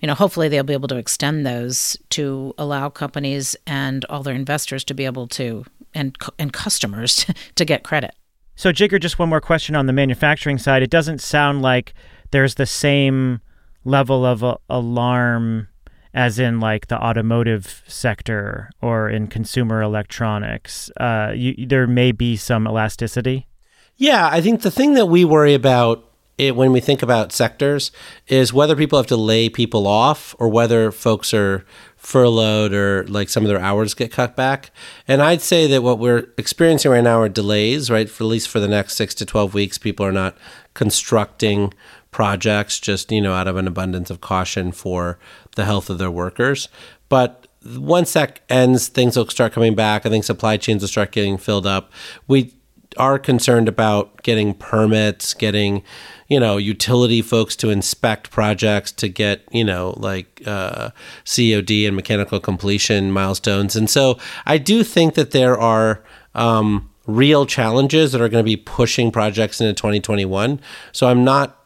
you 0.00 0.06
know, 0.06 0.14
hopefully 0.14 0.48
they'll 0.48 0.62
be 0.62 0.72
able 0.72 0.88
to 0.88 0.96
extend 0.96 1.44
those 1.44 1.96
to 2.10 2.54
allow 2.56 2.88
companies 2.88 3.56
and 3.66 4.04
all 4.06 4.22
their 4.22 4.34
investors 4.34 4.84
to 4.84 4.94
be 4.94 5.04
able 5.04 5.26
to, 5.28 5.64
and, 5.92 6.16
and 6.38 6.52
customers 6.52 7.26
to 7.56 7.64
get 7.64 7.82
credit. 7.82 8.14
So, 8.62 8.72
Jigar, 8.72 9.00
just 9.00 9.18
one 9.18 9.28
more 9.28 9.40
question 9.40 9.74
on 9.74 9.86
the 9.86 9.92
manufacturing 9.92 10.56
side. 10.56 10.84
It 10.84 10.90
doesn't 10.90 11.20
sound 11.20 11.62
like 11.62 11.94
there's 12.30 12.54
the 12.54 12.64
same 12.64 13.40
level 13.84 14.24
of 14.24 14.44
uh, 14.44 14.54
alarm 14.70 15.66
as 16.14 16.38
in 16.38 16.60
like 16.60 16.86
the 16.86 16.96
automotive 16.96 17.82
sector 17.88 18.70
or 18.80 19.10
in 19.10 19.26
consumer 19.26 19.82
electronics. 19.82 20.92
Uh, 20.96 21.32
you, 21.34 21.66
there 21.66 21.88
may 21.88 22.12
be 22.12 22.36
some 22.36 22.68
elasticity. 22.68 23.48
Yeah, 23.96 24.28
I 24.30 24.40
think 24.40 24.62
the 24.62 24.70
thing 24.70 24.94
that 24.94 25.06
we 25.06 25.24
worry 25.24 25.54
about 25.54 26.08
it, 26.38 26.54
when 26.54 26.70
we 26.70 26.78
think 26.78 27.02
about 27.02 27.32
sectors 27.32 27.90
is 28.28 28.52
whether 28.52 28.76
people 28.76 28.96
have 28.96 29.08
to 29.08 29.16
lay 29.16 29.48
people 29.48 29.88
off 29.88 30.36
or 30.38 30.48
whether 30.48 30.92
folks 30.92 31.34
are 31.34 31.66
furloughed 32.02 32.72
or 32.74 33.06
like 33.06 33.28
some 33.28 33.44
of 33.44 33.48
their 33.48 33.60
hours 33.60 33.94
get 33.94 34.10
cut 34.10 34.34
back. 34.34 34.72
And 35.06 35.22
I'd 35.22 35.40
say 35.40 35.68
that 35.68 35.84
what 35.84 36.00
we're 36.00 36.26
experiencing 36.36 36.90
right 36.90 37.02
now 37.02 37.20
are 37.20 37.28
delays, 37.28 37.90
right? 37.90 38.10
For 38.10 38.24
at 38.24 38.26
least 38.26 38.48
for 38.48 38.58
the 38.58 38.66
next 38.66 38.96
six 38.96 39.14
to 39.14 39.24
12 39.24 39.54
weeks, 39.54 39.78
people 39.78 40.04
are 40.04 40.12
not 40.12 40.36
constructing 40.74 41.72
projects 42.10 42.80
just, 42.80 43.12
you 43.12 43.20
know, 43.20 43.32
out 43.32 43.46
of 43.46 43.56
an 43.56 43.68
abundance 43.68 44.10
of 44.10 44.20
caution 44.20 44.72
for 44.72 45.16
the 45.54 45.64
health 45.64 45.88
of 45.88 45.98
their 45.98 46.10
workers. 46.10 46.68
But 47.08 47.46
once 47.64 48.14
that 48.14 48.40
ends, 48.48 48.88
things 48.88 49.16
will 49.16 49.28
start 49.28 49.52
coming 49.52 49.76
back. 49.76 50.04
I 50.04 50.08
think 50.08 50.24
supply 50.24 50.56
chains 50.56 50.82
will 50.82 50.88
start 50.88 51.12
getting 51.12 51.38
filled 51.38 51.68
up. 51.68 51.92
We 52.26 52.52
are 52.96 53.16
concerned 53.16 53.68
about 53.68 54.24
getting 54.24 54.54
permits, 54.54 55.34
getting 55.34 55.84
you 56.32 56.40
know 56.40 56.56
utility 56.56 57.22
folks 57.22 57.54
to 57.56 57.70
inspect 57.70 58.30
projects 58.30 58.90
to 58.92 59.08
get 59.08 59.42
you 59.50 59.64
know 59.64 59.94
like 59.98 60.42
uh, 60.46 60.90
COD 61.24 61.86
and 61.86 61.94
mechanical 61.94 62.40
completion 62.40 63.12
milestones, 63.12 63.76
and 63.76 63.88
so 63.88 64.18
I 64.46 64.58
do 64.58 64.82
think 64.82 65.14
that 65.14 65.30
there 65.30 65.58
are. 65.58 66.02
Um, 66.34 66.88
real 67.04 67.44
challenges 67.46 68.12
that 68.12 68.20
are 68.20 68.28
going 68.28 68.42
to 68.42 68.48
be 68.48 68.56
pushing 68.56 69.10
projects 69.10 69.60
into 69.60 69.74
2021. 69.74 70.60
So 70.92 71.08
I'm 71.08 71.24
not 71.24 71.62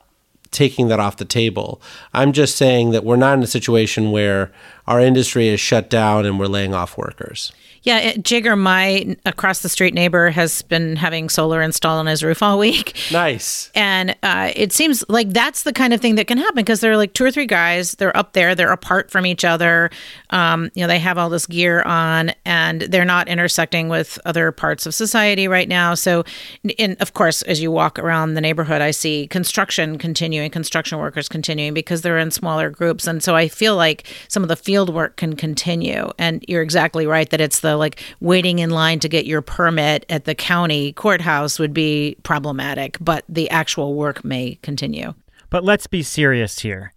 taking 0.50 0.88
that 0.88 0.98
off 0.98 1.18
the 1.18 1.26
table. 1.26 1.80
I'm 2.14 2.32
just 2.32 2.56
saying 2.56 2.92
that 2.92 3.04
we're 3.04 3.16
not 3.16 3.34
in 3.34 3.42
a 3.42 3.46
situation 3.46 4.10
where 4.10 4.50
our 4.86 4.98
industry 4.98 5.48
is 5.48 5.60
shut 5.60 5.90
down 5.90 6.24
and 6.24 6.38
we're 6.38 6.46
laying 6.46 6.72
off 6.72 6.96
workers. 6.96 7.52
Yeah, 7.86 7.98
it, 7.98 8.24
Jigar, 8.24 8.58
my 8.58 9.16
across 9.24 9.60
the 9.62 9.68
street 9.68 9.94
neighbor, 9.94 10.30
has 10.30 10.60
been 10.62 10.96
having 10.96 11.28
solar 11.28 11.62
installed 11.62 12.00
on 12.00 12.06
his 12.06 12.24
roof 12.24 12.42
all 12.42 12.58
week. 12.68 12.96
Nice. 13.12 13.70
And 13.76 14.16
uh, 14.24 14.50
it 14.56 14.72
seems 14.72 15.04
like 15.08 15.30
that's 15.30 15.62
the 15.62 15.72
kind 15.72 15.94
of 15.94 16.00
thing 16.00 16.16
that 16.16 16.26
can 16.26 16.36
happen 16.36 16.56
because 16.56 16.80
they're 16.80 16.96
like 16.96 17.12
two 17.12 17.24
or 17.24 17.30
three 17.30 17.46
guys. 17.46 17.92
They're 17.92 18.16
up 18.16 18.32
there. 18.32 18.56
They're 18.56 18.72
apart 18.72 19.12
from 19.12 19.24
each 19.24 19.44
other. 19.44 19.90
Um, 20.30 20.72
you 20.74 20.82
know, 20.82 20.88
they 20.88 20.98
have 20.98 21.16
all 21.16 21.30
this 21.30 21.46
gear 21.46 21.82
on, 21.82 22.32
and 22.44 22.82
they're 22.82 23.04
not 23.04 23.28
intersecting 23.28 23.88
with 23.88 24.18
other 24.24 24.50
parts 24.50 24.84
of 24.84 24.92
society 24.92 25.46
right 25.46 25.68
now. 25.68 25.94
So, 25.94 26.24
and 26.80 26.96
of 27.00 27.14
course, 27.14 27.42
as 27.42 27.62
you 27.62 27.70
walk 27.70 28.00
around 28.00 28.34
the 28.34 28.40
neighborhood, 28.40 28.80
I 28.80 28.90
see 28.90 29.28
construction 29.28 29.96
continuing, 29.96 30.50
construction 30.50 30.98
workers 30.98 31.28
continuing 31.28 31.72
because 31.72 32.02
they're 32.02 32.18
in 32.18 32.32
smaller 32.32 32.68
groups, 32.68 33.06
and 33.06 33.22
so 33.22 33.36
I 33.36 33.46
feel 33.46 33.76
like 33.76 34.08
some 34.26 34.42
of 34.42 34.48
the 34.48 34.56
field 34.56 34.92
work 34.92 35.16
can 35.16 35.36
continue. 35.36 36.10
And 36.18 36.44
you're 36.48 36.62
exactly 36.62 37.06
right 37.06 37.30
that 37.30 37.40
it's 37.40 37.60
the 37.60 37.75
like 37.76 38.02
waiting 38.20 38.58
in 38.58 38.70
line 38.70 38.98
to 39.00 39.08
get 39.08 39.26
your 39.26 39.42
permit 39.42 40.06
at 40.08 40.24
the 40.24 40.34
county 40.34 40.92
courthouse 40.92 41.58
would 41.58 41.74
be 41.74 42.16
problematic, 42.22 42.98
but 43.00 43.24
the 43.28 43.48
actual 43.50 43.94
work 43.94 44.24
may 44.24 44.58
continue. 44.62 45.14
But 45.50 45.64
let's 45.64 45.86
be 45.86 46.02
serious 46.02 46.60
here. 46.60 46.92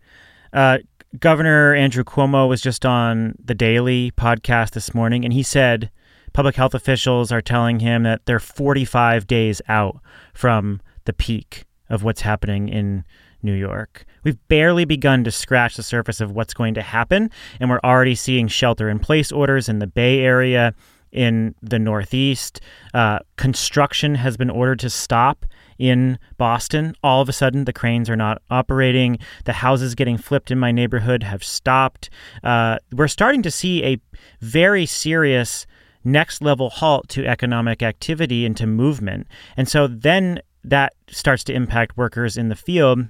Uh, 0.53 0.79
Governor 1.19 1.73
Andrew 1.73 2.03
Cuomo 2.03 2.47
was 2.47 2.61
just 2.61 2.85
on 2.85 3.35
the 3.43 3.55
Daily 3.55 4.11
podcast 4.11 4.71
this 4.71 4.93
morning, 4.93 5.23
and 5.23 5.33
he 5.33 5.43
said 5.43 5.89
public 6.33 6.55
health 6.55 6.75
officials 6.75 7.31
are 7.31 7.41
telling 7.41 7.79
him 7.79 8.03
that 8.03 8.25
they're 8.25 8.39
45 8.39 9.25
days 9.25 9.61
out 9.67 9.99
from 10.33 10.81
the 11.05 11.13
peak 11.13 11.65
of 11.89 12.03
what's 12.03 12.21
happening 12.21 12.69
in 12.69 13.03
New 13.41 13.53
York. 13.53 14.05
We've 14.23 14.37
barely 14.47 14.85
begun 14.85 15.23
to 15.23 15.31
scratch 15.31 15.75
the 15.75 15.83
surface 15.83 16.21
of 16.21 16.31
what's 16.31 16.53
going 16.53 16.73
to 16.75 16.81
happen, 16.81 17.29
and 17.59 17.69
we're 17.69 17.79
already 17.83 18.15
seeing 18.15 18.47
shelter 18.47 18.89
in 18.89 18.99
place 18.99 19.31
orders 19.31 19.69
in 19.69 19.79
the 19.79 19.87
Bay 19.87 20.19
Area, 20.19 20.73
in 21.11 21.55
the 21.61 21.79
Northeast. 21.79 22.61
Uh, 22.93 23.19
construction 23.37 24.15
has 24.15 24.37
been 24.37 24.49
ordered 24.49 24.79
to 24.79 24.89
stop 24.89 25.45
in 25.77 26.19
Boston. 26.37 26.93
All 27.03 27.21
of 27.21 27.29
a 27.29 27.33
sudden, 27.33 27.65
the 27.65 27.73
cranes 27.73 28.09
are 28.09 28.15
not 28.15 28.41
operating. 28.49 29.17
The 29.45 29.53
houses 29.53 29.95
getting 29.95 30.17
flipped 30.17 30.51
in 30.51 30.59
my 30.59 30.71
neighborhood 30.71 31.23
have 31.23 31.43
stopped. 31.43 32.09
Uh, 32.43 32.77
we're 32.91 33.07
starting 33.07 33.41
to 33.43 33.51
see 33.51 33.83
a 33.83 33.97
very 34.41 34.85
serious 34.85 35.65
next 36.03 36.41
level 36.41 36.69
halt 36.69 37.09
to 37.09 37.25
economic 37.25 37.81
activity 37.81 38.45
and 38.45 38.55
to 38.57 38.67
movement. 38.67 39.27
And 39.57 39.67
so 39.67 39.87
then 39.87 40.41
that 40.63 40.93
starts 41.09 41.43
to 41.45 41.53
impact 41.53 41.97
workers 41.97 42.37
in 42.37 42.49
the 42.49 42.55
field. 42.55 43.07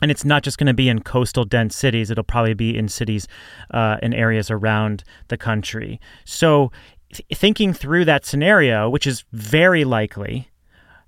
And 0.00 0.10
it's 0.10 0.24
not 0.24 0.42
just 0.42 0.58
going 0.58 0.68
to 0.68 0.74
be 0.74 0.88
in 0.88 1.00
coastal 1.00 1.44
dense 1.44 1.74
cities, 1.74 2.10
it'll 2.10 2.24
probably 2.24 2.54
be 2.54 2.76
in 2.76 2.88
cities 2.88 3.26
uh, 3.72 3.96
in 4.02 4.14
areas 4.14 4.50
around 4.50 5.02
the 5.28 5.36
country. 5.36 6.00
So, 6.24 6.70
th- 7.12 7.26
thinking 7.34 7.72
through 7.72 8.04
that 8.04 8.24
scenario, 8.24 8.88
which 8.88 9.06
is 9.06 9.24
very 9.32 9.84
likely, 9.84 10.48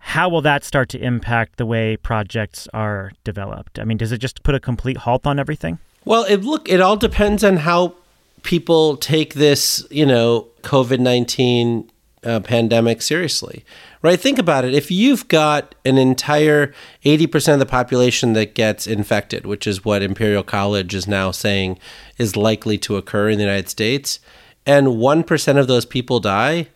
how 0.01 0.29
will 0.29 0.41
that 0.41 0.65
start 0.65 0.89
to 0.91 0.99
impact 0.99 1.57
the 1.57 1.67
way 1.67 1.97
projects 1.97 2.67
are 2.75 3.13
developed? 3.23 3.79
I 3.79 3.85
mean, 3.85 3.99
does 3.99 4.13
it 4.13 4.19
just 4.19 4.43
put 4.43 4.55
a 4.55 4.61
complete 4.61 4.97
halt 4.97 5.27
on 5.27 5.39
everything? 5.39 5.79
Well, 6.05 6.25
it 6.25 6.39
look 6.39 6.69
it 6.69 6.81
all 6.81 6.97
depends 6.97 7.45
on 7.45 7.59
how 7.59 7.95
people 8.43 8.97
take 8.97 9.35
this, 9.35 9.87
you 9.91 10.07
know, 10.07 10.49
COVID 10.63 10.99
nineteen 10.99 11.91
uh, 12.25 12.41
pandemic 12.41 13.03
seriously, 13.03 13.65
right? 14.03 14.21
Think 14.21 14.39
about 14.39 14.65
it. 14.65 14.75
If 14.75 14.91
you've 14.91 15.27
got 15.29 15.75
an 15.85 15.99
entire 15.99 16.73
80% 17.05 17.55
of 17.55 17.59
the 17.59 17.67
population 17.67 18.35
that 18.35 18.55
gets 18.55 18.87
infected, 18.87 19.47
which 19.47 19.67
is 19.67 19.85
what 19.85 20.03
Imperial 20.03 20.43
College 20.43 20.95
is 20.95 21.07
now 21.07 21.31
saying 21.31 21.79
is 22.19 22.37
likely 22.37 22.79
to 22.79 22.97
occur 22.97 23.31
in 23.31 23.39
the 23.39 23.45
United 23.45 23.69
States, 23.69 24.21
and 24.67 24.89
1% 24.89 25.59
of 25.59 25.67
those 25.67 25.87
people 25.87 26.21
die, 26.21 26.69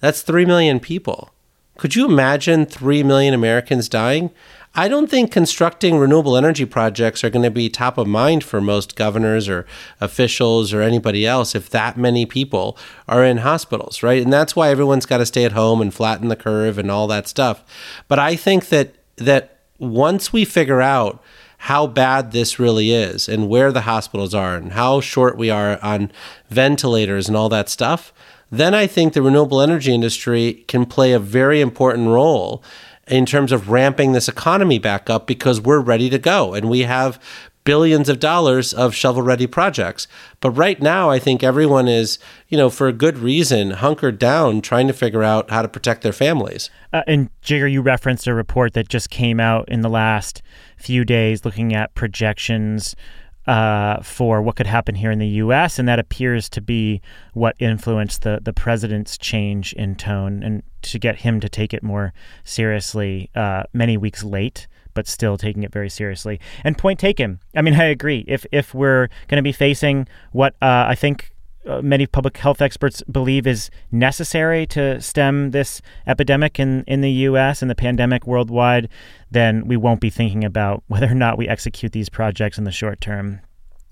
that's 0.00 0.22
3 0.22 0.44
million 0.44 0.80
people. 0.80 1.30
Could 1.78 1.96
you 1.96 2.06
imagine 2.06 2.66
3 2.66 3.02
million 3.02 3.34
Americans 3.34 3.88
dying? 3.88 4.30
I 4.74 4.88
don't 4.88 5.10
think 5.10 5.30
constructing 5.30 5.98
renewable 5.98 6.34
energy 6.34 6.64
projects 6.64 7.22
are 7.22 7.28
going 7.28 7.42
to 7.42 7.50
be 7.50 7.68
top 7.68 7.98
of 7.98 8.06
mind 8.06 8.42
for 8.42 8.60
most 8.60 8.96
governors 8.96 9.46
or 9.46 9.66
officials 10.00 10.72
or 10.72 10.80
anybody 10.80 11.26
else 11.26 11.54
if 11.54 11.68
that 11.70 11.98
many 11.98 12.24
people 12.24 12.78
are 13.06 13.22
in 13.22 13.38
hospitals, 13.38 14.02
right? 14.02 14.22
And 14.22 14.32
that's 14.32 14.56
why 14.56 14.70
everyone's 14.70 15.04
got 15.04 15.18
to 15.18 15.26
stay 15.26 15.44
at 15.44 15.52
home 15.52 15.82
and 15.82 15.92
flatten 15.92 16.28
the 16.28 16.36
curve 16.36 16.78
and 16.78 16.90
all 16.90 17.06
that 17.08 17.28
stuff. 17.28 17.62
But 18.08 18.18
I 18.18 18.34
think 18.34 18.70
that 18.70 18.94
that 19.16 19.58
once 19.78 20.32
we 20.32 20.44
figure 20.46 20.80
out 20.80 21.22
how 21.58 21.86
bad 21.86 22.32
this 22.32 22.58
really 22.58 22.92
is 22.92 23.28
and 23.28 23.48
where 23.48 23.72
the 23.72 23.82
hospitals 23.82 24.34
are 24.34 24.56
and 24.56 24.72
how 24.72 25.00
short 25.00 25.36
we 25.36 25.50
are 25.50 25.78
on 25.82 26.10
ventilators 26.48 27.28
and 27.28 27.36
all 27.36 27.50
that 27.50 27.68
stuff, 27.68 28.12
then 28.50 28.74
I 28.74 28.86
think 28.86 29.12
the 29.12 29.22
renewable 29.22 29.60
energy 29.60 29.94
industry 29.94 30.64
can 30.66 30.86
play 30.86 31.12
a 31.12 31.18
very 31.18 31.60
important 31.60 32.08
role 32.08 32.62
in 33.08 33.26
terms 33.26 33.52
of 33.52 33.68
ramping 33.68 34.12
this 34.12 34.28
economy 34.28 34.78
back 34.78 35.10
up 35.10 35.26
because 35.26 35.60
we're 35.60 35.80
ready 35.80 36.08
to 36.08 36.18
go 36.18 36.54
and 36.54 36.70
we 36.70 36.80
have 36.80 37.18
billions 37.64 38.08
of 38.08 38.18
dollars 38.18 38.72
of 38.72 38.94
shovel 38.94 39.22
ready 39.22 39.46
projects. 39.46 40.08
But 40.40 40.50
right 40.50 40.80
now, 40.80 41.10
I 41.10 41.18
think 41.18 41.42
everyone 41.42 41.88
is, 41.88 42.18
you 42.48 42.58
know, 42.58 42.70
for 42.70 42.88
a 42.88 42.92
good 42.92 43.18
reason, 43.18 43.72
hunkered 43.72 44.18
down 44.18 44.60
trying 44.60 44.86
to 44.88 44.92
figure 44.92 45.22
out 45.22 45.50
how 45.50 45.62
to 45.62 45.68
protect 45.68 46.02
their 46.02 46.12
families. 46.12 46.70
Uh, 46.92 47.02
and 47.06 47.30
Jigar, 47.42 47.70
you 47.70 47.80
referenced 47.80 48.26
a 48.26 48.34
report 48.34 48.72
that 48.74 48.88
just 48.88 49.10
came 49.10 49.40
out 49.40 49.68
in 49.68 49.82
the 49.82 49.88
last 49.88 50.42
few 50.76 51.04
days 51.04 51.44
looking 51.44 51.74
at 51.74 51.94
projections 51.94 52.96
uh, 53.46 54.02
for 54.02 54.40
what 54.40 54.56
could 54.56 54.66
happen 54.66 54.94
here 54.94 55.10
in 55.10 55.18
the 55.18 55.26
U.S., 55.28 55.78
and 55.78 55.88
that 55.88 55.98
appears 55.98 56.48
to 56.50 56.60
be 56.60 57.00
what 57.34 57.56
influenced 57.58 58.22
the 58.22 58.40
the 58.42 58.52
president's 58.52 59.18
change 59.18 59.72
in 59.72 59.96
tone 59.96 60.42
and 60.42 60.62
to 60.82 60.98
get 60.98 61.16
him 61.16 61.40
to 61.40 61.48
take 61.48 61.74
it 61.74 61.82
more 61.82 62.12
seriously. 62.44 63.30
Uh, 63.34 63.64
many 63.72 63.96
weeks 63.96 64.22
late, 64.22 64.66
but 64.94 65.06
still 65.06 65.36
taking 65.36 65.62
it 65.62 65.72
very 65.72 65.90
seriously. 65.90 66.40
And 66.64 66.78
point 66.78 66.98
taken. 66.98 67.40
I 67.56 67.62
mean, 67.62 67.74
I 67.74 67.84
agree. 67.84 68.24
If 68.28 68.46
if 68.52 68.74
we're 68.74 69.08
going 69.28 69.38
to 69.38 69.42
be 69.42 69.52
facing 69.52 70.06
what 70.32 70.54
uh, 70.62 70.86
I 70.88 70.94
think 70.94 71.31
uh, 71.66 71.80
many 71.82 72.06
public 72.06 72.36
health 72.36 72.60
experts 72.60 73.02
believe 73.10 73.46
is 73.46 73.70
necessary 73.90 74.66
to 74.66 75.00
stem 75.00 75.50
this 75.52 75.80
epidemic 76.06 76.58
in, 76.58 76.84
in 76.86 77.00
the 77.00 77.10
US 77.10 77.62
and 77.62 77.70
the 77.70 77.74
pandemic 77.74 78.26
worldwide, 78.26 78.88
then 79.30 79.66
we 79.66 79.76
won't 79.76 80.00
be 80.00 80.10
thinking 80.10 80.44
about 80.44 80.82
whether 80.88 81.10
or 81.10 81.14
not 81.14 81.38
we 81.38 81.48
execute 81.48 81.92
these 81.92 82.08
projects 82.08 82.58
in 82.58 82.64
the 82.64 82.72
short 82.72 83.00
term. 83.00 83.40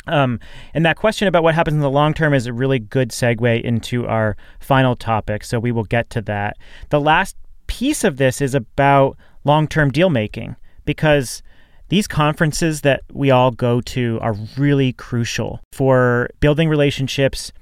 Um, 0.06 0.40
and 0.74 0.84
that 0.84 0.96
question 0.96 1.28
about 1.28 1.42
what 1.42 1.54
happens 1.54 1.74
in 1.74 1.80
the 1.80 1.90
long 1.90 2.14
term 2.14 2.34
is 2.34 2.46
a 2.46 2.52
really 2.52 2.78
good 2.78 3.10
segue 3.10 3.62
into 3.62 4.06
our 4.06 4.36
final 4.58 4.96
topic. 4.96 5.44
So 5.44 5.58
we 5.58 5.72
will 5.72 5.84
get 5.84 6.10
to 6.10 6.22
that. 6.22 6.56
The 6.88 7.00
last 7.00 7.36
piece 7.66 8.02
of 8.02 8.16
this 8.16 8.40
is 8.40 8.54
about 8.54 9.16
long 9.44 9.68
term 9.68 9.90
deal 9.90 10.10
making 10.10 10.56
because 10.84 11.42
these 11.90 12.06
conferences 12.06 12.80
that 12.80 13.02
we 13.12 13.30
all 13.30 13.50
go 13.50 13.80
to 13.80 14.18
are 14.22 14.34
really 14.56 14.92
crucial 14.92 15.60
for 15.72 16.30
building 16.40 16.68
relationships, 16.68 17.52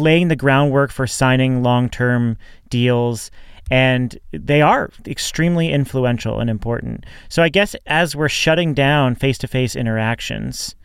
laying 0.00 0.28
the 0.28 0.36
groundwork 0.36 0.90
for 0.90 1.06
signing 1.06 1.62
long 1.62 1.88
term 1.88 2.36
deals. 2.68 3.30
And 3.68 4.16
they 4.30 4.62
are 4.62 4.90
extremely 5.06 5.72
influential 5.72 6.38
and 6.38 6.48
important. 6.48 7.04
So, 7.28 7.42
I 7.42 7.48
guess 7.48 7.74
as 7.86 8.14
we're 8.14 8.28
shutting 8.28 8.74
down 8.74 9.16
face 9.16 9.38
to 9.38 9.48
face 9.48 9.74
interactions 9.74 10.76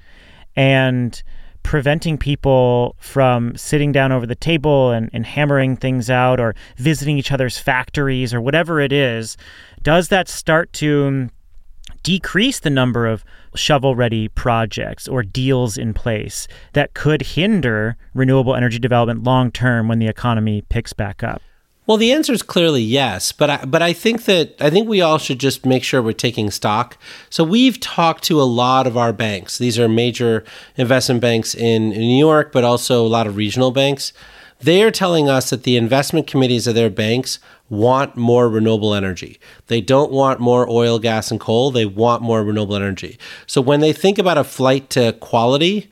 and 0.56 1.22
preventing 1.64 2.18
people 2.18 2.96
from 3.00 3.56
sitting 3.56 3.92
down 3.92 4.12
over 4.12 4.26
the 4.26 4.36
table 4.36 4.92
and, 4.92 5.10
and 5.14 5.26
hammering 5.26 5.78
things 5.78 6.10
out 6.10 6.40
or 6.40 6.56
visiting 6.78 7.18
each 7.18 7.32
other's 7.32 7.58
factories 7.58 8.34
or 8.34 8.42
whatever 8.42 8.80
it 8.80 8.92
is, 8.92 9.38
does 9.84 10.08
that 10.10 10.28
start 10.28 10.74
to 10.74 11.30
decrease 12.04 12.60
the 12.60 12.70
number 12.70 13.06
of 13.06 13.24
shovel 13.56 13.96
ready 13.96 14.28
projects 14.28 15.08
or 15.08 15.24
deals 15.24 15.78
in 15.78 15.94
place 15.94 16.48
that 16.74 16.94
could 16.94 17.22
hinder 17.22 17.98
renewable 18.14 18.56
energy 18.56 18.80
development 18.80 19.24
long 19.24 19.52
term 19.52 19.88
when 19.88 20.00
the 20.00 20.08
economy 20.08 20.64
picks 20.70 20.94
back 20.94 21.24
up? 21.24 21.42
Well, 21.88 21.98
the 21.98 22.12
answer 22.12 22.32
is 22.32 22.44
clearly 22.44 22.82
yes, 22.82 23.32
but 23.32 23.50
I, 23.50 23.66
but 23.66 23.82
I 23.82 23.92
think 23.92 24.26
that 24.26 24.56
I 24.62 24.70
think 24.70 24.88
we 24.88 25.02
all 25.02 25.18
should 25.18 25.40
just 25.40 25.66
make 25.66 25.84
sure 25.84 26.02
we're 26.02 26.14
taking 26.14 26.52
stock. 26.52 26.96
So 27.30 27.44
we've 27.44 27.80
talked 27.80 28.24
to 28.26 28.42
a 28.42 28.44
lot 28.44 28.86
of 28.88 28.96
our 28.96 29.12
banks. 29.12 29.58
These 29.58 29.80
are 29.80 29.90
major 29.90 30.46
investment 30.78 31.22
banks 31.22 31.56
in, 31.56 31.92
in 31.92 32.00
New 32.00 32.20
York, 32.20 32.52
but 32.52 32.64
also 32.64 33.06
a 33.06 33.10
lot 33.10 33.28
of 33.28 33.36
regional 33.36 33.72
banks. 33.72 34.14
They 34.62 34.84
are 34.84 34.92
telling 34.92 35.30
us 35.30 35.50
that 35.50 35.64
the 35.64 35.76
investment 35.76 36.28
committees 36.28 36.68
of 36.68 36.76
their 36.76 36.90
banks 36.90 37.40
want 37.70 38.16
more 38.16 38.50
renewable 38.50 38.94
energy. 38.94 39.40
They 39.68 39.82
don't 39.82 40.12
want 40.12 40.40
more 40.40 40.70
oil, 40.70 41.00
gas, 41.00 41.32
and 41.32 41.40
coal. 41.40 41.72
They 41.72 41.86
want 41.86 42.22
more 42.22 42.44
renewable 42.44 42.76
energy. 42.76 43.18
So 43.48 43.62
when 43.62 43.80
they 43.80 43.94
think 43.94 44.20
about 44.20 44.38
a 44.38 44.44
flight 44.44 44.90
to 44.92 45.14
quality, 45.14 45.90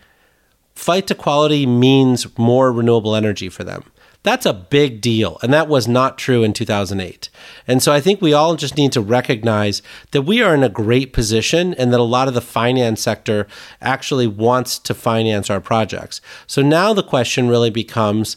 flight 0.75 1.07
to 1.07 1.15
quality 1.15 1.65
means 1.65 2.37
more 2.37 2.71
renewable 2.71 3.15
energy 3.15 3.49
for 3.49 3.63
them. 3.63 3.85
That's 4.23 4.45
a 4.45 4.53
big 4.53 4.99
deal. 4.99 5.39
And 5.41 5.53
that 5.53 5.69
was 5.69 5.87
not 5.87 6.17
true 6.17 6.43
in 6.43 6.51
2008. 6.51 7.29
And 7.67 7.81
so 7.81 7.93
I 7.93 8.01
think 8.01 8.21
we 8.21 8.33
all 8.33 8.55
just 8.55 8.77
need 8.77 8.91
to 8.91 9.01
recognize 9.01 9.81
that 10.11 10.23
we 10.23 10.41
are 10.41 10.53
in 10.53 10.63
a 10.63 10.69
great 10.69 11.13
position 11.13 11.73
and 11.75 11.93
that 11.93 11.99
a 11.99 12.03
lot 12.03 12.27
of 12.27 12.33
the 12.33 12.41
finance 12.41 13.01
sector 13.01 13.47
actually 13.81 14.27
wants 14.27 14.77
to 14.79 14.93
finance 14.93 15.49
our 15.49 15.61
projects. 15.61 16.19
So 16.47 16.61
now 16.61 16.93
the 16.93 17.03
question 17.03 17.47
really 17.47 17.69
becomes, 17.69 18.35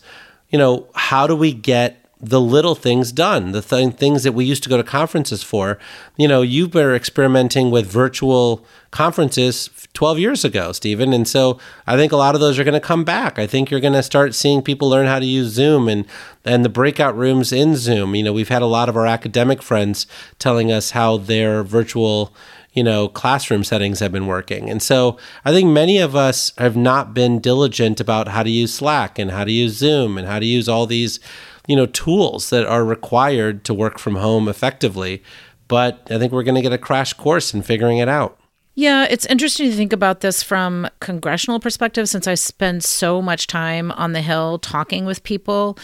you 0.50 0.58
know, 0.58 0.88
how 0.94 1.26
do 1.26 1.34
we 1.34 1.52
get 1.52 2.01
the 2.22 2.40
little 2.40 2.76
things 2.76 3.10
done, 3.10 3.50
the 3.50 3.60
th- 3.60 3.94
things 3.96 4.22
that 4.22 4.32
we 4.32 4.44
used 4.44 4.62
to 4.62 4.68
go 4.68 4.76
to 4.76 4.84
conferences 4.84 5.42
for. 5.42 5.76
You 6.16 6.28
know, 6.28 6.40
you 6.40 6.68
were 6.68 6.94
experimenting 6.94 7.72
with 7.72 7.86
virtual 7.86 8.64
conferences 8.92 9.68
12 9.94 10.20
years 10.20 10.44
ago, 10.44 10.70
Stephen. 10.70 11.12
And 11.12 11.26
so 11.26 11.58
I 11.84 11.96
think 11.96 12.12
a 12.12 12.16
lot 12.16 12.36
of 12.36 12.40
those 12.40 12.60
are 12.60 12.64
going 12.64 12.74
to 12.74 12.80
come 12.80 13.02
back. 13.02 13.40
I 13.40 13.48
think 13.48 13.70
you're 13.70 13.80
going 13.80 13.92
to 13.94 14.04
start 14.04 14.36
seeing 14.36 14.62
people 14.62 14.88
learn 14.88 15.06
how 15.06 15.18
to 15.18 15.26
use 15.26 15.48
Zoom 15.48 15.88
and, 15.88 16.06
and 16.44 16.64
the 16.64 16.68
breakout 16.68 17.16
rooms 17.16 17.52
in 17.52 17.74
Zoom. 17.74 18.14
You 18.14 18.22
know, 18.22 18.32
we've 18.32 18.48
had 18.48 18.62
a 18.62 18.66
lot 18.66 18.88
of 18.88 18.96
our 18.96 19.06
academic 19.06 19.60
friends 19.60 20.06
telling 20.38 20.70
us 20.70 20.92
how 20.92 21.16
their 21.16 21.64
virtual 21.64 22.32
you 22.72 22.82
know, 22.82 23.06
classroom 23.06 23.62
settings 23.64 24.00
have 24.00 24.12
been 24.12 24.26
working. 24.26 24.70
And 24.70 24.82
so 24.82 25.18
I 25.44 25.52
think 25.52 25.68
many 25.68 25.98
of 25.98 26.16
us 26.16 26.52
have 26.56 26.74
not 26.74 27.12
been 27.12 27.38
diligent 27.38 28.00
about 28.00 28.28
how 28.28 28.42
to 28.42 28.50
use 28.50 28.72
Slack 28.72 29.18
and 29.18 29.30
how 29.30 29.44
to 29.44 29.52
use 29.52 29.76
Zoom 29.76 30.16
and 30.16 30.26
how 30.26 30.38
to 30.38 30.46
use 30.46 30.70
all 30.70 30.86
these 30.86 31.20
you 31.66 31.76
know 31.76 31.86
tools 31.86 32.50
that 32.50 32.66
are 32.66 32.84
required 32.84 33.64
to 33.64 33.74
work 33.74 33.98
from 33.98 34.16
home 34.16 34.48
effectively 34.48 35.22
but 35.68 36.06
i 36.10 36.18
think 36.18 36.32
we're 36.32 36.42
going 36.42 36.54
to 36.54 36.62
get 36.62 36.72
a 36.72 36.78
crash 36.78 37.12
course 37.12 37.54
in 37.54 37.62
figuring 37.62 37.98
it 37.98 38.08
out 38.08 38.38
Yeah, 38.74 39.06
it's 39.10 39.26
interesting 39.26 39.68
to 39.68 39.76
think 39.76 39.92
about 39.92 40.22
this 40.22 40.42
from 40.42 40.88
congressional 41.00 41.60
perspective 41.60 42.08
since 42.08 42.26
I 42.26 42.34
spend 42.36 42.82
so 42.82 43.20
much 43.20 43.46
time 43.46 43.92
on 43.92 44.12
the 44.12 44.22
Hill 44.22 44.58
talking 44.60 45.04
with 45.04 45.22
people. 45.24 45.76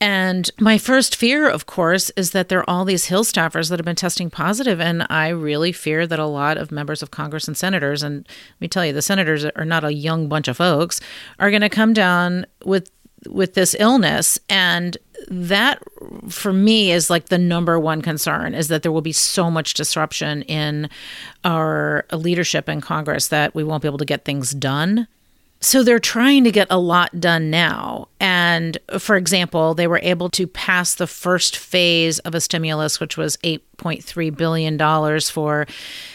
And 0.00 0.50
my 0.58 0.78
first 0.78 1.16
fear, 1.16 1.50
of 1.50 1.66
course, 1.66 2.08
is 2.16 2.30
that 2.30 2.48
there 2.48 2.60
are 2.60 2.70
all 2.70 2.86
these 2.86 3.04
Hill 3.04 3.24
staffers 3.24 3.68
that 3.68 3.78
have 3.78 3.84
been 3.84 3.94
testing 3.94 4.30
positive, 4.30 4.80
And 4.80 5.06
I 5.10 5.28
really 5.28 5.70
fear 5.70 6.06
that 6.06 6.18
a 6.18 6.24
lot 6.24 6.56
of 6.56 6.72
members 6.72 7.02
of 7.02 7.10
Congress 7.10 7.46
and 7.46 7.58
senators, 7.58 8.02
and 8.02 8.26
let 8.26 8.60
me 8.60 8.68
tell 8.68 8.86
you, 8.86 8.94
the 8.94 9.02
senators 9.02 9.44
are 9.44 9.66
not 9.66 9.84
a 9.84 9.92
young 9.92 10.26
bunch 10.26 10.48
of 10.48 10.56
folks, 10.56 10.98
are 11.38 11.50
going 11.50 11.60
to 11.60 11.68
come 11.68 11.92
down 11.92 12.46
with 12.64 12.90
with 13.28 13.52
this 13.52 13.76
illness 13.78 14.38
and 14.48 14.96
that 15.28 15.82
for 16.28 16.52
me 16.52 16.92
is 16.92 17.10
like 17.10 17.26
the 17.26 17.38
number 17.38 17.78
one 17.78 18.02
concern 18.02 18.54
is 18.54 18.68
that 18.68 18.82
there 18.82 18.92
will 18.92 19.02
be 19.02 19.12
so 19.12 19.50
much 19.50 19.74
disruption 19.74 20.42
in 20.42 20.88
our 21.44 22.04
leadership 22.12 22.68
in 22.68 22.80
Congress 22.80 23.28
that 23.28 23.54
we 23.54 23.64
won't 23.64 23.82
be 23.82 23.88
able 23.88 23.98
to 23.98 24.04
get 24.04 24.24
things 24.24 24.52
done. 24.52 25.06
So 25.62 25.82
they're 25.82 25.98
trying 25.98 26.44
to 26.44 26.50
get 26.50 26.68
a 26.70 26.78
lot 26.78 27.20
done 27.20 27.50
now. 27.50 28.08
And 28.18 28.78
for 28.98 29.16
example, 29.16 29.74
they 29.74 29.86
were 29.86 30.00
able 30.02 30.30
to 30.30 30.46
pass 30.46 30.94
the 30.94 31.06
first 31.06 31.54
phase 31.54 32.18
of 32.20 32.34
a 32.34 32.40
stimulus, 32.40 32.98
which 32.98 33.18
was 33.18 33.36
$8.3 33.38 34.34
billion 34.34 35.20
for 35.20 35.66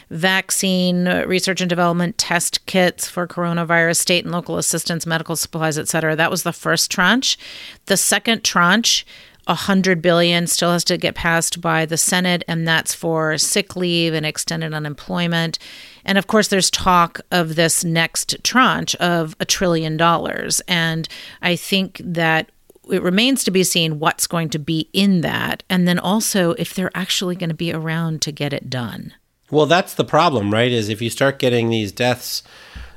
vaccine 0.09 1.05
research 1.27 1.61
and 1.61 1.69
development, 1.69 2.17
test 2.17 2.65
kits 2.65 3.07
for 3.07 3.27
coronavirus, 3.27 3.97
state 3.97 4.25
and 4.25 4.33
local 4.33 4.57
assistance, 4.57 5.05
medical 5.05 5.35
supplies, 5.35 5.77
et 5.77 5.87
cetera. 5.87 6.15
That 6.15 6.31
was 6.31 6.41
the 6.41 6.51
first 6.53 6.89
tranche. 6.89 7.37
The 7.85 7.97
second 7.97 8.43
tranche 8.43 9.05
100 9.45 10.01
billion 10.01 10.47
still 10.47 10.71
has 10.71 10.83
to 10.85 10.97
get 10.97 11.15
passed 11.15 11.61
by 11.61 11.85
the 11.85 11.97
Senate 11.97 12.43
and 12.47 12.67
that's 12.67 12.93
for 12.93 13.37
sick 13.37 13.75
leave 13.75 14.13
and 14.13 14.25
extended 14.25 14.73
unemployment. 14.73 15.59
And 16.03 16.17
of 16.17 16.27
course 16.27 16.47
there's 16.47 16.71
talk 16.71 17.21
of 17.31 17.55
this 17.55 17.83
next 17.83 18.43
tranche 18.43 18.95
of 18.95 19.35
a 19.39 19.45
trillion 19.45 19.97
dollars 19.97 20.61
and 20.67 21.07
I 21.41 21.55
think 21.55 22.01
that 22.03 22.51
it 22.89 23.01
remains 23.01 23.43
to 23.43 23.51
be 23.51 23.63
seen 23.63 23.99
what's 23.99 24.27
going 24.27 24.49
to 24.49 24.59
be 24.59 24.89
in 24.93 25.21
that 25.21 25.63
and 25.69 25.87
then 25.87 25.99
also 25.99 26.51
if 26.53 26.73
they're 26.73 26.95
actually 26.95 27.35
going 27.35 27.49
to 27.49 27.55
be 27.55 27.73
around 27.73 28.21
to 28.23 28.31
get 28.31 28.53
it 28.53 28.69
done. 28.69 29.13
Well, 29.51 29.65
that's 29.67 29.93
the 29.93 30.03
problem, 30.03 30.51
right? 30.51 30.71
Is 30.71 30.89
if 30.89 31.01
you 31.01 31.09
start 31.09 31.39
getting 31.39 31.69
these 31.69 31.91
deaths 31.91 32.41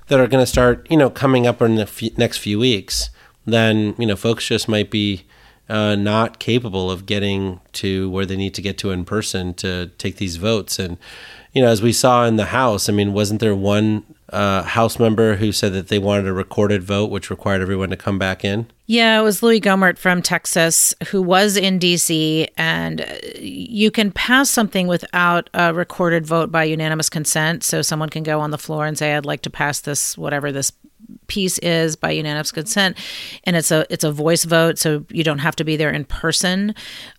that 0.09 0.19
are 0.19 0.27
going 0.27 0.43
to 0.43 0.51
start, 0.51 0.87
you 0.91 0.97
know, 0.97 1.11
coming 1.11 1.47
up 1.47 1.61
in 1.61 1.75
the 1.75 1.83
f- 1.83 2.17
next 2.17 2.39
few 2.39 2.59
weeks, 2.59 3.11
then, 3.45 3.95
you 3.99 4.07
know, 4.07 4.17
folks 4.17 4.47
just 4.47 4.69
might 4.69 4.91
be 4.91 5.25
uh, 5.69 5.95
not 5.95 6.39
capable 6.39 6.91
of 6.91 7.07
getting 7.07 7.61
to 7.73 8.09
where 8.11 8.27
they 8.27 8.37
need 8.37 8.55
to 8.55 8.63
get 8.63 8.79
to 8.79 8.91
in 8.91 9.05
person 9.05 9.55
to 9.55 9.89
take 9.99 10.17
these 10.17 10.37
votes. 10.37 10.79
And, 10.79 10.97
you 11.53 11.63
know, 11.63 11.69
as 11.69 11.83
we 11.83 11.93
saw 11.93 12.25
in 12.25 12.37
the 12.37 12.47
House, 12.47 12.89
I 12.89 12.93
mean, 12.93 13.13
wasn't 13.13 13.41
there 13.41 13.55
one 13.55 14.05
uh, 14.33 14.63
House 14.63 14.99
member 14.99 15.37
who 15.37 15.53
said 15.53 15.73
that 15.75 15.89
they 15.89 15.99
wanted 15.99 16.27
a 16.27 16.33
recorded 16.33 16.83
vote, 16.83 17.11
which 17.11 17.31
required 17.31 17.63
everyone 17.63 17.91
to 17.91 17.97
come 17.97 18.19
back 18.19 18.45
in? 18.45 18.67
Yeah, 18.91 19.21
it 19.21 19.23
was 19.23 19.43
Louis 19.43 19.61
Gohmert 19.61 19.99
from 19.99 20.23
Texas 20.23 20.95
who 21.09 21.21
was 21.21 21.59
in 21.59 21.79
DC. 21.79 22.49
And 22.57 23.21
you 23.39 23.91
can 23.91 24.11
pass 24.11 24.49
something 24.49 24.87
without 24.87 25.51
a 25.53 25.75
recorded 25.75 26.27
vote 26.27 26.51
by 26.51 26.65
unanimous 26.65 27.11
consent. 27.11 27.63
So 27.63 27.83
someone 27.83 28.09
can 28.09 28.23
go 28.23 28.41
on 28.41 28.51
the 28.51 28.57
floor 28.57 28.87
and 28.87 28.97
say, 28.97 29.15
I'd 29.15 29.27
like 29.27 29.43
to 29.43 29.51
pass 29.51 29.83
this, 29.83 30.17
whatever 30.17 30.51
this 30.51 30.73
piece 31.27 31.59
is 31.59 31.95
by 31.95 32.11
unanimous 32.11 32.51
consent 32.51 32.97
and 33.45 33.55
it's 33.55 33.71
a 33.71 33.87
it's 33.91 34.05
a 34.05 34.11
voice 34.11 34.45
vote 34.45 34.79
so 34.79 35.05
you 35.11 35.23
don't 35.23 35.39
have 35.39 35.55
to 35.55 35.65
be 35.65 35.77
there 35.77 35.91
in 35.91 36.05
person 36.05 36.75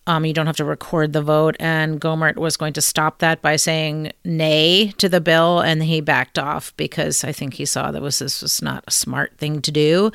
um, 0.07 0.25
you 0.25 0.33
don't 0.33 0.47
have 0.47 0.57
to 0.57 0.65
record 0.65 1.13
the 1.13 1.21
vote 1.21 1.55
and 1.59 2.01
Gohmert 2.01 2.35
was 2.35 2.57
going 2.57 2.73
to 2.73 2.81
stop 2.81 3.19
that 3.19 3.41
by 3.41 3.55
saying 3.55 4.11
nay 4.25 4.91
to 4.97 5.07
the 5.07 5.21
bill 5.21 5.59
and 5.59 5.83
he 5.83 6.01
backed 6.01 6.37
off 6.37 6.75
because 6.75 7.23
I 7.23 7.31
think 7.31 7.53
he 7.53 7.65
saw 7.65 7.91
that 7.91 8.01
was 8.01 8.19
this 8.19 8.41
was 8.41 8.61
not 8.61 8.83
a 8.87 8.91
smart 8.91 9.37
thing 9.37 9.61
to 9.61 9.71
do 9.71 10.11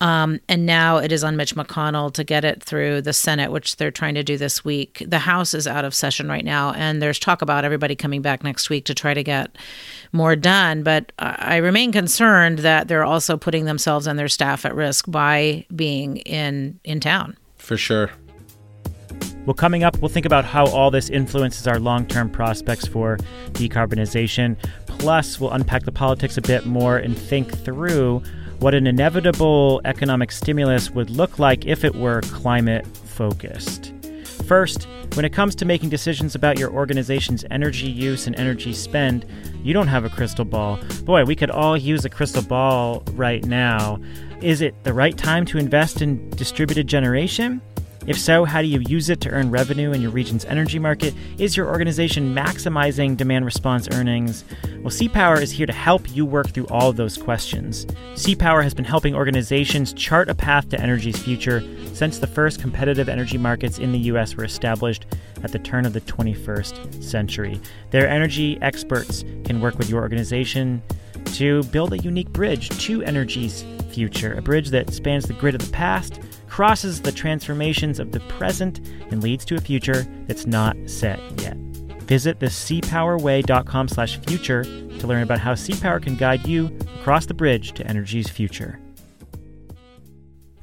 um, 0.00 0.40
and 0.48 0.64
now 0.64 0.97
it 0.98 1.12
is 1.12 1.24
on 1.24 1.36
Mitch 1.36 1.54
McConnell 1.54 2.12
to 2.12 2.24
get 2.24 2.44
it 2.44 2.62
through 2.62 3.02
the 3.02 3.12
Senate 3.12 3.50
which 3.50 3.76
they're 3.76 3.90
trying 3.90 4.14
to 4.14 4.22
do 4.22 4.36
this 4.36 4.64
week 4.64 5.02
the 5.06 5.20
House 5.20 5.54
is 5.54 5.66
out 5.66 5.84
of 5.84 5.94
session 5.94 6.28
right 6.28 6.44
now 6.44 6.72
and 6.72 7.00
there's 7.00 7.18
talk 7.18 7.42
about 7.42 7.64
everybody 7.64 7.94
coming 7.94 8.22
back 8.22 8.44
next 8.44 8.70
week 8.70 8.84
to 8.84 8.94
try 8.94 9.14
to 9.14 9.22
get 9.22 9.56
more 10.12 10.36
done 10.36 10.82
but 10.82 11.12
I 11.18 11.56
remain 11.56 11.92
concerned 11.92 12.60
that 12.60 12.88
they're 12.88 13.04
also 13.04 13.36
putting 13.36 13.64
themselves 13.64 14.06
and 14.06 14.18
their 14.18 14.28
staff 14.28 14.64
at 14.64 14.74
risk 14.74 15.04
by 15.08 15.64
being 15.74 16.18
in 16.18 16.80
in 16.84 17.00
town. 17.00 17.36
For 17.56 17.76
sure. 17.76 18.10
Well, 19.46 19.54
coming 19.54 19.82
up, 19.82 19.98
we'll 19.98 20.10
think 20.10 20.26
about 20.26 20.44
how 20.44 20.66
all 20.66 20.90
this 20.90 21.08
influences 21.08 21.66
our 21.66 21.80
long 21.80 22.06
term 22.06 22.28
prospects 22.28 22.86
for 22.86 23.16
decarbonization. 23.52 24.56
Plus, 24.86 25.40
we'll 25.40 25.52
unpack 25.52 25.84
the 25.84 25.92
politics 25.92 26.36
a 26.36 26.42
bit 26.42 26.66
more 26.66 26.98
and 26.98 27.16
think 27.16 27.56
through 27.64 28.22
what 28.58 28.74
an 28.74 28.86
inevitable 28.86 29.80
economic 29.84 30.32
stimulus 30.32 30.90
would 30.90 31.10
look 31.10 31.38
like 31.38 31.66
if 31.66 31.84
it 31.84 31.94
were 31.94 32.20
climate 32.22 32.86
focused. 32.86 33.92
First, 34.46 34.88
when 35.14 35.24
it 35.24 35.32
comes 35.32 35.54
to 35.56 35.64
making 35.64 35.90
decisions 35.90 36.34
about 36.34 36.58
your 36.58 36.70
organization's 36.72 37.44
energy 37.50 37.88
use 37.88 38.26
and 38.26 38.34
energy 38.36 38.72
spend, 38.72 39.26
you 39.62 39.72
don't 39.72 39.88
have 39.88 40.04
a 40.04 40.08
crystal 40.08 40.44
ball. 40.44 40.78
Boy, 41.04 41.24
we 41.24 41.36
could 41.36 41.50
all 41.50 41.76
use 41.76 42.04
a 42.04 42.10
crystal 42.10 42.42
ball 42.42 43.02
right 43.12 43.44
now. 43.44 44.00
Is 44.40 44.60
it 44.60 44.74
the 44.84 44.92
right 44.92 45.16
time 45.16 45.44
to 45.46 45.58
invest 45.58 46.02
in 46.02 46.30
distributed 46.30 46.86
generation? 46.86 47.60
If 48.08 48.18
so, 48.18 48.46
how 48.46 48.62
do 48.62 48.68
you 48.68 48.80
use 48.80 49.10
it 49.10 49.20
to 49.20 49.28
earn 49.28 49.50
revenue 49.50 49.92
in 49.92 50.00
your 50.00 50.10
region's 50.10 50.46
energy 50.46 50.78
market? 50.78 51.12
Is 51.36 51.58
your 51.58 51.68
organization 51.68 52.34
maximizing 52.34 53.18
demand 53.18 53.44
response 53.44 53.86
earnings? 53.92 54.44
Well, 54.78 54.90
CPower 54.90 55.42
is 55.42 55.50
here 55.50 55.66
to 55.66 55.74
help 55.74 56.16
you 56.16 56.24
work 56.24 56.48
through 56.48 56.68
all 56.68 56.88
of 56.88 56.96
those 56.96 57.18
questions. 57.18 57.84
CPower 58.14 58.62
has 58.62 58.72
been 58.72 58.86
helping 58.86 59.14
organizations 59.14 59.92
chart 59.92 60.30
a 60.30 60.34
path 60.34 60.70
to 60.70 60.80
energy's 60.80 61.18
future 61.18 61.62
since 61.92 62.18
the 62.18 62.26
first 62.26 62.62
competitive 62.62 63.10
energy 63.10 63.36
markets 63.36 63.78
in 63.78 63.92
the 63.92 63.98
US 63.98 64.36
were 64.36 64.44
established 64.44 65.04
at 65.42 65.52
the 65.52 65.58
turn 65.58 65.84
of 65.84 65.92
the 65.92 66.00
21st 66.00 67.04
century. 67.04 67.60
Their 67.90 68.08
energy 68.08 68.58
experts 68.62 69.22
can 69.44 69.60
work 69.60 69.76
with 69.76 69.90
your 69.90 70.00
organization 70.00 70.82
to 71.34 71.62
build 71.64 71.92
a 71.92 71.98
unique 71.98 72.30
bridge 72.30 72.70
to 72.86 73.02
energy's 73.02 73.66
future, 73.90 74.32
a 74.32 74.40
bridge 74.40 74.70
that 74.70 74.94
spans 74.94 75.26
the 75.26 75.34
grid 75.34 75.54
of 75.54 75.60
the 75.60 75.72
past 75.72 76.20
crosses 76.58 77.00
the 77.00 77.12
transformations 77.12 78.00
of 78.00 78.10
the 78.10 78.18
present 78.18 78.80
and 79.12 79.22
leads 79.22 79.44
to 79.44 79.54
a 79.54 79.60
future 79.60 80.04
that's 80.26 80.44
not 80.44 80.76
set 80.86 81.20
yet. 81.40 81.56
Visit 82.08 82.40
the 82.40 82.46
cpowerway.com 82.46 83.86
slash 83.86 84.18
future 84.22 84.64
to 84.64 85.06
learn 85.06 85.22
about 85.22 85.38
how 85.38 85.52
CPower 85.52 86.02
can 86.02 86.16
guide 86.16 86.44
you 86.48 86.76
across 86.98 87.26
the 87.26 87.32
bridge 87.32 87.74
to 87.74 87.86
energy's 87.86 88.28
future. 88.28 88.80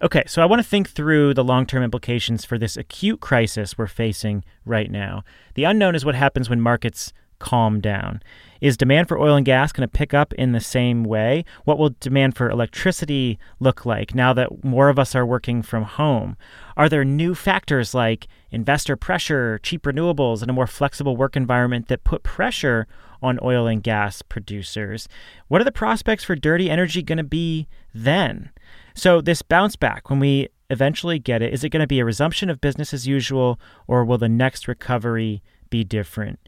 Okay, 0.02 0.24
so 0.28 0.42
I 0.42 0.46
want 0.48 0.62
to 0.62 0.68
think 0.68 0.90
through 0.90 1.34
the 1.34 1.46
long 1.46 1.66
term 1.66 1.82
implications 1.82 2.44
for 2.44 2.58
this 2.58 2.76
acute 2.76 3.22
crisis 3.22 3.78
we're 3.78 3.88
facing 3.88 4.44
right 4.66 4.92
now. 4.92 5.24
The 5.54 5.64
unknown 5.64 5.96
is 5.96 6.04
what 6.04 6.16
happens 6.16 6.50
when 6.50 6.60
markets 6.60 7.14
calm 7.40 7.80
down. 7.80 8.22
Is 8.62 8.78
demand 8.78 9.08
for 9.08 9.20
oil 9.20 9.36
and 9.36 9.46
gas 9.46 9.72
going 9.72 9.88
to 9.88 9.92
pick 9.92 10.14
up 10.14 10.34
in 10.34 10.52
the 10.52 10.60
same 10.60 11.04
way? 11.04 11.44
What 11.66 11.78
will 11.78 11.96
demand 12.00 12.36
for 12.36 12.50
electricity 12.50 13.38
look 13.60 13.86
like 13.86 14.16
now 14.16 14.34
that 14.34 14.64
more 14.64 14.90
of 14.90 14.98
us 14.98 15.16
are 15.16 15.26
working 15.26 15.62
from 15.62 15.84
home? 15.84 16.38
Are 16.78 16.90
there 16.90 17.06
new 17.06 17.36
factors 17.36 17.94
like 17.94 18.28
investor 18.52 18.96
pressure, 18.96 19.60
cheap 19.64 19.84
renewables, 19.84 20.42
and 20.42 20.50
a 20.50 20.54
more 20.54 20.68
flexible 20.68 21.18
work 21.18 21.36
environment 21.36 21.88
that 21.88 22.04
put 22.04 22.24
pressure 22.24 22.88
on 23.22 23.40
oil 23.42 23.68
and 23.68 23.84
gas 23.84 24.22
producers? 24.22 25.08
What 25.48 25.62
are 25.62 25.66
the 25.66 25.72
prospects 25.72 26.24
for 26.24 26.36
dirty 26.36 26.70
energy 26.70 27.02
going 27.02 27.18
to 27.18 27.24
be 27.24 27.68
then? 27.94 28.52
So, 28.94 29.20
this 29.20 29.42
bounce 29.42 29.76
back, 29.76 30.10
when 30.10 30.20
we 30.20 30.48
eventually 30.70 31.20
get 31.20 31.42
it, 31.42 31.54
is 31.54 31.64
it 31.64 31.70
going 31.70 31.82
to 31.82 31.88
be 31.88 32.00
a 32.00 32.06
resumption 32.06 32.50
of 32.50 32.62
business 32.62 32.94
as 32.94 33.08
usual, 33.08 33.60
or 33.88 34.06
will 34.06 34.18
the 34.18 34.30
next 34.30 34.68
recovery 34.68 35.44
be 35.70 35.84
different? 35.84 36.40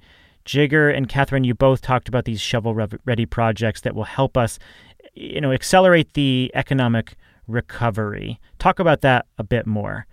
Jigar 0.47 0.95
and 0.95 1.07
Catherine, 1.09 1.43
you 1.43 1.53
both 1.53 1.81
talked 1.81 2.07
about 2.07 2.25
these 2.25 2.41
shovel 2.41 2.73
ready 2.73 3.25
projects 3.25 3.81
that 3.81 3.93
will 3.93 4.05
help 4.05 4.37
us, 4.37 4.57
you 5.13 5.41
know, 5.41 5.51
accelerate 5.51 6.13
the 6.13 6.49
economic 6.55 7.15
recovery. 7.47 8.39
Talk 8.57 8.79
about 8.79 9.01
that 9.01 9.25
a 9.37 9.43
bit 9.43 9.67
more. 9.67 10.07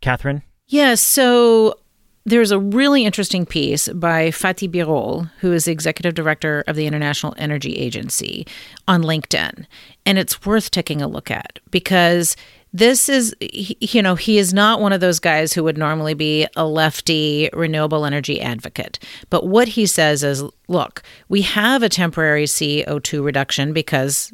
Catherine? 0.00 0.42
Yeah, 0.66 0.94
so 0.94 1.78
there's 2.26 2.50
a 2.50 2.58
really 2.58 3.06
interesting 3.06 3.46
piece 3.46 3.88
by 3.88 4.28
Fatih 4.28 4.70
Birol, 4.70 5.30
who 5.40 5.52
is 5.52 5.64
the 5.64 5.72
executive 5.72 6.14
director 6.14 6.62
of 6.66 6.76
the 6.76 6.86
International 6.86 7.34
Energy 7.38 7.74
Agency, 7.76 8.46
on 8.86 9.02
LinkedIn. 9.02 9.64
And 10.04 10.18
it's 10.18 10.44
worth 10.44 10.70
taking 10.70 11.00
a 11.00 11.08
look 11.08 11.30
at 11.30 11.58
because 11.70 12.36
this 12.72 13.08
is 13.08 13.34
you 13.40 14.02
know 14.02 14.14
he 14.14 14.38
is 14.38 14.52
not 14.52 14.80
one 14.80 14.92
of 14.92 15.00
those 15.00 15.18
guys 15.18 15.52
who 15.52 15.64
would 15.64 15.78
normally 15.78 16.14
be 16.14 16.46
a 16.56 16.66
lefty 16.66 17.48
renewable 17.52 18.04
energy 18.04 18.40
advocate. 18.40 18.98
But 19.30 19.46
what 19.46 19.68
he 19.68 19.86
says 19.86 20.22
is 20.22 20.44
look 20.68 21.02
we 21.28 21.42
have 21.42 21.82
a 21.82 21.88
temporary 21.88 22.44
CO2 22.44 23.24
reduction 23.24 23.72
because 23.72 24.32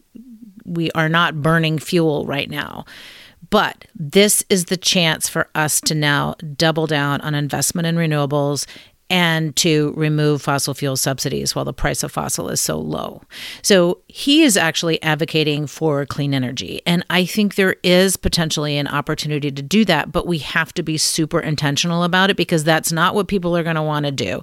we 0.64 0.90
are 0.92 1.08
not 1.08 1.42
burning 1.42 1.78
fuel 1.78 2.26
right 2.26 2.50
now. 2.50 2.84
But 3.50 3.84
this 3.94 4.44
is 4.48 4.64
the 4.64 4.76
chance 4.76 5.28
for 5.28 5.48
us 5.54 5.80
to 5.82 5.94
now 5.94 6.34
double 6.56 6.86
down 6.86 7.20
on 7.20 7.34
investment 7.34 7.86
in 7.86 7.96
renewables 7.96 8.66
and 9.10 9.54
to 9.56 9.92
remove 9.96 10.40
fossil 10.40 10.72
fuel 10.72 10.96
subsidies 10.96 11.54
while 11.54 11.64
the 11.64 11.72
price 11.72 12.02
of 12.02 12.10
fossil 12.10 12.48
is 12.48 12.60
so 12.60 12.78
low. 12.78 13.22
So 13.62 14.00
he 14.08 14.42
is 14.42 14.56
actually 14.56 15.02
advocating 15.02 15.66
for 15.66 16.06
clean 16.06 16.32
energy. 16.32 16.80
And 16.86 17.04
I 17.10 17.26
think 17.26 17.54
there 17.54 17.76
is 17.82 18.16
potentially 18.16 18.78
an 18.78 18.88
opportunity 18.88 19.50
to 19.50 19.62
do 19.62 19.84
that, 19.84 20.10
but 20.10 20.26
we 20.26 20.38
have 20.38 20.72
to 20.74 20.82
be 20.82 20.96
super 20.96 21.38
intentional 21.38 22.02
about 22.02 22.30
it 22.30 22.36
because 22.36 22.64
that's 22.64 22.92
not 22.92 23.14
what 23.14 23.28
people 23.28 23.56
are 23.56 23.62
going 23.62 23.76
to 23.76 23.82
want 23.82 24.06
to 24.06 24.12
do. 24.12 24.42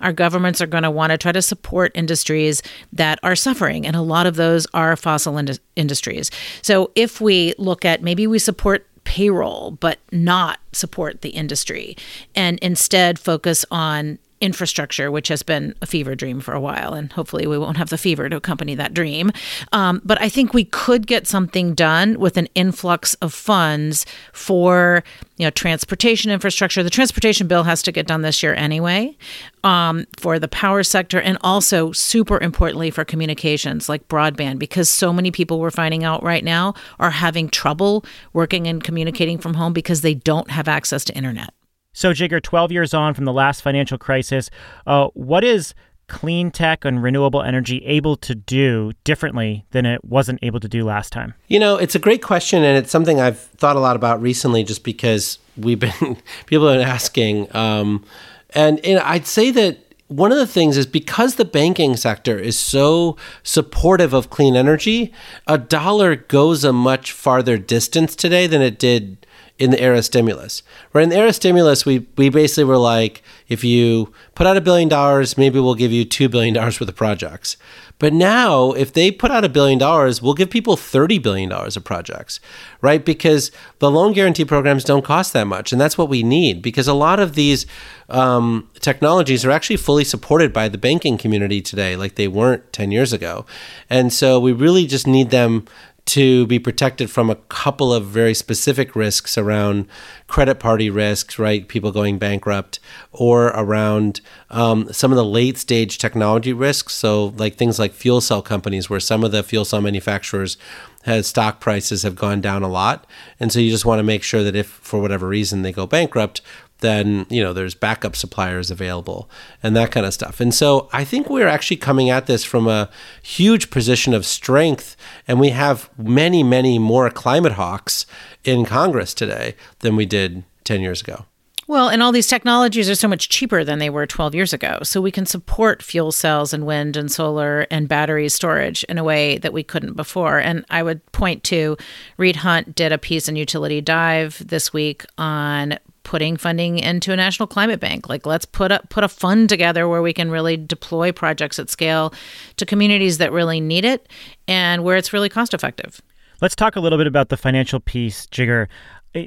Our 0.00 0.12
governments 0.12 0.60
are 0.60 0.66
going 0.66 0.82
to 0.82 0.90
want 0.90 1.10
to 1.12 1.18
try 1.18 1.32
to 1.32 1.42
support 1.42 1.92
industries 1.94 2.62
that 2.92 3.18
are 3.22 3.36
suffering, 3.36 3.86
and 3.86 3.96
a 3.96 4.02
lot 4.02 4.26
of 4.26 4.36
those 4.36 4.66
are 4.74 4.94
fossil 4.96 5.38
ind- 5.38 5.60
industries. 5.74 6.30
So 6.60 6.90
if 6.94 7.20
we 7.20 7.54
look 7.56 7.84
at 7.84 8.02
maybe 8.02 8.26
we 8.26 8.38
support 8.38 8.86
payroll, 9.04 9.72
but 9.72 9.98
not 10.10 10.58
support 10.72 11.20
the 11.22 11.30
industry, 11.30 11.96
and 12.34 12.58
instead 12.60 13.18
focus 13.18 13.64
on 13.70 14.18
infrastructure, 14.42 15.10
which 15.10 15.28
has 15.28 15.42
been 15.42 15.74
a 15.80 15.86
fever 15.86 16.14
dream 16.14 16.40
for 16.40 16.52
a 16.52 16.60
while, 16.60 16.92
and 16.92 17.12
hopefully 17.12 17.46
we 17.46 17.56
won't 17.56 17.76
have 17.76 17.88
the 17.88 17.96
fever 17.96 18.28
to 18.28 18.36
accompany 18.36 18.74
that 18.74 18.92
dream. 18.92 19.30
Um, 19.70 20.02
but 20.04 20.20
I 20.20 20.28
think 20.28 20.52
we 20.52 20.64
could 20.64 21.06
get 21.06 21.28
something 21.28 21.74
done 21.74 22.18
with 22.18 22.36
an 22.36 22.48
influx 22.56 23.14
of 23.14 23.32
funds 23.32 24.04
for 24.32 25.04
you 25.36 25.46
know 25.46 25.50
transportation 25.50 26.30
infrastructure. 26.30 26.82
The 26.82 26.90
transportation 26.90 27.46
bill 27.46 27.62
has 27.62 27.82
to 27.84 27.92
get 27.92 28.06
done 28.06 28.22
this 28.22 28.42
year 28.42 28.54
anyway. 28.54 29.16
Um, 29.64 30.06
for 30.18 30.40
the 30.40 30.48
power 30.48 30.82
sector, 30.82 31.20
and 31.20 31.38
also 31.42 31.92
super 31.92 32.40
importantly 32.40 32.90
for 32.90 33.04
communications 33.04 33.88
like 33.88 34.08
broadband, 34.08 34.58
because 34.58 34.90
so 34.90 35.12
many 35.12 35.30
people 35.30 35.60
we're 35.60 35.70
finding 35.70 36.02
out 36.02 36.20
right 36.24 36.42
now 36.42 36.74
are 36.98 37.12
having 37.12 37.48
trouble 37.48 38.04
working 38.32 38.66
and 38.66 38.82
communicating 38.82 39.38
from 39.38 39.54
home 39.54 39.72
because 39.72 40.00
they 40.00 40.14
don't 40.14 40.50
have 40.50 40.66
access 40.66 41.04
to 41.04 41.14
internet. 41.14 41.54
So, 41.92 42.12
Jigar, 42.12 42.42
12 42.42 42.72
years 42.72 42.94
on 42.94 43.12
from 43.12 43.26
the 43.26 43.32
last 43.32 43.60
financial 43.60 43.98
crisis, 43.98 44.50
uh, 44.86 45.08
what 45.14 45.44
is 45.44 45.74
clean 46.08 46.50
tech 46.50 46.84
and 46.84 47.02
renewable 47.02 47.42
energy 47.42 47.84
able 47.84 48.16
to 48.16 48.34
do 48.34 48.92
differently 49.04 49.64
than 49.70 49.86
it 49.86 50.04
wasn't 50.04 50.38
able 50.42 50.60
to 50.60 50.68
do 50.68 50.84
last 50.84 51.12
time? 51.12 51.34
You 51.48 51.60
know, 51.60 51.76
it's 51.76 51.94
a 51.94 51.98
great 51.98 52.22
question, 52.22 52.62
and 52.62 52.78
it's 52.78 52.90
something 52.90 53.20
I've 53.20 53.38
thought 53.38 53.76
a 53.76 53.80
lot 53.80 53.96
about 53.96 54.22
recently 54.22 54.64
just 54.64 54.84
because 54.84 55.38
we've 55.56 55.78
been, 55.78 56.16
people 56.46 56.68
have 56.68 56.78
been 56.78 56.88
asking. 56.88 57.54
Um, 57.54 58.04
and, 58.50 58.84
and 58.84 58.98
I'd 59.00 59.26
say 59.26 59.50
that 59.50 59.78
one 60.08 60.32
of 60.32 60.38
the 60.38 60.46
things 60.46 60.76
is 60.76 60.86
because 60.86 61.36
the 61.36 61.44
banking 61.44 61.96
sector 61.96 62.38
is 62.38 62.58
so 62.58 63.16
supportive 63.42 64.12
of 64.12 64.30
clean 64.30 64.56
energy, 64.56 65.12
a 65.46 65.56
dollar 65.56 66.16
goes 66.16 66.64
a 66.64 66.72
much 66.72 67.12
farther 67.12 67.56
distance 67.56 68.14
today 68.14 68.46
than 68.46 68.60
it 68.60 68.78
did 68.78 69.26
in 69.62 69.70
the 69.70 69.80
ARRA 69.80 70.02
stimulus. 70.02 70.64
Right 70.92 71.04
in 71.04 71.08
the 71.10 71.20
ARRA 71.20 71.32
stimulus, 71.32 71.86
we 71.86 72.04
we 72.16 72.30
basically 72.30 72.64
were 72.64 72.78
like, 72.78 73.22
if 73.46 73.62
you 73.62 74.12
put 74.34 74.44
out 74.44 74.56
a 74.56 74.60
billion 74.60 74.88
dollars, 74.88 75.38
maybe 75.38 75.60
we'll 75.60 75.76
give 75.76 75.92
you 75.92 76.04
two 76.04 76.28
billion 76.28 76.54
dollars 76.54 76.80
worth 76.80 76.88
of 76.88 76.96
projects. 76.96 77.56
But 78.00 78.12
now, 78.12 78.72
if 78.72 78.92
they 78.92 79.12
put 79.12 79.30
out 79.30 79.44
a 79.44 79.48
billion 79.48 79.78
dollars, 79.78 80.20
we'll 80.20 80.34
give 80.34 80.50
people 80.50 80.76
thirty 80.76 81.20
billion 81.20 81.48
dollars 81.48 81.76
of 81.76 81.84
projects, 81.84 82.40
right? 82.80 83.04
Because 83.04 83.52
the 83.78 83.88
loan 83.88 84.12
guarantee 84.12 84.44
programs 84.44 84.82
don't 84.82 85.04
cost 85.04 85.32
that 85.34 85.46
much, 85.46 85.70
and 85.70 85.80
that's 85.80 85.96
what 85.96 86.08
we 86.08 86.24
need. 86.24 86.60
Because 86.60 86.88
a 86.88 86.94
lot 86.94 87.20
of 87.20 87.36
these 87.36 87.64
um, 88.08 88.68
technologies 88.80 89.44
are 89.44 89.52
actually 89.52 89.76
fully 89.76 90.02
supported 90.02 90.52
by 90.52 90.68
the 90.68 90.78
banking 90.78 91.16
community 91.16 91.62
today, 91.62 91.94
like 91.94 92.16
they 92.16 92.26
weren't 92.26 92.72
ten 92.72 92.90
years 92.90 93.12
ago, 93.12 93.46
and 93.88 94.12
so 94.12 94.40
we 94.40 94.50
really 94.50 94.86
just 94.88 95.06
need 95.06 95.30
them 95.30 95.64
to 96.04 96.46
be 96.46 96.58
protected 96.58 97.10
from 97.10 97.30
a 97.30 97.36
couple 97.36 97.92
of 97.92 98.06
very 98.06 98.34
specific 98.34 98.96
risks 98.96 99.38
around 99.38 99.86
credit 100.26 100.56
party 100.56 100.90
risks, 100.90 101.38
right? 101.38 101.66
People 101.68 101.92
going 101.92 102.18
bankrupt, 102.18 102.80
or 103.12 103.46
around 103.48 104.20
um, 104.50 104.92
some 104.92 105.12
of 105.12 105.16
the 105.16 105.24
late 105.24 105.58
stage 105.58 105.98
technology 105.98 106.52
risks. 106.52 106.94
So, 106.94 107.26
like 107.36 107.54
things 107.54 107.78
like 107.78 107.92
fuel 107.92 108.20
cell 108.20 108.42
companies, 108.42 108.90
where 108.90 109.00
some 109.00 109.22
of 109.22 109.32
the 109.32 109.42
fuel 109.42 109.64
cell 109.64 109.80
manufacturers 109.80 110.56
has 111.04 111.26
stock 111.26 111.60
prices 111.60 112.02
have 112.02 112.14
gone 112.14 112.40
down 112.40 112.62
a 112.62 112.68
lot. 112.68 113.06
And 113.40 113.52
so 113.52 113.58
you 113.58 113.70
just 113.70 113.84
want 113.84 113.98
to 113.98 114.04
make 114.04 114.22
sure 114.22 114.44
that 114.44 114.56
if 114.56 114.68
for 114.68 115.00
whatever 115.00 115.28
reason 115.28 115.62
they 115.62 115.72
go 115.72 115.86
bankrupt, 115.86 116.40
then 116.82 117.26
you 117.30 117.42
know 117.42 117.52
there's 117.52 117.74
backup 117.74 118.14
suppliers 118.14 118.70
available 118.70 119.30
and 119.62 119.74
that 119.74 119.90
kind 119.90 120.04
of 120.04 120.12
stuff. 120.12 120.40
And 120.40 120.52
so 120.54 120.88
I 120.92 121.04
think 121.04 121.30
we're 121.30 121.48
actually 121.48 121.78
coming 121.78 122.10
at 122.10 122.26
this 122.26 122.44
from 122.44 122.68
a 122.68 122.90
huge 123.22 123.70
position 123.70 124.12
of 124.12 124.26
strength, 124.26 124.96
and 125.26 125.40
we 125.40 125.50
have 125.50 125.88
many, 125.98 126.42
many 126.42 126.78
more 126.78 127.08
climate 127.10 127.52
hawks 127.52 128.04
in 128.44 128.66
Congress 128.66 129.14
today 129.14 129.54
than 129.78 129.96
we 129.96 130.04
did 130.04 130.44
ten 130.64 130.82
years 130.82 131.00
ago. 131.00 131.24
Well, 131.68 131.88
and 131.88 132.02
all 132.02 132.12
these 132.12 132.26
technologies 132.26 132.90
are 132.90 132.94
so 132.94 133.08
much 133.08 133.28
cheaper 133.28 133.64
than 133.64 133.78
they 133.78 133.88
were 133.88 134.06
12 134.06 134.34
years 134.34 134.52
ago. 134.52 134.80
So 134.82 135.00
we 135.00 135.10
can 135.10 135.24
support 135.24 135.82
fuel 135.82 136.10
cells 136.10 136.52
and 136.52 136.66
wind 136.66 136.96
and 136.96 137.10
solar 137.10 137.66
and 137.70 137.88
battery 137.88 138.28
storage 138.28 138.84
in 138.84 138.98
a 138.98 139.04
way 139.04 139.38
that 139.38 139.52
we 139.52 139.62
couldn't 139.62 139.94
before. 139.94 140.38
And 140.38 140.66
I 140.70 140.82
would 140.82 141.00
point 141.12 141.44
to 141.44 141.76
Reed 142.18 142.36
Hundt 142.36 142.74
did 142.74 142.92
a 142.92 142.98
piece 142.98 143.28
in 143.28 143.36
Utility 143.36 143.80
Dive 143.80 144.42
this 144.46 144.72
week 144.72 145.06
on 145.16 145.78
putting 146.04 146.36
funding 146.36 146.78
into 146.78 147.12
a 147.12 147.16
national 147.16 147.46
climate 147.46 147.80
bank. 147.80 148.08
Like 148.08 148.26
let's 148.26 148.44
put 148.44 148.72
a 148.72 148.80
put 148.90 149.04
a 149.04 149.08
fund 149.08 149.48
together 149.48 149.88
where 149.88 150.02
we 150.02 150.12
can 150.12 150.30
really 150.30 150.56
deploy 150.56 151.12
projects 151.12 151.58
at 151.58 151.70
scale 151.70 152.12
to 152.56 152.66
communities 152.66 153.18
that 153.18 153.32
really 153.32 153.60
need 153.60 153.84
it 153.84 154.08
and 154.48 154.84
where 154.84 154.96
it's 154.96 155.12
really 155.12 155.28
cost 155.28 155.54
effective. 155.54 156.00
Let's 156.40 156.56
talk 156.56 156.74
a 156.74 156.80
little 156.80 156.98
bit 156.98 157.06
about 157.06 157.28
the 157.28 157.36
financial 157.36 157.78
piece, 157.78 158.26
Jigar 158.26 158.66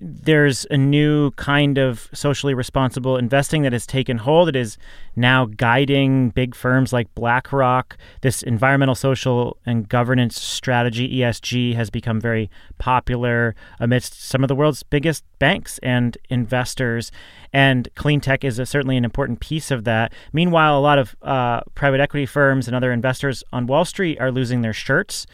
there's 0.01 0.65
a 0.71 0.77
new 0.77 1.31
kind 1.31 1.77
of 1.77 2.09
socially 2.11 2.53
responsible 2.53 3.17
investing 3.17 3.61
that 3.61 3.73
has 3.73 3.85
taken 3.85 4.17
hold. 4.17 4.49
It 4.49 4.55
is 4.55 4.77
now 5.15 5.45
guiding 5.45 6.29
big 6.29 6.55
firms 6.55 6.91
like 6.91 7.13
BlackRock. 7.13 7.95
This 8.21 8.41
environmental, 8.41 8.95
social, 8.95 9.57
and 9.65 9.87
governance 9.87 10.41
strategy, 10.41 11.19
ESG, 11.19 11.75
has 11.75 11.91
become 11.91 12.19
very 12.19 12.49
popular 12.79 13.55
amidst 13.79 14.21
some 14.23 14.43
of 14.43 14.47
the 14.47 14.55
world's 14.55 14.81
biggest 14.81 15.23
banks 15.37 15.77
and 15.83 16.17
investors. 16.29 17.11
And 17.53 17.87
clean 17.95 18.21
tech 18.21 18.43
is 18.43 18.57
a, 18.57 18.65
certainly 18.65 18.97
an 18.97 19.05
important 19.05 19.39
piece 19.39 19.69
of 19.69 19.83
that. 19.83 20.13
Meanwhile, 20.33 20.77
a 20.77 20.81
lot 20.81 20.97
of 20.97 21.15
uh, 21.21 21.61
private 21.75 21.99
equity 22.01 22.25
firms 22.25 22.67
and 22.67 22.75
other 22.75 22.91
investors 22.91 23.43
on 23.53 23.67
Wall 23.67 23.85
Street 23.85 24.19
are 24.19 24.31
losing 24.31 24.61
their 24.61 24.73
shirts 24.73 25.27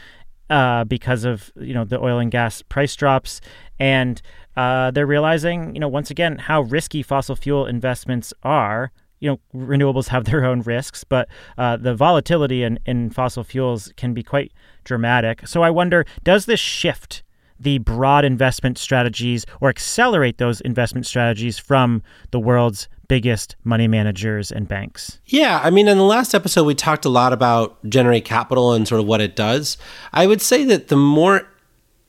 uh, 0.52 0.84
because 0.84 1.24
of 1.24 1.50
you 1.56 1.74
know 1.74 1.86
the 1.86 2.00
oil 2.00 2.20
and 2.20 2.30
gas 2.30 2.62
price 2.62 2.96
drops, 2.96 3.40
and 3.80 4.22
uh, 4.56 4.92
they're 4.92 5.08
realizing, 5.08 5.74
you 5.76 5.80
know, 5.80 5.88
once 5.88 6.12
again, 6.12 6.38
how 6.38 6.62
risky 6.62 7.04
fossil 7.04 7.36
fuel 7.36 7.66
investments 7.66 8.34
are. 8.44 8.92
You 9.20 9.30
know, 9.30 9.40
renewables 9.54 10.08
have 10.08 10.26
their 10.26 10.44
own 10.46 10.62
risks, 10.62 11.04
but 11.04 11.30
uh, 11.58 11.78
the 11.78 11.94
volatility 11.94 12.64
in, 12.64 12.80
in 12.88 13.12
fossil 13.12 13.44
fuels 13.44 13.94
can 13.96 14.16
be 14.16 14.24
quite 14.24 14.52
dramatic. 14.84 15.48
So 15.48 15.62
I 15.62 15.70
wonder, 15.70 16.06
does 16.24 16.46
this 16.48 16.60
shift 16.60 17.22
the 17.60 17.78
broad 17.78 18.26
investment 18.26 18.80
strategies 18.80 19.46
or 19.62 19.70
accelerate 19.70 20.40
those 20.40 20.62
investment 20.62 21.06
strategies 21.06 21.60
from 21.60 22.02
the 22.32 22.40
world's 22.40 22.90
biggest 23.08 23.56
money 23.64 23.88
managers 23.88 24.52
and 24.52 24.68
banks? 24.68 25.20
Yeah, 25.26 25.60
I 25.64 25.70
mean, 25.70 25.88
in 25.88 25.98
the 25.98 26.04
last 26.04 26.34
episode, 26.34 26.64
we 26.64 26.74
talked 26.74 27.06
a 27.06 27.10
lot 27.10 27.34
about 27.34 27.78
generate 27.88 28.26
capital 28.26 28.74
and 28.74 28.88
sort 28.88 29.02
of 29.02 29.06
what 29.06 29.22
it 29.22 29.36
does. 29.36 29.78
I 30.14 30.26
would 30.26 30.42
say 30.42 30.64
that 30.64 30.88
the 30.88 30.96
more 30.96 31.48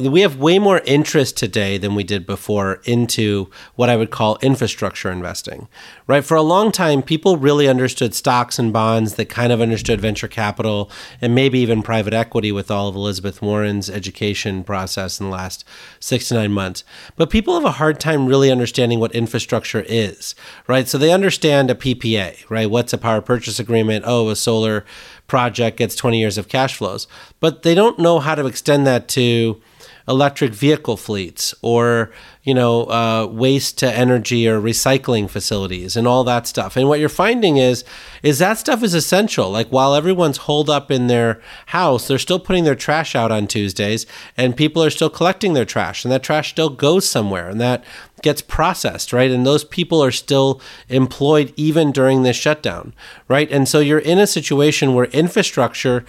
we 0.09 0.21
have 0.23 0.37
way 0.37 0.59
more 0.59 0.81
interest 0.85 1.37
today 1.37 1.79
than 1.79 1.95
we 1.95 2.05
did 2.05 2.27
before 2.27 2.81
into 2.85 3.51
what 3.75 3.89
I 3.89 3.97
would 3.97 4.11
call 4.11 4.39
infrastructure 4.43 5.11
investing. 5.11 5.69
Right? 6.07 6.25
For 6.25 6.37
a 6.37 6.43
long 6.43 6.73
time, 6.73 7.03
people 7.03 7.37
really 7.37 7.69
understood 7.69 8.15
stocks 8.15 8.59
and 8.59 8.73
bonds, 8.73 9.15
they 9.15 9.25
kind 9.25 9.53
of 9.53 9.61
understood 9.61 10.01
venture 10.01 10.29
capital 10.29 10.91
and 11.21 11.35
maybe 11.35 11.59
even 11.61 11.83
private 11.83 12.15
equity 12.15 12.53
with 12.53 12.71
all 12.71 12.89
of 12.89 12.97
Elizabeth 12.97 13.43
Warren's 13.43 13.89
education 13.91 14.65
process 14.65 15.21
in 15.21 15.27
the 15.27 15.33
last 15.33 15.65
six 16.01 16.29
to 16.29 16.35
nine 16.35 16.53
months. 16.53 16.85
But 17.17 17.31
people 17.31 17.55
have 17.55 17.65
a 17.65 17.73
hard 17.73 18.01
time 18.01 18.27
really 18.27 18.51
understanding 18.51 19.01
what 19.01 19.15
infrastructure 19.15 19.85
is, 19.87 20.35
right? 20.67 20.89
So 20.89 20.99
they 20.99 21.13
understand 21.13 21.71
a 21.71 21.75
PPA, 21.75 22.49
right? 22.51 22.71
What's 22.71 22.93
a 22.93 22.99
power 22.99 23.21
purchase 23.21 23.59
agreement? 23.59 24.05
Oh, 24.07 24.29
a 24.29 24.37
solar 24.37 24.85
project 25.27 25.79
gets 25.79 25.97
20 25.97 26.21
years 26.21 26.37
of 26.37 26.49
cash 26.49 26.77
flows. 26.77 27.07
But 27.41 27.63
they 27.63 27.75
don't 27.75 27.99
know 27.99 28.19
how 28.19 28.35
to 28.35 28.47
extend 28.47 28.87
that 28.87 29.09
to 29.09 29.61
electric 30.09 30.53
vehicle 30.53 30.97
fleets 30.97 31.55
or 31.63 32.11
you 32.43 32.55
know 32.55 32.85
uh, 32.85 33.27
waste 33.27 33.79
to 33.79 33.93
energy 33.93 34.49
or 34.49 34.61
recycling 34.61 35.29
facilities 35.29 35.97
and 35.97 36.07
all 36.07 36.25
that 36.25 36.47
stuff. 36.47 36.77
And 36.77 36.89
what 36.89 37.01
you're 37.01 37.09
finding 37.09 37.57
is 37.57 37.85
is 38.23 38.39
that 38.39 38.59
stuff 38.59 38.83
is 38.83 38.95
essential. 38.95 39.51
Like 39.51 39.69
while 39.69 39.95
everyone's 39.95 40.39
holed 40.39 40.69
up 40.69 40.91
in 40.91 41.07
their 41.07 41.41
house 41.67 42.09
they're 42.09 42.19
still 42.19 42.41
putting 42.41 42.65
their 42.65 42.75
trash 42.75 43.15
out 43.15 43.31
on 43.31 43.47
tuesdays 43.47 44.07
and 44.37 44.57
people 44.57 44.83
are 44.83 44.91
still 44.91 45.11
collecting 45.11 45.53
their 45.53 45.65
trash 45.65 46.05
and 46.05 46.13
that 46.13 46.23
trash 46.23 46.51
still 46.51 46.71
goes 46.71 47.09
somewhere 47.09 47.49
and 47.49 47.61
that 47.61 47.85
gets 48.23 48.43
processed 48.43 49.13
right? 49.13 49.31
And 49.31 49.47
those 49.47 49.65
people 49.65 50.03
are 50.03 50.13
still 50.13 50.61
employed 50.89 51.53
even 51.57 51.93
during 51.93 52.23
this 52.23 52.37
shutdown 52.37 52.93
right? 53.29 53.51
And 53.51 53.69
so 53.69 53.79
you're 53.79 53.99
in 53.99 54.19
a 54.19 54.27
situation 54.27 54.95
where 54.95 55.07
infrastructure 55.07 56.05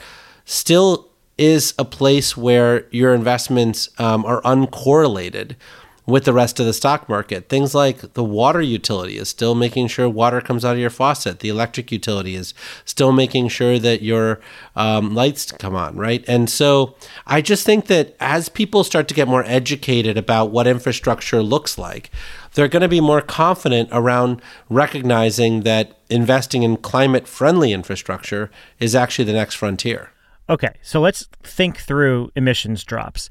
still 0.46 1.10
is 1.38 1.74
a 1.80 1.86
place 1.86 2.38
where 2.38 2.88
your 2.92 3.14
investments 3.14 3.90
um, 3.98 4.26
are 4.26 4.42
uncorrelated 4.42 5.56
with 6.06 6.26
the 6.26 6.34
rest 6.34 6.60
of 6.60 6.66
the 6.66 6.74
stock 6.74 7.08
market. 7.08 7.48
Things 7.48 7.74
like 7.74 8.14
the 8.14 8.24
water 8.24 8.62
utility 8.62 9.18
is 9.18 9.30
still 9.30 9.56
making 9.56 9.88
sure 9.88 10.10
water 10.10 10.42
comes 10.42 10.66
out 10.66 10.74
of 10.74 10.80
your 10.80 10.90
faucet. 10.90 11.40
The 11.40 11.50
electric 11.50 11.92
utility 11.92 12.36
is 12.36 12.54
still 12.84 13.12
making 13.14 13.48
sure 13.48 13.80
that 13.80 14.02
your 14.02 14.42
um, 14.76 15.16
lights 15.16 15.52
come 15.52 15.76
on, 15.76 15.96
right? 15.96 16.24
And 16.28 16.50
so 16.50 16.96
I 17.26 17.42
just 17.42 17.66
think 17.66 17.88
that 17.88 18.16
as 18.20 18.50
people 18.50 18.84
start 18.84 19.08
to 19.08 19.14
get 19.14 19.28
more 19.28 19.46
educated 19.46 20.18
about 20.18 20.52
what 20.52 20.68
infrastructure 20.68 21.42
looks 21.42 21.78
like, 21.78 22.10
they're 22.54 22.68
going 22.68 22.82
to 22.82 22.90
be 22.90 23.02
more 23.02 23.22
confident 23.22 23.90
around 23.92 24.42
recognizing 24.70 25.62
that 25.62 25.98
investing 26.10 26.64
in 26.64 26.78
climate 26.78 27.28
friendly 27.28 27.72
infrastructure 27.72 28.52
is 28.80 28.94
actually 28.94 29.26
the 29.26 29.34
next 29.34 29.56
frontier. 29.56 30.13
Okay, 30.50 30.74
so 30.82 31.00
let's 31.00 31.28
think 31.42 31.78
through 31.78 32.32
emissions 32.36 32.84
drops. 32.84 33.30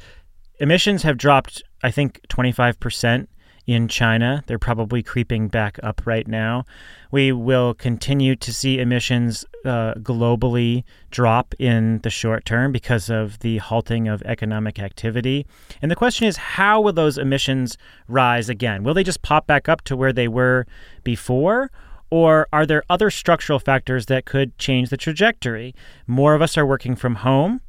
Emissions 0.60 1.02
have 1.02 1.18
dropped, 1.18 1.62
I 1.82 1.90
think, 1.90 2.20
25% 2.28 3.26
in 3.66 3.86
China. 3.86 4.42
They're 4.46 4.58
probably 4.58 5.02
creeping 5.02 5.48
back 5.48 5.78
up 5.82 6.02
right 6.04 6.26
now. 6.26 6.64
We 7.10 7.32
will 7.32 7.74
continue 7.74 8.34
to 8.36 8.52
see 8.52 8.80
emissions 8.80 9.44
uh, 9.64 9.94
globally 9.94 10.84
drop 11.10 11.54
in 11.58 12.00
the 12.00 12.10
short 12.10 12.44
term 12.44 12.72
because 12.72 13.10
of 13.10 13.38
the 13.40 13.58
halting 13.58 14.08
of 14.08 14.22
economic 14.22 14.78
activity. 14.78 15.46
And 15.80 15.90
the 15.90 15.96
question 15.96 16.26
is 16.26 16.36
how 16.36 16.80
will 16.80 16.92
those 16.92 17.18
emissions 17.18 17.76
rise 18.08 18.48
again? 18.48 18.82
Will 18.82 18.94
they 18.94 19.04
just 19.04 19.22
pop 19.22 19.46
back 19.46 19.68
up 19.68 19.82
to 19.82 19.96
where 19.96 20.12
they 20.12 20.28
were 20.28 20.66
before? 21.04 21.70
Or 22.12 22.46
are 22.52 22.66
there 22.66 22.82
other 22.90 23.08
structural 23.08 23.58
factors 23.58 24.04
that 24.04 24.26
could 24.26 24.58
change 24.58 24.90
the 24.90 24.98
trajectory? 24.98 25.74
More 26.06 26.34
of 26.34 26.42
us 26.42 26.58
are 26.58 26.66
working 26.66 26.94
from 26.94 27.14
home. 27.14 27.62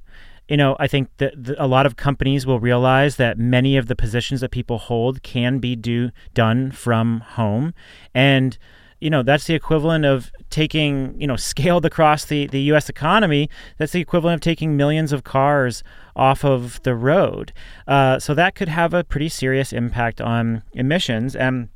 You 0.49 0.57
know, 0.57 0.75
I 0.81 0.87
think 0.87 1.07
that 1.19 1.55
a 1.57 1.65
lot 1.65 1.85
of 1.85 1.95
companies 1.95 2.45
will 2.45 2.59
realize 2.59 3.15
that 3.15 3.37
many 3.37 3.77
of 3.77 3.87
the 3.87 3.95
positions 3.95 4.41
that 4.41 4.51
people 4.51 4.79
hold 4.79 5.23
can 5.23 5.59
be 5.59 5.77
do 5.77 6.11
done 6.33 6.71
from 6.71 7.21
home, 7.21 7.73
and 8.13 8.57
you 8.99 9.09
know 9.09 9.23
that's 9.23 9.45
the 9.45 9.53
equivalent 9.53 10.03
of 10.03 10.29
taking 10.49 11.15
you 11.21 11.25
know 11.25 11.37
scaled 11.51 11.85
across 11.85 12.25
the 12.25 12.47
the 12.47 12.63
U.S. 12.63 12.89
economy. 12.89 13.49
That's 13.77 13.93
the 13.93 14.01
equivalent 14.01 14.35
of 14.35 14.41
taking 14.41 14.75
millions 14.75 15.13
of 15.13 15.23
cars 15.23 15.83
off 16.17 16.43
of 16.43 16.83
the 16.83 16.95
road. 16.95 17.53
Uh, 17.87 18.19
so 18.19 18.33
that 18.33 18.55
could 18.55 18.67
have 18.67 18.93
a 18.93 19.05
pretty 19.05 19.29
serious 19.29 19.71
impact 19.71 20.19
on 20.19 20.63
emissions 20.73 21.33
and 21.33 21.69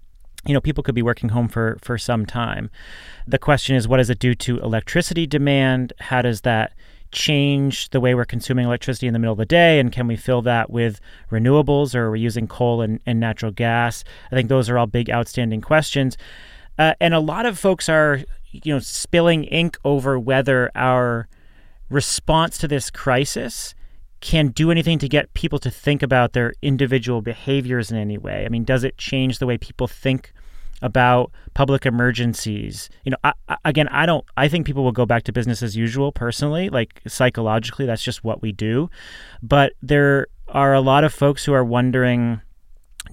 you 0.48 0.54
know, 0.54 0.62
people 0.62 0.84
could 0.84 0.96
be 0.96 1.02
working 1.02 1.30
home 1.30 1.48
for, 1.48 1.78
for 1.82 1.98
some 1.98 2.26
time. 2.26 2.70
The 3.28 3.38
question 3.38 3.76
is, 3.76 3.88
what 3.88 3.98
does 3.98 4.10
it 4.10 4.20
do 4.20 4.34
to 4.36 4.60
electricity 4.60 5.28
demand? 5.28 5.94
How 6.00 6.22
does 6.22 6.42
that 6.42 6.74
change 7.12 7.90
the 7.90 8.00
way 8.00 8.16
we're 8.16 8.26
consuming 8.26 8.66
electricity 8.66 9.08
in 9.08 9.14
the 9.14 9.20
middle 9.20 9.34
of 9.34 9.38
the 9.38 9.46
day? 9.46 9.80
And 9.80 9.92
can 9.92 10.08
we 10.08 10.16
fill 10.16 10.42
that 10.44 10.70
with 10.70 11.00
renewables 11.32 11.94
or 11.94 12.06
are 12.06 12.12
we 12.12 12.22
using 12.22 12.48
coal 12.48 12.82
and, 12.82 13.00
and 13.06 13.20
natural 13.20 13.52
gas? 13.52 14.04
I 14.32 14.36
think 14.36 14.50
those 14.50 14.70
are 14.70 14.78
all 14.78 14.88
big 14.88 15.10
outstanding 15.10 15.62
questions. 15.62 16.18
Uh, 16.78 16.94
and 17.02 17.14
a 17.14 17.20
lot 17.20 17.46
of 17.46 17.60
folks 17.60 17.90
are, 17.90 18.22
you 18.52 18.74
know, 18.74 18.80
spilling 18.80 19.44
ink 19.46 19.78
over 19.84 20.18
whether 20.18 20.72
our 20.76 21.28
response 21.90 22.58
to 22.60 22.68
this 22.68 22.90
crisis 22.90 23.74
can 24.20 24.50
do 24.50 24.72
anything 24.72 25.00
to 25.00 25.08
get 25.08 25.34
people 25.34 25.60
to 25.60 25.70
think 25.70 26.02
about 26.02 26.34
their 26.34 26.54
individual 26.62 27.22
behaviors 27.22 27.92
in 27.92 27.98
any 27.98 28.18
way. 28.18 28.46
I 28.46 28.50
mean, 28.50 28.64
does 28.64 28.84
it 28.84 28.98
change 28.98 29.40
the 29.40 29.46
way 29.46 29.58
people 29.58 29.88
think 29.88 30.34
about 30.82 31.32
public 31.54 31.86
emergencies? 31.86 32.90
You 33.04 33.12
know, 33.12 33.18
I, 33.24 33.34
I, 33.50 33.58
again, 33.66 33.88
I 33.90 34.06
don't. 34.06 34.26
I 34.36 34.48
think 34.48 34.66
people 34.66 34.84
will 34.84 34.92
go 34.92 35.06
back 35.06 35.24
to 35.24 35.32
business 35.32 35.64
as 35.64 35.76
usual. 35.76 36.12
Personally, 36.12 36.70
like 36.70 37.02
psychologically, 37.08 37.86
that's 37.86 38.04
just 38.04 38.24
what 38.24 38.42
we 38.42 38.52
do. 38.52 38.90
But 39.42 39.74
there 39.82 40.28
are 40.48 40.74
a 40.74 40.82
lot 40.82 41.04
of 41.04 41.14
folks 41.14 41.46
who 41.46 41.54
are 41.54 41.64
wondering 41.64 42.42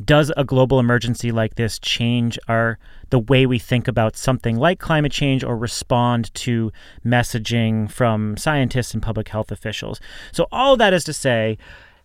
does 0.05 0.33
a 0.37 0.45
global 0.45 0.81
emergency 0.81 1.31
like 1.31 1.55
this 1.55 1.79
change 1.79 2.39
our 2.49 2.79
the 3.11 3.19
way 3.19 3.47
we 3.47 3.59
think 3.59 3.87
about 3.87 4.17
something 4.17 4.57
like 4.57 4.81
climate 4.81 5.13
change 5.13 5.45
or 5.45 5.57
respond 5.57 6.35
to 6.35 6.73
messaging 7.05 7.89
from 7.89 8.37
scientists 8.37 8.93
and 8.93 9.03
public 9.03 9.29
health 9.29 9.53
officials 9.53 10.01
so 10.33 10.47
all 10.51 10.77
that 10.77 10.93
is 10.93 11.05
to 11.05 11.13
say 11.13 11.57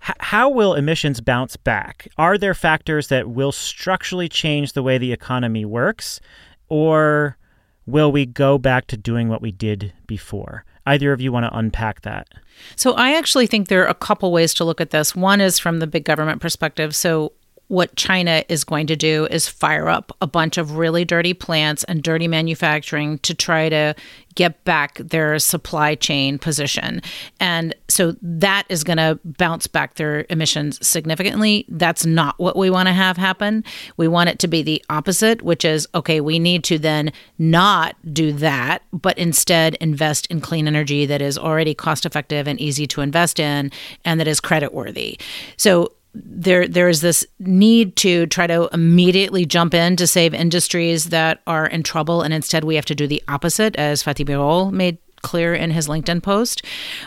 h- 0.07 0.15
how 0.19 0.49
will 0.49 0.73
emissions 0.73 1.21
bounce 1.21 1.57
back? 1.57 2.07
Are 2.17 2.37
there 2.37 2.53
factors 2.53 3.07
that 3.07 3.29
will 3.29 3.51
structurally 3.51 4.29
change 4.29 4.73
the 4.73 4.83
way 4.83 4.97
the 4.97 5.11
economy 5.11 5.65
works 5.65 6.19
or 6.67 7.37
will 7.85 8.11
we 8.11 8.25
go 8.25 8.57
back 8.57 8.87
to 8.87 8.97
doing 8.97 9.29
what 9.29 9.41
we 9.41 9.51
did 9.51 9.93
before? 10.07 10.63
Either 10.85 11.11
of 11.11 11.21
you 11.21 11.31
want 11.31 11.45
to 11.45 11.57
unpack 11.57 12.01
that? 12.01 12.27
So 12.75 12.93
i 12.93 13.15
actually 13.15 13.47
think 13.47 13.67
there 13.67 13.83
are 13.83 13.87
a 13.87 13.93
couple 13.93 14.31
ways 14.31 14.53
to 14.55 14.63
look 14.63 14.81
at 14.81 14.89
this. 14.91 15.15
One 15.15 15.41
is 15.41 15.59
from 15.59 15.79
the 15.79 15.87
big 15.87 16.03
government 16.05 16.41
perspective. 16.41 16.95
So 16.95 17.33
what 17.69 17.95
China 17.95 18.43
is 18.49 18.63
going 18.63 18.87
to 18.87 18.95
do 18.95 19.27
is 19.27 19.47
fire 19.47 19.87
up 19.87 20.11
a 20.21 20.27
bunch 20.27 20.57
of 20.57 20.75
really 20.75 21.05
dirty 21.05 21.35
plants 21.35 21.83
and 21.85 22.01
dirty 22.01 22.27
manufacturing 22.27 23.19
to 23.19 23.33
try 23.35 23.69
to 23.69 23.95
get 24.33 24.63
back 24.63 24.97
their 24.97 25.37
supply 25.37 25.93
chain 25.93 26.39
position. 26.39 26.99
And 27.39 27.75
so 27.87 28.15
that 28.21 28.65
is 28.69 28.83
going 28.83 28.97
to 28.97 29.19
bounce 29.23 29.67
back 29.67 29.95
their 29.95 30.25
emissions 30.29 30.85
significantly. 30.85 31.65
That's 31.69 32.05
not 32.05 32.39
what 32.39 32.55
we 32.55 32.71
want 32.71 32.87
to 32.87 32.93
have 32.93 33.17
happen. 33.17 33.63
We 33.97 34.07
want 34.07 34.29
it 34.29 34.39
to 34.39 34.47
be 34.47 34.63
the 34.63 34.83
opposite, 34.89 35.43
which 35.43 35.63
is 35.63 35.87
okay, 35.93 36.21
we 36.21 36.39
need 36.39 36.63
to 36.65 36.79
then 36.79 37.11
not 37.37 37.95
do 38.13 38.31
that, 38.33 38.81
but 38.91 39.17
instead 39.17 39.75
invest 39.75 40.25
in 40.27 40.41
clean 40.41 40.67
energy 40.67 41.05
that 41.05 41.21
is 41.21 41.37
already 41.37 41.75
cost 41.75 42.05
effective 42.05 42.47
and 42.47 42.59
easy 42.59 42.87
to 42.87 43.01
invest 43.01 43.39
in 43.39 43.71
and 44.05 44.19
that 44.19 44.27
is 44.27 44.39
credit 44.39 44.73
worthy. 44.73 45.19
So 45.55 45.91
there 46.13 46.67
there 46.67 46.89
is 46.89 47.01
this 47.01 47.25
need 47.39 47.95
to 47.97 48.25
try 48.27 48.47
to 48.47 48.69
immediately 48.73 49.45
jump 49.45 49.73
in 49.73 49.95
to 49.95 50.07
save 50.07 50.33
industries 50.33 51.09
that 51.09 51.41
are 51.45 51.67
in 51.67 51.83
trouble, 51.83 52.21
and 52.21 52.33
instead 52.33 52.63
we 52.63 52.75
have 52.75 52.85
to 52.85 52.95
do 52.95 53.07
the 53.07 53.23
opposite, 53.27 53.75
as 53.75 54.03
Fatih 54.03 54.25
Birol 54.25 54.71
made 54.71 54.97
clear 55.21 55.53
in 55.53 55.71
his 55.71 55.87
LinkedIn 55.87 56.23
post. 56.23 56.63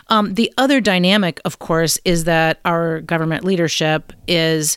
Um, 0.08 0.34
the 0.34 0.52
other 0.58 0.80
dynamic, 0.80 1.40
of 1.44 1.58
course, 1.58 1.98
is 2.04 2.24
that 2.24 2.60
our 2.64 3.00
government 3.00 3.44
leadership 3.44 4.12
is 4.28 4.76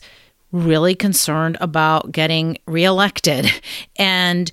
really 0.52 0.94
concerned 0.94 1.58
about 1.60 2.10
getting 2.12 2.58
reelected, 2.66 3.50
and 3.96 4.50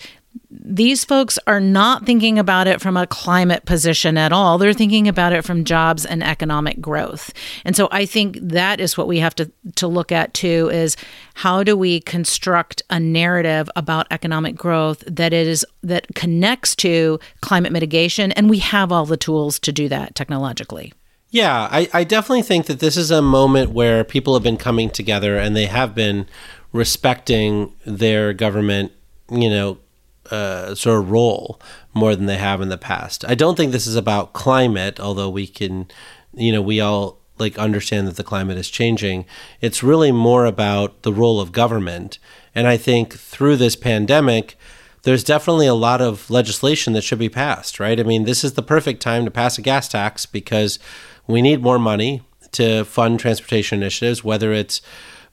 these 0.62 1.04
folks 1.04 1.40
are 1.48 1.60
not 1.60 2.06
thinking 2.06 2.38
about 2.38 2.68
it 2.68 2.80
from 2.80 2.96
a 2.96 3.08
climate 3.08 3.66
position 3.66 4.18
at 4.18 4.32
all. 4.32 4.58
They're 4.58 4.74
thinking 4.74 5.08
about 5.08 5.34
it 5.34 5.44
from 5.44 5.64
jobs 5.64 6.06
and 6.06 6.24
economic 6.24 6.80
growth. 6.80 7.34
And 7.66 7.76
so 7.76 7.88
I 7.92 8.06
think 8.06 8.38
that 8.40 8.80
is 8.80 8.98
what 8.98 9.08
we 9.08 9.20
have 9.20 9.34
to, 9.36 9.52
to 9.76 9.88
look 9.88 10.12
at 10.12 10.34
too 10.34 10.70
is 10.72 10.96
how 11.34 11.64
do 11.64 11.76
we 11.76 12.02
construct 12.02 12.84
a 12.90 13.00
narrative 13.00 13.70
about 13.76 14.06
economic 14.12 14.56
growth 14.56 15.04
that 15.08 15.34
is 15.34 15.66
that 15.82 16.14
connects 16.14 16.76
to 16.78 17.20
climate 17.42 17.72
mitigation 17.72 18.32
and 18.34 18.50
we 18.50 18.60
have 18.60 18.92
all 18.92 19.06
the 19.06 19.18
tools 19.18 19.60
to 19.60 19.72
do 19.72 19.90
that 19.90 20.14
technologically. 20.16 20.94
Yeah, 21.32 21.68
I, 21.72 21.90
I 21.94 22.04
definitely 22.04 22.44
think 22.44 22.68
that 22.68 22.80
this 22.80 22.96
is 22.96 23.10
a 23.10 23.22
moment 23.22 23.72
where 23.72 24.04
people 24.04 24.36
have 24.36 24.44
been 24.44 24.58
coming 24.58 24.92
together 24.92 25.36
and 25.36 25.56
they 25.56 25.66
have 25.66 25.96
been 25.96 26.28
respecting 26.72 27.74
their 27.86 28.34
government, 28.34 28.92
you 29.32 29.50
know, 29.50 29.80
uh, 30.32 30.76
sort 30.76 31.00
of 31.00 31.12
role 31.12 31.60
more 31.94 32.16
than 32.16 32.26
they 32.26 32.38
have 32.38 32.62
in 32.62 32.70
the 32.70 32.78
past. 32.78 33.26
I 33.28 33.36
don't 33.36 33.56
think 33.56 33.72
this 33.72 33.88
is 33.88 33.96
about 33.96 34.34
climate, 34.34 35.00
although 35.00 35.30
we 35.30 35.48
can, 35.48 35.88
you 36.34 36.52
know, 36.52 36.62
we 36.62 36.80
all 36.80 37.20
like 37.40 37.58
understand 37.58 38.08
that 38.08 38.16
the 38.16 38.24
climate 38.24 38.58
is 38.58 38.70
changing. 38.70 39.26
It's 39.60 39.84
really 39.84 40.12
more 40.12 40.46
about 40.46 41.02
the 41.02 41.14
role 41.14 41.40
of 41.42 41.52
government. 41.52 42.20
And 42.56 42.68
I 42.68 42.78
think 42.78 43.14
through 43.14 43.58
this 43.58 43.76
pandemic, 43.76 44.58
there's 45.04 45.24
definitely 45.24 45.68
a 45.68 45.74
lot 45.74 46.02
of 46.02 46.30
legislation 46.30 46.94
that 46.94 47.04
should 47.04 47.20
be 47.20 47.30
passed, 47.30 47.80
right? 47.80 48.00
I 48.00 48.04
mean, 48.04 48.24
this 48.24 48.44
is 48.44 48.54
the 48.54 48.62
perfect 48.62 49.02
time 49.02 49.26
to 49.26 49.32
pass 49.32 49.58
a 49.58 49.62
gas 49.62 49.88
tax 49.88 50.26
because 50.26 50.80
we 51.28 51.42
need 51.42 51.62
more 51.62 51.80
money 51.80 52.22
to 52.54 52.86
fund 52.86 53.20
transportation 53.20 53.82
initiatives, 53.82 54.24
whether 54.24 54.54
it's 54.54 54.82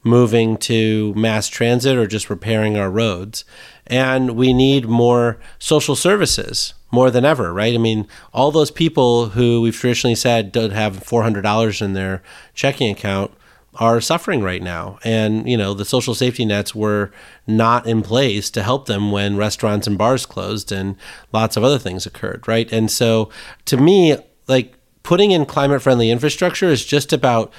moving 0.03 0.57
to 0.57 1.13
mass 1.13 1.47
transit 1.47 1.95
or 1.95 2.07
just 2.07 2.29
repairing 2.29 2.77
our 2.77 2.89
roads. 2.89 3.45
And 3.87 4.35
we 4.35 4.53
need 4.53 4.87
more 4.87 5.39
social 5.59 5.95
services 5.95 6.73
more 6.91 7.09
than 7.09 7.25
ever, 7.25 7.53
right? 7.53 7.73
I 7.73 7.77
mean, 7.77 8.07
all 8.33 8.51
those 8.51 8.71
people 8.71 9.29
who 9.29 9.61
we've 9.61 9.75
traditionally 9.75 10.15
said 10.15 10.51
don't 10.51 10.71
have 10.71 11.03
$400 11.03 11.81
in 11.81 11.93
their 11.93 12.21
checking 12.53 12.91
account 12.91 13.31
are 13.75 14.01
suffering 14.01 14.41
right 14.41 14.61
now. 14.61 14.99
And, 15.03 15.49
you 15.49 15.55
know, 15.55 15.73
the 15.73 15.85
social 15.85 16.13
safety 16.13 16.43
nets 16.43 16.75
were 16.75 17.11
not 17.47 17.87
in 17.87 18.01
place 18.01 18.49
to 18.51 18.63
help 18.63 18.85
them 18.85 19.11
when 19.11 19.37
restaurants 19.37 19.87
and 19.87 19.97
bars 19.97 20.25
closed 20.25 20.71
and 20.71 20.97
lots 21.31 21.55
of 21.55 21.63
other 21.63 21.79
things 21.79 22.05
occurred, 22.05 22.47
right? 22.47 22.71
And 22.71 22.91
so 22.91 23.29
to 23.65 23.77
me, 23.77 24.17
like 24.47 24.73
putting 25.03 25.31
in 25.31 25.45
climate 25.45 25.81
friendly 25.81 26.11
infrastructure 26.11 26.67
is 26.67 26.85
just 26.85 27.13
about 27.13 27.53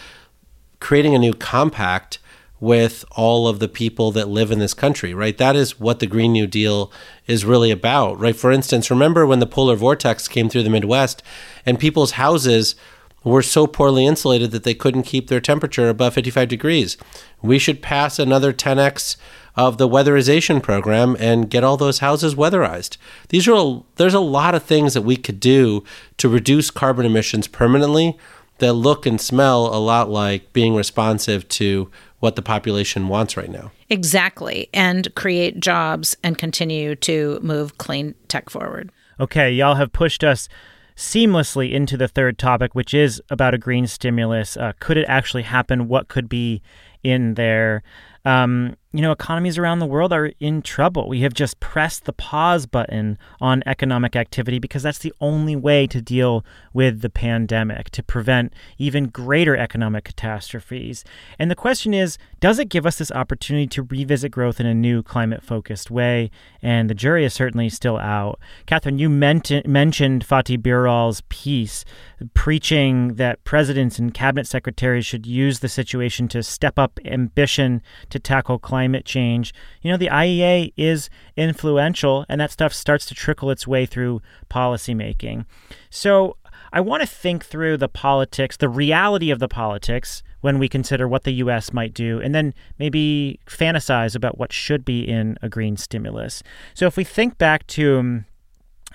creating 0.81 1.15
a 1.15 1.19
new 1.19 1.33
compact 1.33 2.19
with 2.63 3.05
all 3.11 3.49
of 3.49 3.59
the 3.59 3.67
people 3.67 4.13
that 4.13 4.29
live 4.29 4.53
in 4.53 4.61
this 4.61 4.73
country, 4.73 5.13
right? 5.13 5.37
That 5.37 5.57
is 5.57 5.81
what 5.81 5.99
the 5.99 6.07
Green 6.07 6.31
New 6.31 6.47
Deal 6.47 6.93
is 7.27 7.45
really 7.45 7.73
about, 7.73 8.21
right? 8.21 8.37
For 8.37 8.53
instance, 8.53 8.89
remember 8.89 9.27
when 9.27 9.41
the 9.41 9.49
polar 9.49 9.75
vortex 9.75 10.29
came 10.29 10.49
through 10.49 10.63
the 10.63 10.71
Midwest 10.71 11.25
and 11.67 11.77
people's 11.77 12.13
houses 12.13 12.77
were 13.25 13.43
so 13.43 13.67
poorly 13.67 14.07
insulated 14.07 14.53
that 14.53 14.63
they 14.63 14.75
couldn't 14.75 15.03
keep 15.03 15.27
their 15.27 15.41
temperature 15.41 15.89
above 15.89 16.15
55 16.15 16.47
degrees. 16.47 16.97
We 17.43 17.59
should 17.59 17.83
pass 17.83 18.21
another 18.21 18.53
10x 18.53 19.17
of 19.57 19.79
the 19.79 19.89
weatherization 19.89 20.63
program 20.63 21.17
and 21.19 21.51
get 21.51 21.65
all 21.65 21.77
those 21.77 21.99
houses 21.99 22.37
weatherized. 22.37 22.97
These 23.31 23.49
are 23.49 23.83
there's 23.97 24.15
a 24.15 24.21
lot 24.21 24.55
of 24.55 24.63
things 24.63 24.95
that 24.95 25.03
we 25.03 25.17
could 25.17 25.41
do 25.41 25.83
to 26.19 26.29
reduce 26.29 26.71
carbon 26.71 27.07
emissions 27.07 27.49
permanently 27.49 28.17
that 28.59 28.75
look 28.75 29.05
and 29.05 29.21
smell 29.21 29.67
a 29.67 29.81
lot 29.81 30.09
like 30.09 30.53
being 30.53 30.77
responsive 30.77 31.49
to 31.49 31.91
what 32.23 32.37
the 32.37 32.43
population 32.43 33.09
wants 33.09 33.37
right 33.37 33.51
now. 33.51 33.73
Exactly, 33.91 34.69
and 34.73 35.13
create 35.17 35.59
jobs 35.59 36.17
and 36.23 36.39
continue 36.39 36.95
to 36.95 37.41
move 37.43 37.79
clean 37.79 38.15
tech 38.29 38.49
forward. 38.49 38.93
Okay, 39.19 39.51
y'all 39.51 39.75
have 39.75 39.93
pushed 39.93 40.23
us 40.23 40.49
seamlessly 40.95 41.73
into 41.73 41.97
the 41.97 42.07
third 42.07 42.39
topic, 42.39 42.77
which 42.77 42.95
is 42.95 43.21
about 43.29 43.55
a 43.55 43.59
green 43.59 43.89
stimulus. 43.89 44.57
Uh, 44.57 44.73
could 44.79 44.97
it 44.97 45.05
actually 45.09 45.43
happen? 45.43 45.89
What 45.89 46.07
could 46.07 46.29
be 46.29 46.63
in 47.03 47.35
there? 47.35 47.83
Um, 48.25 48.77
you 48.93 49.01
know, 49.01 49.11
economies 49.11 49.57
around 49.57 49.79
the 49.79 49.87
world 49.87 50.13
are 50.13 50.33
in 50.39 50.61
trouble. 50.61 51.09
We 51.09 51.23
have 51.23 51.33
just 51.33 51.61
pressed 51.61 52.05
the 52.05 52.13
pause 52.13 52.67
button 52.67 53.17
on 53.41 53.63
economic 53.65 54.15
activity 54.15 54.59
because 54.59 54.83
that's 54.83 54.99
the 54.99 55.15
only 55.19 55.57
way 55.57 55.87
to 55.87 56.03
deal 56.03 56.45
with 56.75 57.01
the 57.01 57.09
pandemic, 57.09 57.89
to 57.91 58.03
prevent 58.03 58.53
even 58.77 59.09
greater 59.09 59.57
economic 59.57 60.05
catastrophes. 60.05 61.05
And 61.39 61.51
the 61.51 61.55
question 61.55 61.95
is 61.95 62.19
does 62.39 62.59
it 62.59 62.69
give 62.69 62.85
us 62.85 62.99
this 62.99 63.13
opportunity 63.13 63.67
to 63.69 63.85
revisit 63.85 64.31
growth 64.31 64.61
in 64.61 64.67
a 64.67 64.75
new 64.75 65.03
climate 65.03 65.43
focused 65.43 65.91
way? 65.91 66.31
And 66.61 66.91
the 66.91 66.95
jury 66.95 67.25
is 67.25 67.33
certainly 67.33 67.71
still 67.71 67.97
out. 67.97 68.41
Catherine, 68.67 68.99
you 68.99 69.09
mentioned 69.09 69.65
Fatih 69.65 70.59
Birol's 70.59 71.23
piece 71.31 71.87
preaching 72.35 73.15
that 73.15 73.43
presidents 73.45 73.99
and 73.99 74.13
cabinet 74.13 74.47
secretaries 74.47 75.07
should 75.07 75.27
use 75.27 75.61
the 75.61 75.69
situation 75.69 76.29
to 76.29 76.43
step 76.43 76.79
up 76.79 77.01
ambition 77.05 77.81
to 78.11 78.19
tackle 78.19 78.59
climate 78.59 78.82
climate 78.83 79.05
change, 79.05 79.55
you 79.81 79.93
know, 79.93 79.97
the 79.97 80.09
IEA 80.09 80.73
is 80.77 81.09
influential 81.37 82.27
and 82.29 82.41
that 82.41 82.51
stuff 82.51 82.75
starts 82.75 83.07
to 83.07 83.15
trickle 83.15 83.49
its 83.49 83.65
way 83.65 83.87
through 83.87 84.21
policymaking. 84.51 85.45
So 85.89 86.37
I 86.73 86.81
want 86.81 87.01
to 87.03 87.07
think 87.07 87.45
through 87.45 87.77
the 87.77 87.89
politics, 87.89 88.57
the 88.57 88.69
reality 88.69 89.31
of 89.31 89.39
the 89.39 89.47
politics 89.47 90.25
when 90.41 90.59
we 90.59 90.69
consider 90.69 91.07
what 91.07 91.23
the 91.23 91.35
U.S. 91.45 91.73
might 91.73 91.95
do, 91.95 92.21
and 92.21 92.35
then 92.35 92.53
maybe 92.77 93.39
fantasize 93.47 94.17
about 94.17 94.39
what 94.39 94.53
should 94.53 94.85
be 94.85 95.09
in 95.09 95.39
a 95.43 95.49
green 95.49 95.77
stimulus. 95.77 96.43
So 96.75 96.87
if 96.87 96.97
we 96.97 97.05
think 97.05 97.39
back 97.39 97.65
to 97.69 97.99
um, 98.01 98.25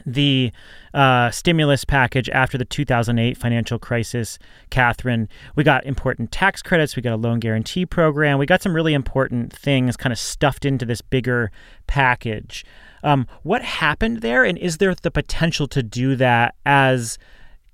the 0.07 0.51
uh, 0.93 1.29
stimulus 1.29 1.83
package 1.83 2.29
after 2.29 2.57
the 2.57 2.65
2008 2.65 3.37
financial 3.37 3.77
crisis, 3.77 4.39
Catherine. 4.71 5.27
We 5.55 5.63
got 5.63 5.85
important 5.85 6.31
tax 6.31 6.61
credits, 6.63 6.95
we 6.95 7.01
got 7.01 7.13
a 7.13 7.17
loan 7.17 7.39
guarantee 7.39 7.85
program, 7.85 8.39
we 8.39 8.45
got 8.45 8.63
some 8.63 8.73
really 8.73 8.93
important 8.93 9.53
things 9.53 9.97
kind 9.97 10.13
of 10.13 10.17
stuffed 10.17 10.65
into 10.65 10.85
this 10.85 11.01
bigger 11.01 11.51
package. 11.85 12.65
Um, 13.03 13.27
what 13.43 13.61
happened 13.61 14.21
there, 14.21 14.43
and 14.43 14.57
is 14.57 14.77
there 14.77 14.95
the 14.95 15.11
potential 15.11 15.67
to 15.67 15.83
do 15.83 16.15
that 16.15 16.55
as 16.65 17.19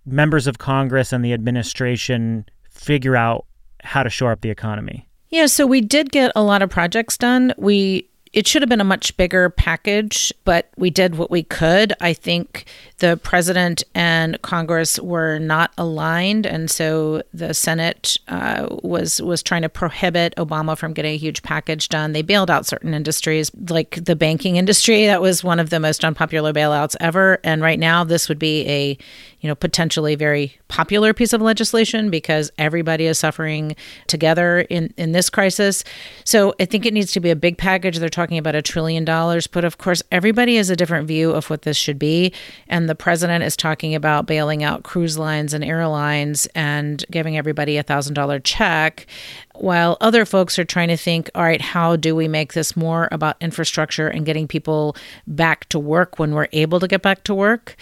members 0.05 0.47
of 0.47 0.57
Congress 0.57 1.13
and 1.13 1.23
the 1.23 1.33
administration 1.33 2.45
figure 2.69 3.15
out 3.15 3.45
how 3.83 4.03
to 4.03 4.09
shore 4.09 4.31
up 4.31 4.41
the 4.41 4.49
economy? 4.49 5.07
Yeah, 5.29 5.45
so 5.45 5.65
we 5.65 5.81
did 5.81 6.11
get 6.11 6.31
a 6.35 6.43
lot 6.43 6.61
of 6.61 6.69
projects 6.69 7.17
done. 7.17 7.53
We 7.57 8.09
it 8.33 8.47
should 8.47 8.63
have 8.63 8.69
been 8.69 8.81
a 8.81 8.85
much 8.85 9.15
bigger 9.15 9.51
package, 9.51 10.33
but 10.43 10.69
we 10.75 10.89
did 10.89 11.15
what 11.15 11.29
we 11.29 11.43
could. 11.43 11.93
I 12.01 12.13
think 12.13 12.65
the 12.97 13.17
president 13.17 13.83
and 13.93 14.41
Congress 14.41 14.99
were 14.99 15.37
not 15.37 15.71
aligned, 15.77 16.47
and 16.47 16.69
so 16.69 17.21
the 17.31 17.53
Senate 17.53 18.17
uh, 18.27 18.67
was 18.81 19.21
was 19.21 19.43
trying 19.43 19.61
to 19.61 19.69
prohibit 19.69 20.33
Obama 20.37 20.75
from 20.75 20.93
getting 20.93 21.13
a 21.13 21.17
huge 21.17 21.43
package 21.43 21.89
done. 21.89 22.13
They 22.13 22.23
bailed 22.23 22.49
out 22.49 22.65
certain 22.65 22.95
industries, 22.95 23.51
like 23.69 24.03
the 24.03 24.15
banking 24.15 24.55
industry. 24.55 25.05
That 25.05 25.21
was 25.21 25.43
one 25.43 25.59
of 25.59 25.69
the 25.69 25.79
most 25.79 26.03
unpopular 26.03 26.53
bailouts 26.53 26.95
ever. 26.99 27.39
And 27.43 27.61
right 27.61 27.79
now, 27.79 28.03
this 28.03 28.27
would 28.29 28.39
be 28.39 28.67
a 28.67 28.97
you 29.43 29.49
know, 29.49 29.55
potentially 29.55 30.15
very 30.15 30.57
popular 30.69 31.13
piece 31.13 31.33
of 31.33 31.41
legislation 31.41 32.09
because 32.09 32.49
everybody 32.57 33.05
is 33.05 33.19
suffering 33.19 33.75
together 34.07 34.61
in, 34.69 34.93
in 34.95 35.11
this 35.11 35.29
crisis. 35.29 35.83
So 36.23 36.55
I 36.61 36.65
think 36.65 36.85
it 36.85 36.93
needs 36.93 37.11
to 37.11 37.19
be 37.19 37.29
a 37.29 37.35
big 37.35 37.57
package. 37.57 37.99
They're 37.99 38.07
talking 38.07 38.22
about 38.31 38.55
a 38.55 38.61
trillion 38.61 39.05
dollars, 39.05 39.47
but 39.47 39.65
of 39.65 39.77
course, 39.77 40.01
everybody 40.11 40.55
has 40.57 40.69
a 40.69 40.75
different 40.75 41.07
view 41.07 41.31
of 41.31 41.49
what 41.49 41.63
this 41.63 41.77
should 41.77 41.99
be. 41.99 42.33
And 42.67 42.89
the 42.89 42.95
president 42.95 43.43
is 43.43 43.55
talking 43.55 43.93
about 43.93 44.25
bailing 44.25 44.63
out 44.63 44.83
cruise 44.83 45.17
lines 45.17 45.53
and 45.53 45.63
airlines 45.63 46.47
and 46.55 47.03
giving 47.11 47.37
everybody 47.37 47.77
a 47.77 47.83
thousand 47.83 48.13
dollar 48.13 48.39
check 48.39 49.07
while 49.55 49.97
other 50.01 50.25
folks 50.25 50.57
are 50.57 50.65
trying 50.65 50.87
to 50.87 50.97
think, 50.97 51.29
all 51.35 51.43
right, 51.43 51.61
how 51.61 51.95
do 51.95 52.15
we 52.15 52.27
make 52.27 52.53
this 52.53 52.75
more 52.75 53.07
about 53.11 53.37
infrastructure 53.39 54.07
and 54.07 54.25
getting 54.25 54.47
people 54.47 54.95
back 55.27 55.69
to 55.69 55.79
work 55.79 56.17
when 56.17 56.33
we're 56.33 56.47
able 56.53 56.79
to 56.79 56.87
get 56.87 57.01
back 57.01 57.23
to 57.23 57.35
work? 57.35 57.75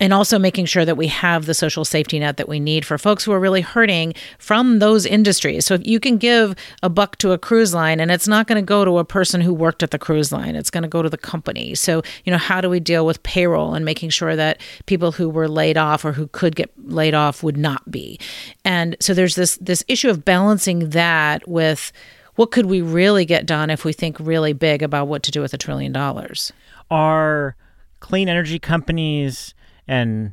And 0.00 0.12
also 0.12 0.40
making 0.40 0.66
sure 0.66 0.84
that 0.84 0.96
we 0.96 1.06
have 1.06 1.46
the 1.46 1.54
social 1.54 1.84
safety 1.84 2.18
net 2.18 2.36
that 2.36 2.48
we 2.48 2.58
need 2.58 2.84
for 2.84 2.98
folks 2.98 3.22
who 3.22 3.32
are 3.32 3.38
really 3.38 3.60
hurting 3.60 4.12
from 4.38 4.80
those 4.80 5.06
industries. 5.06 5.64
So 5.64 5.74
if 5.74 5.86
you 5.86 6.00
can 6.00 6.16
give 6.16 6.56
a 6.82 6.88
buck 6.90 7.16
to 7.18 7.30
a 7.30 7.38
cruise 7.38 7.72
line 7.72 8.00
and 8.00 8.10
it's 8.10 8.26
not 8.26 8.48
going 8.48 8.60
to 8.60 8.66
go 8.66 8.84
to 8.84 8.98
a 8.98 9.04
person 9.04 9.40
who 9.40 9.54
worked 9.54 9.84
at 9.84 9.92
the 9.92 9.98
cruise 9.98 10.32
line, 10.32 10.56
it's 10.56 10.70
going 10.70 10.82
to 10.82 10.88
go 10.88 11.00
to 11.00 11.08
the 11.08 11.18
company. 11.18 11.76
So, 11.76 12.02
you 12.24 12.32
know, 12.32 12.38
how 12.38 12.60
do 12.60 12.68
we 12.68 12.80
deal 12.80 13.06
with 13.06 13.22
payroll 13.22 13.74
and 13.74 13.84
making 13.84 14.10
sure 14.10 14.34
that 14.34 14.60
people 14.86 15.12
who 15.12 15.28
were 15.28 15.48
laid 15.48 15.76
off 15.76 16.04
or 16.04 16.12
who 16.12 16.26
could 16.28 16.56
get 16.56 16.72
laid 16.84 17.14
off 17.14 17.44
would 17.44 17.56
not 17.56 17.88
be? 17.88 18.18
And 18.64 18.96
so 18.98 19.14
there's 19.14 19.36
this 19.36 19.56
this 19.58 19.84
issue 19.86 20.10
of 20.10 20.24
balancing 20.24 20.90
that 20.90 21.46
with 21.48 21.92
what 22.34 22.50
could 22.50 22.66
we 22.66 22.80
really 22.80 23.24
get 23.24 23.46
done 23.46 23.70
if 23.70 23.84
we 23.84 23.92
think 23.92 24.18
really 24.18 24.52
big 24.52 24.82
about 24.82 25.06
what 25.06 25.22
to 25.22 25.30
do 25.30 25.40
with 25.40 25.54
a 25.54 25.58
trillion 25.58 25.92
dollars? 25.92 26.52
Are 26.90 27.54
clean 28.00 28.28
energy 28.28 28.58
companies 28.58 29.54
and 29.86 30.32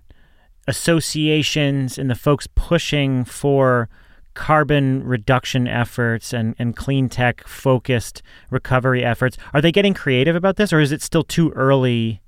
associations 0.68 1.98
and 1.98 2.10
the 2.10 2.16
folks 2.16 2.48
pushing 2.56 3.26
for 3.26 3.90
carbon 4.34 5.04
reduction 5.04 5.68
efforts 5.68 6.34
and, 6.34 6.56
and 6.58 6.76
clean 6.76 7.10
tech 7.10 7.46
focused 7.48 8.22
recovery 8.50 9.04
efforts. 9.04 9.38
Are 9.54 9.62
they 9.62 9.72
getting 9.72 9.94
creative 9.94 10.36
about 10.36 10.56
this 10.56 10.72
or 10.72 10.80
is 10.80 10.92
it 10.92 11.02
still 11.02 11.24
too 11.24 11.52
early 11.52 12.22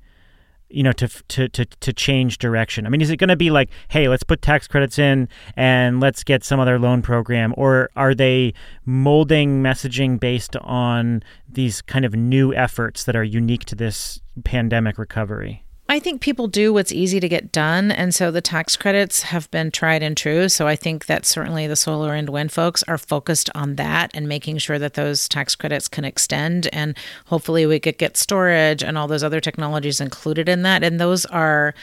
you 0.70 0.82
know 0.82 0.92
to 0.92 1.08
to 1.08 1.48
to, 1.50 1.66
to 1.66 1.94
change 1.94 2.40
direction? 2.40 2.86
I 2.86 2.90
mean 2.90 3.00
is 3.00 3.10
it 3.10 3.18
going 3.18 3.30
to 3.30 3.36
be 3.36 3.52
like 3.52 3.70
hey 3.90 4.10
let's 4.10 4.24
put 4.24 4.42
tax 4.42 4.68
credits 4.68 5.00
in 5.00 5.30
and 5.56 6.00
let's 6.02 6.24
get 6.24 6.44
some 6.44 6.60
other 6.60 6.80
loan 6.80 7.02
program 7.02 7.54
or 7.56 7.90
are 7.96 8.16
they 8.16 8.54
molding 8.86 9.64
messaging 9.64 10.20
based 10.20 10.58
on 10.58 11.24
these 11.48 11.82
kind 11.82 12.04
of 12.04 12.16
new 12.16 12.54
efforts 12.54 13.06
that 13.06 13.16
are 13.16 13.24
unique 13.24 13.66
to 13.66 13.76
this 13.76 14.20
pandemic 14.44 14.98
recovery 14.98 15.64
I 15.90 16.00
think 16.00 16.22
people 16.22 16.48
do 16.48 16.72
what's 16.72 16.94
easy 16.94 17.20
to 17.20 17.28
get 17.28 17.52
done. 17.52 17.92
And 17.92 18.16
so 18.16 18.32
the 18.32 18.42
tax 18.42 18.78
credits 18.78 19.24
have 19.24 19.52
been 19.52 19.70
tried 19.70 20.02
and 20.02 20.16
true. 20.16 20.48
So 20.48 20.66
I 20.66 20.78
think 20.78 21.08
that 21.08 21.26
certainly 21.26 21.68
the 21.68 21.76
solar 21.76 22.14
and 22.14 22.30
wind 22.30 22.54
folks 22.54 22.84
are 22.84 22.98
focused 22.98 23.50
on 23.54 23.76
that 23.76 24.10
and 24.14 24.28
making 24.28 24.60
sure 24.60 24.80
that 24.80 24.94
those 24.94 25.28
tax 25.28 25.56
credits 25.56 25.90
can 25.90 26.06
extend. 26.06 26.68
And 26.72 26.98
hopefully 27.26 27.66
we 27.66 27.82
could 27.82 27.98
get 27.98 28.16
storage 28.16 28.82
and 28.82 28.98
all 28.98 29.08
those 29.08 29.24
other 29.24 29.42
technologies 29.42 30.00
included 30.00 30.48
in 30.48 30.62
that. 30.64 30.84
And 30.84 31.02
those 31.02 31.26
are 31.26 31.74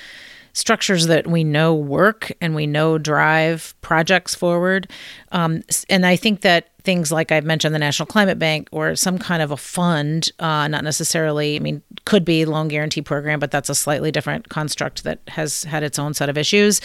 structures 0.54 1.06
that 1.06 1.26
we 1.26 1.44
know 1.44 1.74
work 1.74 2.32
and 2.40 2.54
we 2.54 2.66
know 2.66 2.98
drive 2.98 3.74
projects 3.82 4.34
forward. 4.34 4.90
Um, 5.30 5.62
and 5.88 6.06
I 6.06 6.16
think 6.16 6.40
that 6.40 6.69
things 6.84 7.12
like 7.12 7.32
I've 7.32 7.44
mentioned 7.44 7.74
the 7.74 7.78
National 7.78 8.06
Climate 8.06 8.38
Bank 8.38 8.68
or 8.72 8.96
some 8.96 9.18
kind 9.18 9.42
of 9.42 9.50
a 9.50 9.56
fund, 9.56 10.30
uh, 10.38 10.68
not 10.68 10.84
necessarily, 10.84 11.56
I 11.56 11.58
mean, 11.60 11.82
could 12.04 12.24
be 12.24 12.44
loan 12.44 12.68
guarantee 12.68 13.02
program, 13.02 13.38
but 13.38 13.50
that's 13.50 13.68
a 13.68 13.74
slightly 13.74 14.10
different 14.10 14.48
construct 14.48 15.04
that 15.04 15.20
has 15.28 15.64
had 15.64 15.82
its 15.82 15.98
own 15.98 16.14
set 16.14 16.28
of 16.28 16.38
issues. 16.38 16.80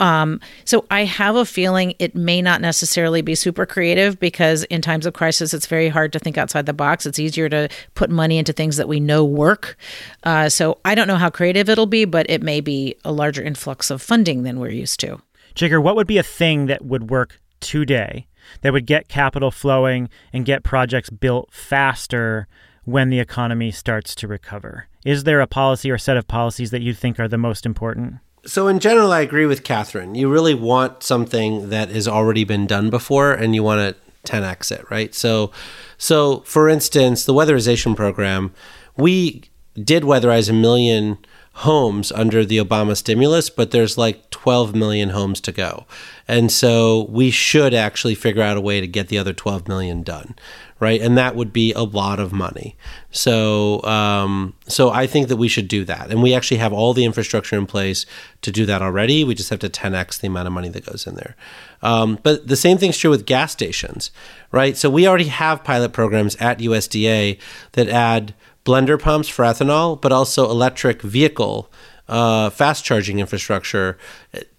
Um, 0.00 0.40
so 0.64 0.84
I 0.90 1.04
have 1.04 1.36
a 1.36 1.44
feeling 1.44 1.94
it 1.98 2.14
may 2.14 2.42
not 2.42 2.60
necessarily 2.60 3.22
be 3.22 3.34
super 3.34 3.66
creative 3.66 4.20
because 4.20 4.64
in 4.64 4.82
times 4.82 5.06
of 5.06 5.14
crisis, 5.14 5.52
it's 5.52 5.66
very 5.66 5.88
hard 5.88 6.12
to 6.12 6.18
think 6.18 6.38
outside 6.38 6.66
the 6.66 6.72
box. 6.72 7.06
It's 7.06 7.18
easier 7.18 7.48
to 7.48 7.68
put 7.94 8.10
money 8.10 8.38
into 8.38 8.52
things 8.52 8.76
that 8.76 8.88
we 8.88 9.00
know 9.00 9.24
work. 9.24 9.76
Uh, 10.24 10.48
so 10.48 10.78
I 10.84 10.94
don't 10.94 11.08
know 11.08 11.16
how 11.16 11.30
creative 11.30 11.68
it'll 11.68 11.86
be, 11.86 12.04
but 12.04 12.28
it 12.28 12.42
may 12.42 12.60
be 12.60 12.96
a 13.04 13.12
larger 13.12 13.42
influx 13.42 13.90
of 13.90 14.02
funding 14.02 14.42
than 14.42 14.60
we're 14.60 14.70
used 14.70 15.00
to. 15.00 15.20
Jigar, 15.54 15.82
what 15.82 15.96
would 15.96 16.06
be 16.06 16.18
a 16.18 16.22
thing 16.22 16.66
that 16.66 16.84
would 16.84 17.10
work 17.10 17.40
today 17.60 18.27
that 18.62 18.72
would 18.72 18.86
get 18.86 19.08
capital 19.08 19.50
flowing 19.50 20.08
and 20.32 20.44
get 20.44 20.62
projects 20.62 21.10
built 21.10 21.52
faster 21.52 22.46
when 22.84 23.10
the 23.10 23.20
economy 23.20 23.70
starts 23.70 24.14
to 24.14 24.26
recover. 24.26 24.86
Is 25.04 25.24
there 25.24 25.40
a 25.40 25.46
policy 25.46 25.90
or 25.90 25.98
set 25.98 26.16
of 26.16 26.26
policies 26.26 26.70
that 26.70 26.82
you 26.82 26.94
think 26.94 27.20
are 27.20 27.28
the 27.28 27.38
most 27.38 27.66
important? 27.66 28.16
So, 28.46 28.66
in 28.68 28.78
general, 28.78 29.12
I 29.12 29.20
agree 29.20 29.46
with 29.46 29.64
Catherine. 29.64 30.14
You 30.14 30.30
really 30.30 30.54
want 30.54 31.02
something 31.02 31.68
that 31.68 31.90
has 31.90 32.08
already 32.08 32.44
been 32.44 32.66
done 32.66 32.88
before 32.88 33.32
and 33.32 33.54
you 33.54 33.62
want 33.62 33.96
to 33.96 34.32
10x 34.32 34.72
it, 34.72 34.90
right? 34.90 35.14
So, 35.14 35.50
so 35.96 36.40
for 36.40 36.68
instance, 36.68 37.24
the 37.24 37.34
weatherization 37.34 37.96
program, 37.96 38.52
we 38.96 39.44
did 39.74 40.02
weatherize 40.02 40.48
a 40.48 40.52
million 40.52 41.18
homes 41.58 42.12
under 42.12 42.44
the 42.44 42.58
Obama 42.58 42.96
stimulus, 42.96 43.50
but 43.50 43.72
there's 43.72 43.98
like 43.98 44.30
12 44.30 44.76
million 44.76 45.08
homes 45.08 45.40
to 45.40 45.50
go. 45.50 45.86
And 46.28 46.52
so 46.52 47.08
we 47.10 47.32
should 47.32 47.74
actually 47.74 48.14
figure 48.14 48.42
out 48.42 48.56
a 48.56 48.60
way 48.60 48.80
to 48.80 48.86
get 48.86 49.08
the 49.08 49.18
other 49.18 49.32
12 49.32 49.66
million 49.66 50.04
done, 50.04 50.36
right? 50.78 51.00
And 51.00 51.18
that 51.18 51.34
would 51.34 51.52
be 51.52 51.72
a 51.72 51.82
lot 51.82 52.20
of 52.20 52.32
money. 52.32 52.76
So, 53.10 53.82
um, 53.82 54.54
so 54.68 54.90
I 54.90 55.08
think 55.08 55.26
that 55.26 55.36
we 55.36 55.48
should 55.48 55.66
do 55.66 55.84
that, 55.86 56.12
and 56.12 56.22
we 56.22 56.32
actually 56.32 56.58
have 56.58 56.72
all 56.72 56.94
the 56.94 57.04
infrastructure 57.04 57.56
in 57.56 57.66
place 57.66 58.06
to 58.42 58.52
do 58.52 58.64
that 58.66 58.80
already. 58.80 59.24
We 59.24 59.34
just 59.34 59.50
have 59.50 59.58
to 59.58 59.68
10x 59.68 60.20
the 60.20 60.28
amount 60.28 60.46
of 60.46 60.52
money 60.52 60.68
that 60.68 60.86
goes 60.86 61.08
in 61.08 61.16
there. 61.16 61.34
Um, 61.82 62.20
but 62.22 62.46
the 62.46 62.56
same 62.56 62.78
thing's 62.78 62.98
true 62.98 63.10
with 63.10 63.26
gas 63.26 63.50
stations, 63.50 64.12
right? 64.52 64.76
So 64.76 64.88
we 64.90 65.08
already 65.08 65.26
have 65.26 65.64
pilot 65.64 65.92
programs 65.92 66.36
at 66.36 66.60
USDA 66.60 67.36
that 67.72 67.88
add 67.88 68.34
blender 68.68 69.00
pumps 69.00 69.28
for 69.28 69.46
ethanol, 69.46 69.98
but 69.98 70.12
also 70.12 70.50
electric 70.50 71.00
vehicle 71.00 71.70
uh, 72.06 72.50
fast 72.50 72.84
charging 72.84 73.18
infrastructure 73.18 73.96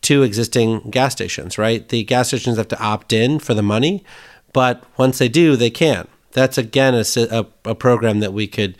to 0.01 0.23
existing 0.23 0.89
gas 0.89 1.13
stations, 1.13 1.59
right? 1.59 1.87
The 1.89 2.03
gas 2.03 2.29
stations 2.29 2.57
have 2.57 2.67
to 2.69 2.81
opt 2.81 3.13
in 3.13 3.37
for 3.37 3.53
the 3.53 3.61
money, 3.61 4.03
but 4.51 4.83
once 4.97 5.19
they 5.19 5.29
do, 5.29 5.55
they 5.55 5.69
can. 5.69 6.07
That's 6.31 6.57
again 6.57 6.95
a, 6.95 7.03
a, 7.17 7.45
a 7.65 7.75
program 7.75 8.19
that 8.19 8.33
we 8.33 8.47
could 8.47 8.75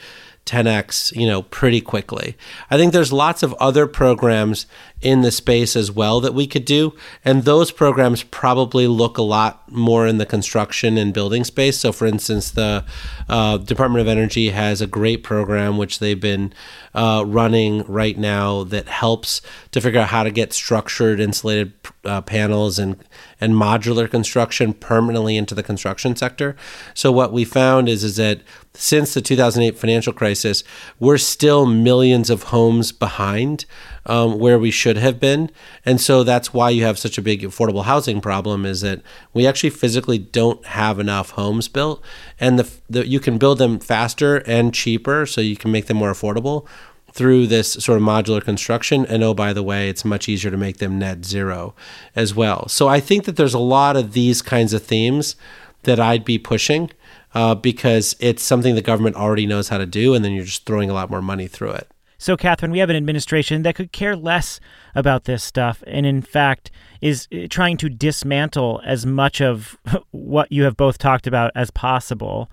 10x, 0.46 1.16
you 1.16 1.28
know, 1.28 1.44
pretty 1.44 1.80
quickly. 1.80 2.36
I 2.72 2.78
think 2.78 2.92
there's 2.92 3.14
lots 3.14 3.44
of 3.44 3.54
other 3.60 3.86
programs 3.86 4.66
in 5.02 5.22
the 5.22 5.32
space 5.32 5.76
as 5.76 5.92
well 5.92 6.20
that 6.20 6.34
we 6.34 6.46
could 6.46 6.66
do, 6.66 6.94
and 7.24 7.44
those 7.44 7.72
programs 7.72 8.24
probably 8.24 8.88
look 8.88 9.18
a 9.18 9.22
lot 9.22 9.70
more 9.72 10.06
in 10.06 10.18
the 10.18 10.26
construction 10.26 10.98
and 10.98 11.14
building 11.14 11.44
space. 11.44 11.78
So, 11.78 11.92
for 11.92 12.06
instance, 12.06 12.52
the 12.52 12.84
uh, 13.30 13.58
Department 13.58 14.02
of 14.02 14.08
Energy 14.08 14.50
has 14.50 14.82
a 14.82 14.88
great 14.88 15.24
program 15.24 15.78
which 15.78 16.00
they've 16.00 16.20
been 16.20 16.54
uh, 16.94 17.24
running 17.26 17.84
right 17.84 18.18
now 18.18 18.64
that 18.66 18.88
helps 18.88 19.42
to 19.72 19.80
figure 19.80 20.02
out 20.02 20.10
how 20.10 20.24
to 20.24 20.32
get 20.32 20.52
structured 20.52 21.20
insulated 21.20 21.74
uh, 22.06 22.22
panels 22.22 22.80
and 22.80 22.98
and 23.42 23.54
modular 23.54 24.10
construction 24.10 24.74
permanently 24.74 25.38
into 25.38 25.56
the 25.56 25.64
construction 25.64 26.16
sector. 26.16 26.56
So 26.94 27.12
what 27.12 27.32
we 27.32 27.46
found 27.46 27.88
is 27.88 28.04
is 28.04 28.18
that 28.18 28.42
since 28.74 29.14
the 29.14 29.22
2008 29.22 29.78
financial 29.78 30.14
crisis, 30.14 30.64
we're 31.00 31.18
still 31.18 31.66
millions 31.66 32.30
of 32.30 32.44
homes 32.44 32.92
behind 32.92 33.66
um, 34.06 34.40
where 34.40 34.60
we 34.60 34.72
should 34.72 34.89
have 34.98 35.20
been, 35.20 35.52
and 35.86 36.00
so 36.00 36.24
that's 36.24 36.54
why 36.54 36.70
you 36.70 36.84
have 36.84 37.00
such 37.00 37.18
a 37.18 37.22
big 37.22 37.42
affordable 37.42 37.84
housing 37.84 38.22
problem. 38.22 38.66
Is 38.66 38.82
that 38.82 39.02
we 39.34 39.48
actually 39.48 39.72
physically 39.72 40.18
don't 40.18 40.66
have 40.66 41.00
enough 41.00 41.32
homes 41.32 41.68
built, 41.68 42.04
and 42.40 42.60
the, 42.60 42.70
the 42.90 43.08
you 43.08 43.20
can 43.20 43.38
build 43.38 43.58
them 43.58 43.80
faster 43.80 44.38
and 44.48 44.74
cheaper, 44.74 45.26
so 45.26 45.42
you 45.42 45.56
can 45.56 45.72
make 45.72 45.88
them 45.88 45.98
more 45.98 46.12
affordable 46.12 46.68
through 47.12 47.48
this 47.48 47.74
sort 47.74 47.98
of 47.98 48.04
modular 48.04 48.44
construction. 48.44 49.06
And 49.06 49.24
oh, 49.24 49.34
by 49.34 49.54
the 49.54 49.64
way, 49.64 49.90
it's 49.90 50.06
much 50.06 50.30
easier 50.30 50.52
to 50.52 50.58
make 50.58 50.78
them 50.78 51.00
net 51.00 51.26
zero 51.26 51.74
as 52.16 52.36
well. 52.36 52.68
So 52.68 52.88
I 52.88 53.00
think 53.00 53.26
that 53.26 53.36
there's 53.36 53.54
a 53.54 53.60
lot 53.60 53.98
of 53.98 54.14
these 54.14 54.42
kinds 54.42 54.74
of 54.74 54.84
themes 54.84 55.36
that 55.84 56.00
I'd 56.00 56.26
be 56.26 56.38
pushing 56.38 56.92
uh, 57.34 57.56
because 57.56 58.16
it's 58.20 58.44
something 58.44 58.76
the 58.76 58.82
government 58.82 59.16
already 59.16 59.46
knows 59.46 59.70
how 59.70 59.78
to 59.78 59.86
do, 59.86 60.14
and 60.14 60.24
then 60.24 60.34
you're 60.34 60.46
just 60.46 60.66
throwing 60.66 60.90
a 60.90 60.94
lot 60.94 61.10
more 61.10 61.22
money 61.22 61.48
through 61.48 61.72
it. 61.72 61.90
So, 62.20 62.36
Catherine, 62.36 62.72
we 62.74 62.80
have 62.80 62.90
an 62.90 62.98
administration 62.98 63.64
that 63.64 63.76
could 63.76 63.94
care 63.94 64.16
less 64.16 64.60
about 64.94 65.24
this 65.24 65.42
stuff, 65.42 65.82
and 65.88 66.06
in 66.06 66.22
fact, 66.22 66.70
is 67.02 67.30
uh, 67.34 67.48
trying 67.50 67.78
to 67.78 67.90
dismantle 67.90 68.82
as 68.86 69.06
much 69.06 69.42
of 69.42 69.78
what 70.12 70.52
you 70.52 70.64
have 70.64 70.76
both 70.76 70.98
talked 70.98 71.28
about 71.28 71.52
as 71.56 71.72
possible. 71.72 72.52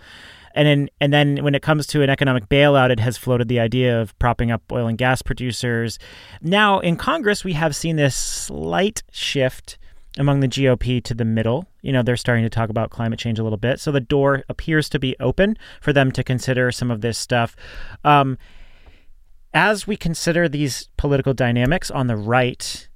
And 0.54 0.68
then, 0.68 0.88
and 1.00 1.12
then 1.12 1.42
when 1.42 1.56
it 1.56 1.62
comes 1.62 1.86
to 1.88 2.02
an 2.02 2.08
economic 2.08 2.48
bailout, 2.48 2.90
it 2.90 3.00
has 3.00 3.18
floated 3.18 3.48
the 3.48 3.58
idea 3.58 4.00
of 4.00 4.16
propping 4.20 4.52
up 4.52 4.62
oil 4.70 4.86
and 4.86 4.96
gas 4.96 5.20
producers. 5.20 5.98
Now, 6.40 6.78
in 6.78 6.96
Congress, 6.96 7.42
we 7.42 7.54
have 7.54 7.74
seen 7.74 7.96
this 7.96 8.14
slight 8.14 9.02
shift 9.10 9.78
among 10.16 10.40
the 10.40 10.48
GOP 10.48 11.02
to 11.02 11.12
the 11.12 11.24
middle. 11.24 11.66
You 11.82 11.92
know, 11.92 12.02
they're 12.02 12.16
starting 12.16 12.44
to 12.44 12.50
talk 12.50 12.70
about 12.70 12.90
climate 12.90 13.18
change 13.18 13.38
a 13.38 13.42
little 13.42 13.58
bit. 13.58 13.80
So 13.80 13.92
the 13.92 14.00
door 14.00 14.44
appears 14.48 14.88
to 14.90 14.98
be 14.98 15.16
open 15.20 15.58
for 15.80 15.92
them 15.92 16.10
to 16.12 16.24
consider 16.24 16.70
some 16.70 16.90
of 16.90 17.00
this 17.00 17.18
stuff. 17.18 17.56
Um, 18.04 18.38
as 19.56 19.86
we 19.86 19.96
consider 19.96 20.50
these 20.50 20.90
political 20.98 21.32
dynamics 21.32 21.90
on 21.90 22.08
the 22.08 22.16
right, 22.16 22.88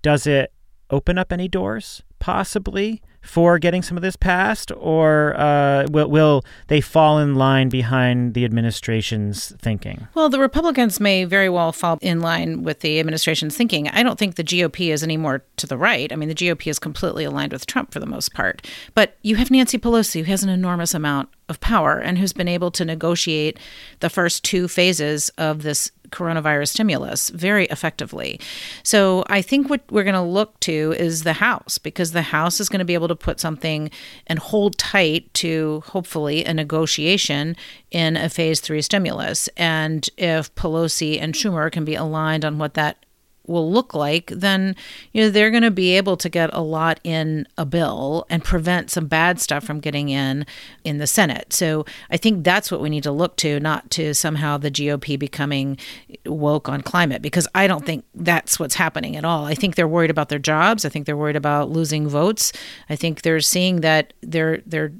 does 0.00 0.28
it 0.28 0.52
open 0.88 1.18
up 1.18 1.32
any 1.32 1.48
doors, 1.48 2.04
possibly? 2.20 3.02
for 3.24 3.58
getting 3.58 3.82
some 3.82 3.96
of 3.96 4.02
this 4.02 4.16
passed, 4.16 4.70
or 4.76 5.34
uh, 5.38 5.86
will, 5.90 6.08
will 6.10 6.44
they 6.68 6.80
fall 6.80 7.18
in 7.18 7.34
line 7.34 7.68
behind 7.70 8.34
the 8.34 8.44
administration's 8.44 9.54
thinking? 9.60 10.06
Well, 10.14 10.28
the 10.28 10.38
Republicans 10.38 11.00
may 11.00 11.24
very 11.24 11.48
well 11.48 11.72
fall 11.72 11.98
in 12.02 12.20
line 12.20 12.62
with 12.62 12.80
the 12.80 13.00
administration's 13.00 13.56
thinking. 13.56 13.88
I 13.88 14.02
don't 14.02 14.18
think 14.18 14.34
the 14.34 14.44
GOP 14.44 14.92
is 14.92 15.02
any 15.02 15.16
more 15.16 15.42
to 15.56 15.66
the 15.66 15.78
right. 15.78 16.12
I 16.12 16.16
mean, 16.16 16.28
the 16.28 16.34
GOP 16.34 16.66
is 16.66 16.78
completely 16.78 17.24
aligned 17.24 17.52
with 17.52 17.66
Trump 17.66 17.92
for 17.92 17.98
the 17.98 18.06
most 18.06 18.34
part. 18.34 18.66
But 18.94 19.16
you 19.22 19.36
have 19.36 19.50
Nancy 19.50 19.78
Pelosi, 19.78 20.20
who 20.20 20.30
has 20.30 20.44
an 20.44 20.50
enormous 20.50 20.92
amount 20.92 21.30
of 21.48 21.60
power 21.60 21.98
and 21.98 22.18
who's 22.18 22.32
been 22.32 22.48
able 22.48 22.70
to 22.70 22.84
negotiate 22.84 23.58
the 24.00 24.10
first 24.10 24.44
two 24.44 24.68
phases 24.68 25.28
of 25.36 25.62
this 25.62 25.90
coronavirus 26.10 26.68
stimulus 26.68 27.30
very 27.30 27.66
effectively. 27.66 28.40
So 28.82 29.24
I 29.28 29.42
think 29.42 29.68
what 29.68 29.82
we're 29.90 30.04
going 30.04 30.14
to 30.14 30.22
look 30.22 30.58
to 30.60 30.94
is 30.96 31.24
the 31.24 31.34
House 31.34 31.76
because 31.78 32.12
the 32.12 32.22
House 32.22 32.60
is 32.60 32.68
going 32.68 32.78
to 32.78 32.84
be 32.84 32.94
able 32.94 33.08
to 33.08 33.16
put 33.16 33.40
something 33.40 33.90
and 34.26 34.38
hold 34.38 34.78
tight 34.78 35.32
to 35.34 35.82
hopefully 35.86 36.44
a 36.44 36.54
negotiation 36.54 37.56
in 37.90 38.16
a 38.16 38.28
phase 38.28 38.60
three 38.60 38.82
stimulus. 38.82 39.48
And 39.56 40.08
if 40.16 40.54
Pelosi 40.54 41.20
and 41.20 41.34
Schumer 41.34 41.70
can 41.70 41.84
be 41.84 41.94
aligned 41.94 42.44
on 42.44 42.58
what 42.58 42.74
that 42.74 43.04
will 43.46 43.70
look 43.70 43.94
like, 43.94 44.26
then 44.28 44.74
you 45.12 45.22
know 45.22 45.30
they're 45.30 45.50
going 45.50 45.62
to 45.62 45.70
be 45.70 45.96
able 45.96 46.16
to 46.16 46.28
get 46.28 46.50
a 46.52 46.60
lot 46.60 47.00
in 47.04 47.46
a 47.58 47.64
bill 47.64 48.26
and 48.30 48.42
prevent 48.44 48.90
some 48.90 49.06
bad 49.06 49.40
stuff 49.40 49.64
from 49.64 49.80
getting 49.80 50.08
in 50.08 50.46
in 50.84 50.98
the 50.98 51.06
Senate. 51.06 51.52
So 51.52 51.84
I 52.10 52.16
think 52.16 52.44
that's 52.44 52.70
what 52.70 52.80
we 52.80 52.90
need 52.90 53.02
to 53.04 53.12
look 53.12 53.36
to, 53.36 53.60
not 53.60 53.90
to 53.92 54.14
somehow 54.14 54.58
the 54.58 54.70
GOP 54.70 55.18
becoming 55.18 55.78
woke 56.26 56.68
on 56.68 56.80
climate, 56.80 57.22
because 57.22 57.48
I 57.54 57.66
don't 57.66 57.84
think 57.84 58.04
that's 58.14 58.58
what's 58.58 58.76
happening 58.76 59.16
at 59.16 59.24
all. 59.24 59.44
I 59.44 59.54
think 59.54 59.74
they're 59.74 59.88
worried 59.88 60.10
about 60.10 60.28
their 60.28 60.38
jobs. 60.38 60.84
I 60.84 60.88
think 60.88 61.06
they're 61.06 61.16
worried 61.16 61.36
about 61.36 61.70
losing 61.70 62.08
votes. 62.08 62.52
I 62.88 62.96
think 62.96 63.22
they're 63.22 63.40
seeing 63.40 63.80
that 63.80 64.12
they're 64.22 64.62
they're 64.66 64.92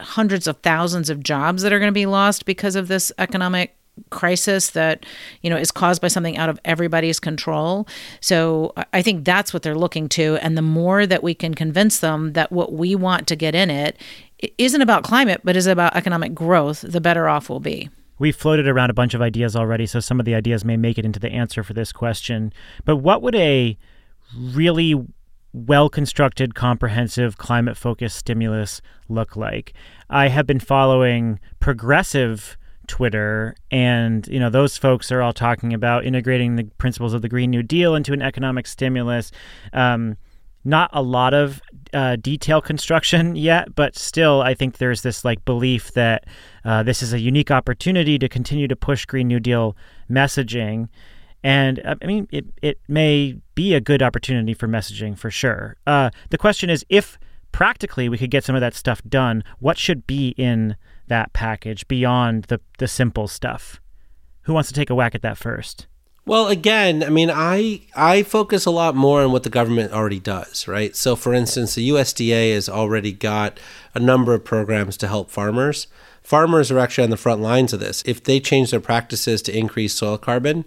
hundreds 0.00 0.46
of 0.46 0.56
thousands 0.58 1.10
of 1.10 1.22
jobs 1.22 1.62
that 1.62 1.72
are 1.72 1.78
going 1.78 1.90
to 1.90 1.92
be 1.92 2.06
lost 2.06 2.46
because 2.46 2.76
of 2.76 2.88
this 2.88 3.12
economic 3.18 3.76
crisis 4.10 4.70
that 4.70 5.04
you 5.42 5.50
know 5.50 5.56
is 5.56 5.70
caused 5.70 6.00
by 6.00 6.08
something 6.08 6.36
out 6.38 6.48
of 6.48 6.58
everybody's 6.64 7.20
control 7.20 7.86
so 8.20 8.72
i 8.92 9.02
think 9.02 9.24
that's 9.24 9.52
what 9.52 9.62
they're 9.62 9.74
looking 9.74 10.08
to 10.08 10.36
and 10.36 10.56
the 10.56 10.62
more 10.62 11.06
that 11.06 11.22
we 11.22 11.34
can 11.34 11.54
convince 11.54 12.00
them 12.00 12.32
that 12.32 12.50
what 12.50 12.72
we 12.72 12.94
want 12.94 13.26
to 13.26 13.36
get 13.36 13.54
in 13.54 13.68
it 13.68 13.96
isn't 14.56 14.80
about 14.80 15.04
climate 15.04 15.42
but 15.44 15.56
is 15.56 15.66
about 15.66 15.94
economic 15.94 16.34
growth 16.34 16.80
the 16.80 17.00
better 17.00 17.28
off 17.28 17.50
we'll 17.50 17.60
be 17.60 17.90
We've 18.18 18.36
floated 18.36 18.68
around 18.68 18.88
a 18.90 18.94
bunch 18.94 19.14
of 19.14 19.20
ideas 19.20 19.56
already, 19.56 19.84
so 19.84 19.98
some 19.98 20.20
of 20.20 20.26
the 20.26 20.36
ideas 20.36 20.64
may 20.64 20.76
make 20.76 20.96
it 20.96 21.04
into 21.04 21.18
the 21.18 21.32
answer 21.32 21.64
for 21.64 21.72
this 21.72 21.90
question. 21.92 22.52
But 22.84 22.98
what 22.98 23.20
would 23.20 23.34
a 23.34 23.76
really 24.32 24.94
well 25.52 25.88
constructed, 25.88 26.54
comprehensive, 26.54 27.36
climate 27.36 27.76
focused 27.76 28.16
stimulus 28.16 28.80
look 29.08 29.34
like? 29.34 29.72
I 30.08 30.28
have 30.28 30.46
been 30.46 30.60
following 30.60 31.40
progressive 31.58 32.56
Twitter, 32.86 33.54
and 33.70 34.26
you 34.28 34.40
know 34.40 34.50
those 34.50 34.76
folks 34.76 35.10
are 35.12 35.22
all 35.22 35.32
talking 35.32 35.72
about 35.72 36.04
integrating 36.04 36.56
the 36.56 36.64
principles 36.78 37.14
of 37.14 37.22
the 37.22 37.28
Green 37.28 37.50
New 37.50 37.62
Deal 37.62 37.94
into 37.94 38.12
an 38.12 38.22
economic 38.22 38.66
stimulus. 38.66 39.30
Um, 39.72 40.16
not 40.64 40.90
a 40.92 41.02
lot 41.02 41.34
of 41.34 41.60
uh, 41.92 42.16
detail 42.16 42.60
construction 42.60 43.36
yet, 43.36 43.74
but 43.74 43.96
still, 43.96 44.42
I 44.42 44.54
think 44.54 44.78
there's 44.78 45.02
this 45.02 45.24
like 45.24 45.44
belief 45.44 45.92
that 45.92 46.26
uh, 46.64 46.82
this 46.82 47.02
is 47.02 47.12
a 47.12 47.20
unique 47.20 47.50
opportunity 47.50 48.18
to 48.18 48.28
continue 48.28 48.68
to 48.68 48.76
push 48.76 49.04
Green 49.04 49.28
New 49.28 49.40
Deal 49.40 49.76
messaging. 50.10 50.88
And 51.42 51.80
uh, 51.84 51.96
I 52.00 52.06
mean, 52.06 52.28
it, 52.30 52.46
it 52.62 52.80
may 52.88 53.36
be 53.54 53.74
a 53.74 53.80
good 53.80 54.02
opportunity 54.02 54.54
for 54.54 54.68
messaging 54.68 55.18
for 55.18 55.30
sure. 55.30 55.76
Uh, 55.86 56.10
the 56.30 56.38
question 56.38 56.70
is 56.70 56.84
if 56.88 57.18
practically 57.50 58.08
we 58.08 58.18
could 58.18 58.30
get 58.30 58.44
some 58.44 58.54
of 58.54 58.60
that 58.60 58.74
stuff 58.74 59.02
done, 59.08 59.44
what 59.58 59.78
should 59.78 60.06
be 60.06 60.28
in 60.36 60.76
that 61.12 61.34
package 61.34 61.86
beyond 61.88 62.44
the 62.44 62.58
the 62.78 62.88
simple 62.88 63.28
stuff. 63.28 63.80
Who 64.44 64.54
wants 64.54 64.68
to 64.70 64.74
take 64.74 64.88
a 64.88 64.94
whack 64.94 65.14
at 65.14 65.20
that 65.20 65.36
first? 65.36 65.86
Well, 66.24 66.48
again, 66.48 67.04
I 67.04 67.10
mean, 67.10 67.30
I 67.30 67.82
I 67.94 68.22
focus 68.22 68.64
a 68.64 68.70
lot 68.70 68.96
more 68.96 69.22
on 69.22 69.30
what 69.30 69.42
the 69.42 69.50
government 69.50 69.92
already 69.92 70.20
does, 70.20 70.66
right? 70.66 70.96
So, 70.96 71.14
for 71.14 71.34
instance, 71.34 71.74
the 71.74 71.90
USDA 71.90 72.54
has 72.54 72.66
already 72.66 73.12
got 73.12 73.60
a 73.94 74.00
number 74.00 74.32
of 74.32 74.42
programs 74.42 74.96
to 74.98 75.08
help 75.08 75.30
farmers. 75.30 75.86
Farmers 76.22 76.70
are 76.70 76.78
actually 76.78 77.04
on 77.04 77.10
the 77.10 77.16
front 77.18 77.42
lines 77.42 77.74
of 77.74 77.80
this. 77.80 78.02
If 78.06 78.24
they 78.24 78.40
change 78.40 78.70
their 78.70 78.80
practices 78.80 79.42
to 79.42 79.56
increase 79.56 79.92
soil 79.92 80.16
carbon, 80.16 80.64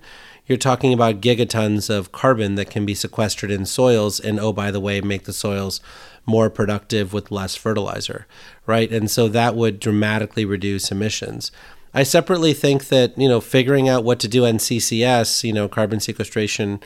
you're 0.47 0.57
talking 0.57 0.93
about 0.93 1.21
gigatons 1.21 1.89
of 1.89 2.11
carbon 2.11 2.55
that 2.55 2.69
can 2.69 2.85
be 2.85 2.93
sequestered 2.93 3.51
in 3.51 3.65
soils, 3.65 4.19
and 4.19 4.39
oh, 4.39 4.53
by 4.53 4.71
the 4.71 4.79
way, 4.79 5.01
make 5.01 5.23
the 5.23 5.33
soils 5.33 5.81
more 6.25 6.49
productive 6.49 7.13
with 7.13 7.31
less 7.31 7.55
fertilizer, 7.55 8.27
right? 8.65 8.91
And 8.91 9.09
so 9.09 9.27
that 9.29 9.55
would 9.55 9.79
dramatically 9.79 10.45
reduce 10.45 10.91
emissions. 10.91 11.51
I 11.93 12.03
separately 12.03 12.53
think 12.53 12.89
that, 12.89 13.17
you 13.17 13.29
know, 13.29 13.39
figuring 13.39 13.87
out 13.87 14.03
what 14.03 14.19
to 14.19 14.27
do 14.27 14.45
on 14.45 14.57
CCS, 14.57 15.43
you 15.43 15.53
know, 15.53 15.67
carbon 15.67 15.99
sequestration 15.99 16.81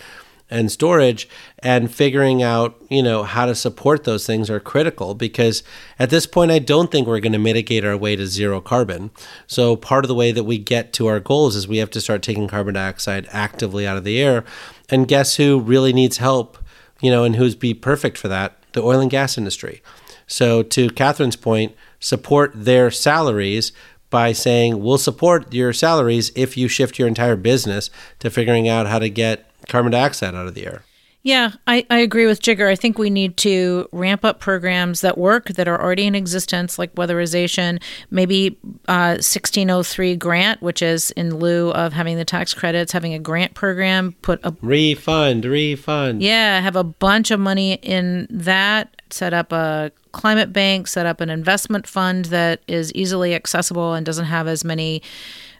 and 0.50 0.72
storage 0.72 1.28
and 1.60 1.94
figuring 1.94 2.42
out 2.42 2.76
you 2.90 3.04
know 3.04 3.24
how 3.24 3.46
to 3.46 3.54
support 3.54 4.04
those 4.04 4.26
things 4.26 4.50
are 4.50 4.60
critical 4.60 5.14
because 5.14 5.64
at 6.00 6.10
this 6.10 6.26
point 6.26 6.52
i 6.52 6.60
don't 6.60 6.92
think 6.92 7.08
we're 7.08 7.20
going 7.20 7.34
to 7.34 7.40
mitigate 7.40 7.86
our 7.86 7.98
way 7.98 8.16
to 8.16 8.26
zero 8.28 8.62
carbon. 8.62 9.12
So 9.48 9.76
part 9.76 10.04
of 10.04 10.10
the 10.10 10.16
way 10.16 10.32
that 10.32 10.44
we 10.44 10.58
get 10.58 10.94
to 10.94 11.08
our 11.08 11.20
goals 11.20 11.56
is 11.56 11.68
we 11.68 11.78
have 11.78 11.90
to 11.92 12.02
start 12.02 12.22
taking 12.22 12.48
carbon 12.48 12.74
dioxide 12.74 13.28
actively 13.32 13.86
out 13.86 13.98
of 13.98 14.04
the 14.04 14.22
air. 14.22 14.44
And 14.90 15.08
guess 15.08 15.36
who 15.36 15.60
really 15.60 15.94
needs 15.94 16.18
help 16.18 16.58
you 17.02 17.12
know 17.12 17.24
and 17.24 17.36
who's 17.36 17.56
be 17.56 17.74
perfect 17.74 18.18
for 18.18 18.28
that? 18.28 18.62
The 18.74 18.84
oil 18.84 19.00
and 19.00 19.12
gas 19.12 19.38
industry. 19.38 19.82
So 20.28 20.62
to 20.64 20.90
catherine's 20.90 21.36
point 21.36 21.76
support 22.00 22.52
their 22.56 22.92
salaries 22.92 23.72
by 24.10 24.32
saying 24.32 24.82
we'll 24.82 24.98
support 24.98 25.54
your 25.54 25.74
salaries 25.74 26.32
if 26.36 26.58
you 26.58 26.68
shift 26.68 26.98
your 26.98 27.08
entire 27.08 27.36
business 27.36 27.90
to 28.20 28.30
figuring 28.30 28.68
out 28.68 28.88
how 28.88 29.00
to 29.00 29.10
get 29.10 29.49
carbon 29.70 29.92
dioxide 29.92 30.36
out 30.36 30.48
of 30.48 30.56
the 30.56 30.66
air. 30.66 30.84
Yeah, 31.22 31.52
I, 31.68 31.86
I 31.90 31.98
agree 31.98 32.26
with 32.26 32.42
Jigar. 32.42 32.70
I 32.70 32.76
think 32.76 32.98
we 32.98 33.10
need 33.10 33.36
to 33.38 33.90
ramp 33.92 34.24
up 34.24 34.40
programs 34.40 35.02
that 35.02 35.18
work, 35.18 35.48
that 35.50 35.68
are 35.68 35.80
already 35.82 36.06
in 36.06 36.16
existence, 36.16 36.80
like 36.80 36.96
weatherization, 36.96 37.82
maybe 38.10 38.58
uh, 38.88 39.20
1603 39.20 40.16
grant, 40.16 40.62
which 40.62 40.82
is 40.82 41.12
in 41.12 41.36
lieu 41.36 41.72
of 41.72 41.92
having 41.92 42.16
the 42.16 42.24
tax 42.24 42.54
credits, 42.54 42.94
having 42.94 43.14
a 43.14 43.20
grant 43.20 43.54
program, 43.54 44.14
put 44.22 44.40
a 44.44 44.56
refund, 44.62 45.44
refund. 45.44 46.24
Yeah, 46.24 46.62
have 46.62 46.78
a 46.78 46.86
bunch 46.86 47.32
of 47.32 47.40
money 47.42 47.74
in 47.74 48.26
that, 48.30 48.99
set 49.12 49.34
up 49.34 49.52
a 49.52 49.92
climate 50.12 50.52
bank, 50.54 50.88
set 50.88 51.06
up 51.06 51.22
an 51.22 51.30
investment 51.30 51.88
fund 51.88 52.26
that 52.26 52.62
is 52.68 52.94
easily 52.94 53.34
accessible 53.34 53.94
and 53.94 54.06
doesn't 54.06 54.26
have 54.26 54.48
as 54.48 54.64
many 54.64 55.02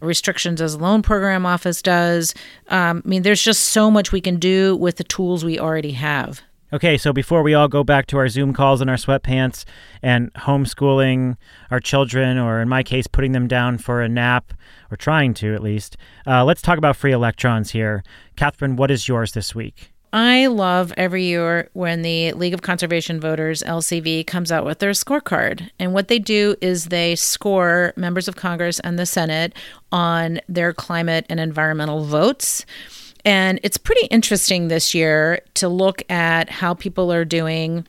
restrictions 0.02 0.62
as 0.62 0.76
loan 0.76 1.02
program 1.02 1.46
office 1.46 1.82
does. 1.82 2.34
Um, 2.68 3.02
I 3.06 3.08
mean, 3.08 3.22
there's 3.24 3.42
just 3.42 3.64
so 3.68 3.92
much 3.92 4.12
we 4.12 4.22
can 4.22 4.38
do 4.38 4.76
with 4.76 4.98
the 4.98 5.04
tools 5.04 5.44
we 5.44 5.60
already 5.60 5.92
have. 5.92 6.42
Okay, 6.72 7.00
so 7.00 7.12
before 7.12 7.42
we 7.42 7.56
all 7.56 7.68
go 7.68 7.84
back 7.84 8.06
to 8.08 8.18
our 8.18 8.28
Zoom 8.28 8.54
calls 8.54 8.80
and 8.80 8.92
our 8.92 8.96
sweatpants 8.96 9.66
and 10.04 10.32
homeschooling 10.36 11.36
our 11.72 11.80
children, 11.80 12.38
or 12.38 12.62
in 12.62 12.70
my 12.70 12.84
case, 12.84 13.08
putting 13.08 13.32
them 13.32 13.48
down 13.48 13.80
for 13.80 14.02
a 14.02 14.08
nap, 14.08 14.54
or 14.92 14.96
trying 14.96 15.34
to 15.36 15.56
at 15.56 15.64
least, 15.64 15.98
uh, 16.28 16.46
let's 16.46 16.62
talk 16.62 16.78
about 16.78 16.96
free 16.96 17.12
electrons 17.12 17.72
here. 17.72 18.04
Catherine, 18.36 18.76
what 18.76 18.92
is 18.92 19.08
yours 19.08 19.32
this 19.32 19.56
week? 19.56 19.92
I 20.12 20.48
love 20.48 20.92
every 20.98 21.24
year 21.26 21.70
when 21.74 22.02
the 22.02 22.34
League 22.34 22.56
of 22.56 22.64
Conservation 22.64 23.20
Voters, 23.20 23.62
LCV, 23.62 24.26
comes 24.26 24.52
out 24.52 24.66
with 24.66 24.80
their 24.80 24.92
scorecard. 24.92 25.70
And 25.78 25.94
what 25.94 26.08
they 26.08 26.18
do 26.18 26.56
is 26.62 26.86
they 26.86 27.16
score 27.16 27.94
members 27.96 28.28
of 28.28 28.36
Congress 28.36 28.80
and 28.80 28.98
the 28.98 29.06
Senate 29.06 29.54
on 29.92 30.40
their 30.50 30.74
climate 30.74 31.28
and 31.30 31.40
environmental 31.40 32.06
votes. 32.06 32.66
And 33.24 33.60
it's 33.62 33.78
pretty 33.78 34.08
interesting 34.08 34.68
this 34.68 34.96
year 34.96 35.42
to 35.56 35.70
look 35.70 36.10
at 36.10 36.50
how 36.50 36.74
people 36.74 37.12
are 37.12 37.26
doing 37.26 37.86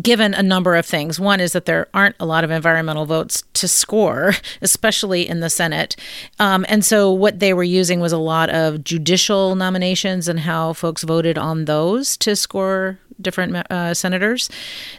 given 0.00 0.34
a 0.34 0.42
number 0.42 0.76
of 0.76 0.86
things. 0.86 1.20
One 1.20 1.40
is 1.40 1.52
that 1.52 1.66
there 1.66 1.88
aren't 1.92 2.16
a 2.18 2.26
lot 2.26 2.44
of 2.44 2.50
environmental 2.50 3.06
votes 3.06 3.42
to 3.54 3.68
score, 3.68 4.34
especially 4.62 5.28
in 5.28 5.40
the 5.40 5.50
Senate. 5.50 5.96
Um, 6.38 6.64
and 6.68 6.84
so 6.84 7.12
what 7.12 7.40
they 7.40 7.52
were 7.52 7.64
using 7.64 8.00
was 8.00 8.12
a 8.12 8.18
lot 8.18 8.50
of 8.50 8.84
judicial 8.84 9.54
nominations 9.56 10.28
and 10.28 10.40
how 10.40 10.72
folks 10.72 11.02
voted 11.02 11.38
on 11.38 11.66
those 11.66 12.16
to 12.18 12.36
score 12.36 12.98
different 13.20 13.54
uh, 13.70 13.94
senators. 13.94 14.50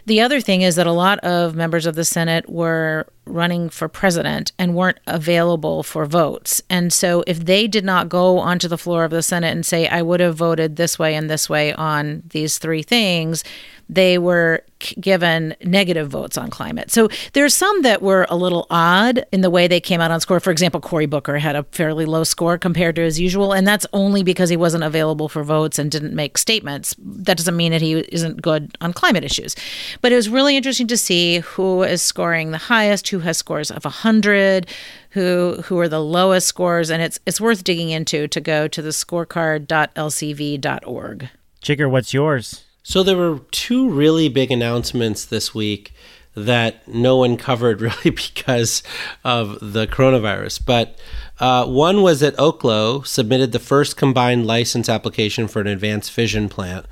The 0.06 0.20
other 0.20 0.40
thing 0.40 0.62
is 0.62 0.76
that 0.76 0.86
a 0.86 0.92
lot 0.92 1.18
of 1.20 1.54
members 1.54 1.86
of 1.86 1.94
the 1.94 2.04
Senate 2.04 2.48
were 2.48 3.06
running 3.26 3.68
for 3.68 3.88
president 3.88 4.52
and 4.58 4.74
weren't 4.74 5.00
available 5.06 5.82
for 5.82 6.06
votes. 6.06 6.62
And 6.70 6.92
so 6.92 7.24
if 7.26 7.44
they 7.44 7.66
did 7.66 7.84
not 7.84 8.08
go 8.08 8.38
onto 8.38 8.68
the 8.68 8.78
floor 8.78 9.04
of 9.04 9.10
the 9.10 9.22
Senate 9.22 9.52
and 9.52 9.66
say, 9.66 9.88
I 9.88 10.02
would 10.02 10.20
have 10.20 10.36
voted 10.36 10.76
this 10.76 10.98
way 10.98 11.14
and 11.14 11.28
this 11.28 11.48
way 11.48 11.72
on 11.74 12.22
these 12.28 12.58
three 12.58 12.82
things, 12.82 13.44
they 13.88 14.18
were 14.18 14.62
given 15.00 15.54
negative 15.64 16.08
votes 16.08 16.36
on 16.36 16.50
climate. 16.50 16.90
So 16.90 17.08
there's 17.32 17.54
some 17.54 17.82
that 17.82 18.02
were 18.02 18.26
a 18.28 18.36
little 18.36 18.66
odd 18.68 19.24
in 19.32 19.40
the 19.40 19.48
way 19.48 19.68
they 19.68 19.80
came 19.80 20.00
out 20.00 20.10
on 20.10 20.20
score. 20.20 20.40
For 20.40 20.50
example, 20.50 20.80
Cory 20.80 21.06
Booker 21.06 21.38
had 21.38 21.56
a 21.56 21.62
fairly 21.64 22.04
low 22.04 22.24
score 22.24 22.58
compared 22.58 22.96
to 22.96 23.02
his 23.02 23.18
usual, 23.18 23.52
and 23.52 23.66
that's 23.66 23.86
only 23.92 24.22
because 24.22 24.50
he 24.50 24.56
wasn't 24.56 24.84
available 24.84 25.28
for 25.28 25.42
votes 25.42 25.78
and 25.78 25.90
didn't 25.90 26.14
make 26.14 26.36
statements. 26.36 26.94
That 26.98 27.38
doesn't 27.38 27.56
mean 27.56 27.72
that 27.72 27.80
he 27.80 27.94
isn't 27.94 28.42
good 28.42 28.76
on 28.80 28.92
climate 28.92 29.24
issues. 29.24 29.56
But 30.02 30.12
it 30.12 30.16
was 30.16 30.28
really 30.28 30.56
interesting 30.56 30.88
to 30.88 30.96
see 30.96 31.38
who 31.38 31.82
is 31.82 32.02
scoring 32.02 32.50
the 32.50 32.58
highest, 32.58 33.08
who 33.08 33.20
has 33.20 33.38
scores 33.38 33.70
of 33.70 33.84
100, 33.84 34.66
who 35.10 35.62
who 35.64 35.78
are 35.78 35.88
the 35.88 36.02
lowest 36.02 36.48
scores, 36.48 36.90
and 36.90 37.02
it's 37.02 37.18
it's 37.24 37.40
worth 37.40 37.64
digging 37.64 37.88
into 37.90 38.28
to 38.28 38.40
go 38.40 38.68
to 38.68 38.82
the 38.82 38.90
scorecard.lcv.org. 38.90 41.28
Jigar, 41.62 41.90
what's 41.90 42.12
yours? 42.12 42.65
So 42.88 43.02
there 43.02 43.16
were 43.16 43.40
two 43.50 43.90
really 43.90 44.28
big 44.28 44.52
announcements 44.52 45.24
this 45.24 45.52
week 45.52 45.92
that 46.36 46.86
no 46.86 47.16
one 47.16 47.36
covered 47.48 47.80
really 47.80 48.10
because 48.10 48.84
of 49.24 49.58
the 49.72 49.88
coronavirus. 49.88 50.64
But 50.64 50.96
uh, 51.40 51.66
one 51.66 52.02
was 52.02 52.20
that 52.20 52.36
Oklo 52.36 53.04
submitted 53.04 53.50
the 53.50 53.58
first 53.58 53.96
combined 53.96 54.46
license 54.46 54.88
application 54.88 55.48
for 55.48 55.60
an 55.60 55.66
advanced 55.66 56.12
fission 56.12 56.48
plant 56.48 56.86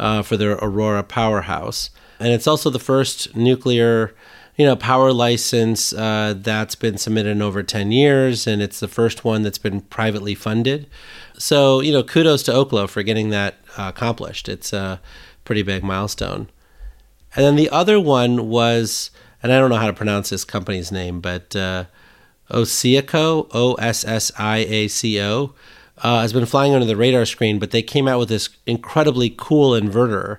uh, 0.00 0.22
for 0.22 0.36
their 0.36 0.54
Aurora 0.54 1.04
powerhouse, 1.04 1.90
and 2.18 2.32
it's 2.32 2.48
also 2.48 2.68
the 2.68 2.80
first 2.80 3.36
nuclear. 3.36 4.16
You 4.56 4.64
know, 4.64 4.74
power 4.74 5.12
license 5.12 5.92
uh, 5.92 6.32
that's 6.34 6.74
been 6.74 6.96
submitted 6.96 7.28
in 7.28 7.42
over 7.42 7.62
10 7.62 7.92
years, 7.92 8.46
and 8.46 8.62
it's 8.62 8.80
the 8.80 8.88
first 8.88 9.22
one 9.22 9.42
that's 9.42 9.58
been 9.58 9.82
privately 9.82 10.34
funded. 10.34 10.88
So, 11.36 11.80
you 11.82 11.92
know, 11.92 12.02
kudos 12.02 12.42
to 12.44 12.52
Oklo 12.52 12.88
for 12.88 13.02
getting 13.02 13.28
that 13.28 13.56
uh, 13.76 13.92
accomplished. 13.94 14.48
It's 14.48 14.72
uh, 14.72 14.96
pretty 15.46 15.62
big 15.62 15.82
milestone. 15.82 16.48
And 17.34 17.44
then 17.44 17.56
the 17.56 17.70
other 17.70 17.98
one 17.98 18.48
was, 18.50 19.10
and 19.42 19.52
I 19.52 19.58
don't 19.58 19.70
know 19.70 19.76
how 19.76 19.86
to 19.86 19.92
pronounce 19.92 20.28
this 20.28 20.44
company's 20.44 20.92
name, 20.92 21.20
but 21.20 21.56
uh, 21.56 21.84
Ossiaco, 22.50 23.48
O 23.52 23.74
S 23.74 24.04
S 24.04 24.30
I 24.38 24.58
A 24.58 24.88
C 24.88 25.20
O, 25.22 25.54
uh, 25.98 26.20
has 26.20 26.32
been 26.32 26.46
flying 26.46 26.74
under 26.74 26.86
the 26.86 26.96
radar 26.96 27.24
screen, 27.24 27.58
but 27.58 27.70
they 27.70 27.82
came 27.82 28.06
out 28.06 28.18
with 28.18 28.28
this 28.28 28.50
incredibly 28.66 29.34
cool 29.34 29.70
inverter 29.70 30.38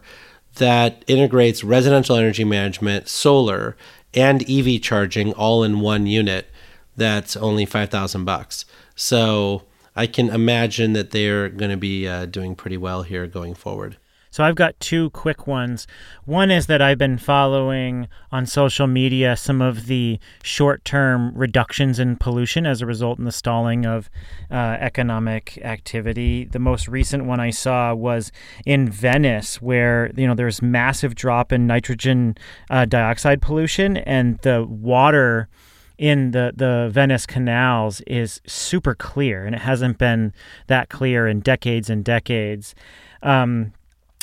that 0.55 1.03
integrates 1.07 1.63
residential 1.63 2.15
energy 2.15 2.43
management, 2.43 3.07
solar, 3.07 3.75
and 4.13 4.47
EV 4.49 4.81
charging 4.81 5.33
all 5.33 5.63
in 5.63 5.79
one 5.79 6.07
unit. 6.07 6.49
That's 6.95 7.37
only 7.37 7.65
five 7.65 7.89
thousand 7.89 8.25
bucks. 8.25 8.65
So 8.95 9.63
I 9.95 10.07
can 10.07 10.29
imagine 10.29 10.93
that 10.93 11.11
they're 11.11 11.49
going 11.49 11.71
to 11.71 11.77
be 11.77 12.07
uh, 12.07 12.25
doing 12.25 12.55
pretty 12.55 12.77
well 12.77 13.03
here 13.03 13.27
going 13.27 13.53
forward. 13.53 13.97
So 14.37 14.43
I've 14.43 14.53
got 14.53 14.79
two 14.79 15.09
quick 15.09 15.47
ones. 15.47 15.87
One 16.25 16.51
is 16.51 16.67
that 16.67 16.79
I've 16.79 16.99
been 16.99 17.17
following 17.17 18.07
on 18.31 18.45
social 18.45 18.85
media 18.85 19.35
some 19.35 19.63
of 19.63 19.87
the 19.87 20.19
short 20.43 20.85
term 20.85 21.35
reductions 21.35 21.97
in 21.97 22.17
pollution 22.17 22.67
as 22.67 22.79
a 22.79 22.85
result 22.85 23.17
in 23.17 23.25
the 23.25 23.31
stalling 23.31 23.87
of 23.87 24.11
uh, 24.51 24.77
economic 24.79 25.57
activity. 25.63 26.45
The 26.45 26.59
most 26.59 26.87
recent 26.87 27.25
one 27.25 27.39
I 27.39 27.49
saw 27.49 27.95
was 27.95 28.31
in 28.63 28.91
Venice, 28.91 29.59
where 29.59 30.11
you 30.15 30.27
know 30.27 30.35
there's 30.35 30.61
massive 30.61 31.15
drop 31.15 31.51
in 31.51 31.65
nitrogen 31.65 32.37
uh, 32.69 32.85
dioxide 32.85 33.41
pollution, 33.41 33.97
and 33.97 34.37
the 34.43 34.63
water 34.69 35.49
in 35.97 36.29
the, 36.29 36.53
the 36.55 36.89
Venice 36.91 37.25
canals 37.25 38.01
is 38.01 38.39
super 38.45 38.93
clear, 38.93 39.47
and 39.47 39.55
it 39.55 39.61
hasn't 39.61 39.97
been 39.97 40.31
that 40.67 40.89
clear 40.89 41.27
in 41.27 41.39
decades 41.39 41.89
and 41.89 42.05
decades. 42.05 42.75
Um, 43.23 43.73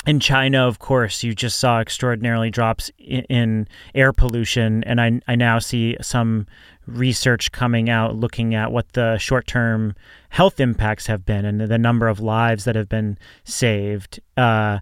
in 0.05 0.19
China, 0.19 0.67
of 0.67 0.79
course, 0.79 1.23
you 1.23 1.33
just 1.33 1.59
saw 1.59 1.79
extraordinarily 1.79 2.51
drops 2.51 2.91
in, 2.99 3.67
air 3.93 4.13
pollution, 4.13 4.83
and 4.83 5.01
I, 5.01 5.19
I 5.27 5.35
now 5.35 5.59
see 5.59 5.97
some 6.01 6.45
research 6.85 7.51
coming 7.51 7.89
out 7.89 8.15
looking 8.15 8.53
at 8.53 8.71
what 8.71 8.93
the 8.93 9.17
short 9.17 9.47
term 9.47 9.95
health 10.29 10.59
impacts 10.59 11.07
have 11.07 11.25
been 11.25 11.45
and 11.45 11.59
the 11.59 11.77
number 11.77 12.07
of 12.07 12.19
lives 12.19 12.65
that 12.65 12.75
have 12.75 12.89
been 12.89 13.17
saved. 13.43 14.19
Uh, 14.37 14.79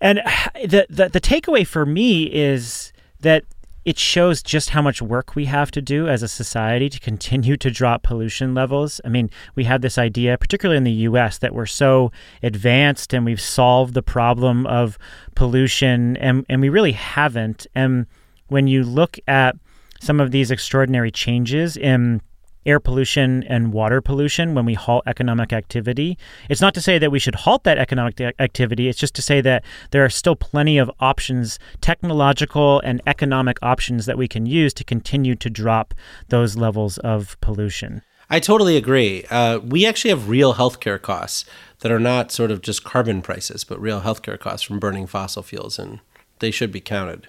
and 0.00 0.18
the, 0.54 0.86
the 0.88 1.08
the 1.08 1.20
takeaway 1.20 1.66
for 1.66 1.84
me 1.84 2.24
is 2.24 2.92
that 3.20 3.44
it 3.88 3.98
shows 3.98 4.42
just 4.42 4.68
how 4.68 4.82
much 4.82 5.00
work 5.00 5.34
we 5.34 5.46
have 5.46 5.70
to 5.70 5.80
do 5.80 6.06
as 6.08 6.22
a 6.22 6.28
society 6.28 6.90
to 6.90 7.00
continue 7.00 7.56
to 7.56 7.70
drop 7.70 8.02
pollution 8.02 8.52
levels. 8.52 9.00
I 9.02 9.08
mean, 9.08 9.30
we 9.54 9.64
had 9.64 9.80
this 9.80 9.96
idea, 9.96 10.36
particularly 10.36 10.76
in 10.76 10.84
the 10.84 11.08
US, 11.08 11.38
that 11.38 11.54
we're 11.54 11.64
so 11.64 12.12
advanced 12.42 13.14
and 13.14 13.24
we've 13.24 13.40
solved 13.40 13.94
the 13.94 14.02
problem 14.02 14.66
of 14.66 14.98
pollution, 15.36 16.18
and, 16.18 16.44
and 16.50 16.60
we 16.60 16.68
really 16.68 16.92
haven't. 16.92 17.66
And 17.74 18.04
when 18.48 18.66
you 18.66 18.84
look 18.84 19.18
at 19.26 19.56
some 20.02 20.20
of 20.20 20.32
these 20.32 20.50
extraordinary 20.50 21.10
changes 21.10 21.74
in 21.74 22.20
air 22.68 22.78
pollution 22.78 23.42
and 23.44 23.72
water 23.72 24.00
pollution 24.00 24.54
when 24.54 24.66
we 24.66 24.74
halt 24.74 25.02
economic 25.06 25.52
activity. 25.52 26.18
It's 26.50 26.60
not 26.60 26.74
to 26.74 26.80
say 26.80 26.98
that 26.98 27.10
we 27.10 27.18
should 27.18 27.34
halt 27.34 27.64
that 27.64 27.78
economic 27.78 28.20
activity, 28.38 28.88
it's 28.88 28.98
just 28.98 29.14
to 29.14 29.22
say 29.22 29.40
that 29.40 29.64
there 29.90 30.04
are 30.04 30.10
still 30.10 30.36
plenty 30.36 30.76
of 30.76 30.90
options, 31.00 31.58
technological 31.80 32.80
and 32.80 33.00
economic 33.06 33.58
options 33.62 34.06
that 34.06 34.18
we 34.18 34.28
can 34.28 34.44
use 34.44 34.74
to 34.74 34.84
continue 34.84 35.34
to 35.36 35.48
drop 35.48 35.94
those 36.28 36.56
levels 36.56 36.98
of 36.98 37.40
pollution. 37.40 38.02
I 38.30 38.40
totally 38.40 38.76
agree. 38.76 39.24
Uh, 39.30 39.58
we 39.60 39.86
actually 39.86 40.10
have 40.10 40.28
real 40.28 40.54
healthcare 40.54 41.00
costs 41.00 41.46
that 41.80 41.90
are 41.90 41.98
not 41.98 42.30
sort 42.30 42.50
of 42.50 42.60
just 42.60 42.84
carbon 42.84 43.22
prices, 43.22 43.64
but 43.64 43.80
real 43.80 44.02
healthcare 44.02 44.38
costs 44.38 44.66
from 44.66 44.78
burning 44.78 45.06
fossil 45.06 45.42
fuels, 45.42 45.78
and 45.78 46.00
they 46.40 46.50
should 46.50 46.70
be 46.70 46.80
counted. 46.80 47.28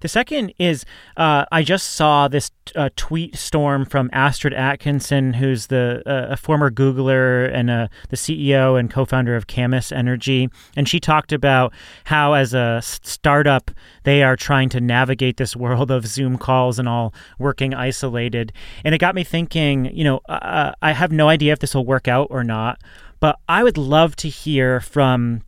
The 0.00 0.08
second 0.08 0.52
is 0.58 0.84
uh, 1.16 1.44
I 1.50 1.62
just 1.62 1.92
saw 1.92 2.28
this 2.28 2.50
uh, 2.74 2.90
tweet 2.96 3.36
storm 3.36 3.84
from 3.84 4.10
Astrid 4.12 4.54
Atkinson, 4.54 5.34
who's 5.34 5.68
the 5.68 6.02
uh, 6.06 6.32
a 6.32 6.36
former 6.36 6.70
Googler 6.70 7.52
and 7.52 7.70
uh, 7.70 7.88
the 8.08 8.16
CEO 8.16 8.78
and 8.78 8.90
co-founder 8.90 9.36
of 9.36 9.46
Camus 9.46 9.92
Energy, 9.92 10.48
and 10.76 10.88
she 10.88 11.00
talked 11.00 11.32
about 11.32 11.72
how 12.04 12.34
as 12.34 12.54
a 12.54 12.80
startup 12.82 13.70
they 14.04 14.22
are 14.22 14.36
trying 14.36 14.68
to 14.70 14.80
navigate 14.80 15.36
this 15.36 15.56
world 15.56 15.90
of 15.90 16.06
Zoom 16.06 16.38
calls 16.38 16.78
and 16.78 16.88
all 16.88 17.14
working 17.38 17.74
isolated, 17.74 18.52
and 18.84 18.94
it 18.94 18.98
got 18.98 19.14
me 19.14 19.24
thinking. 19.24 19.94
You 19.94 20.04
know, 20.04 20.20
uh, 20.28 20.72
I 20.82 20.92
have 20.92 21.12
no 21.12 21.28
idea 21.28 21.52
if 21.52 21.58
this 21.58 21.74
will 21.74 21.86
work 21.86 22.08
out 22.08 22.28
or 22.30 22.44
not, 22.44 22.80
but 23.20 23.38
I 23.48 23.62
would 23.62 23.78
love 23.78 24.16
to 24.16 24.28
hear 24.28 24.80
from 24.80 25.42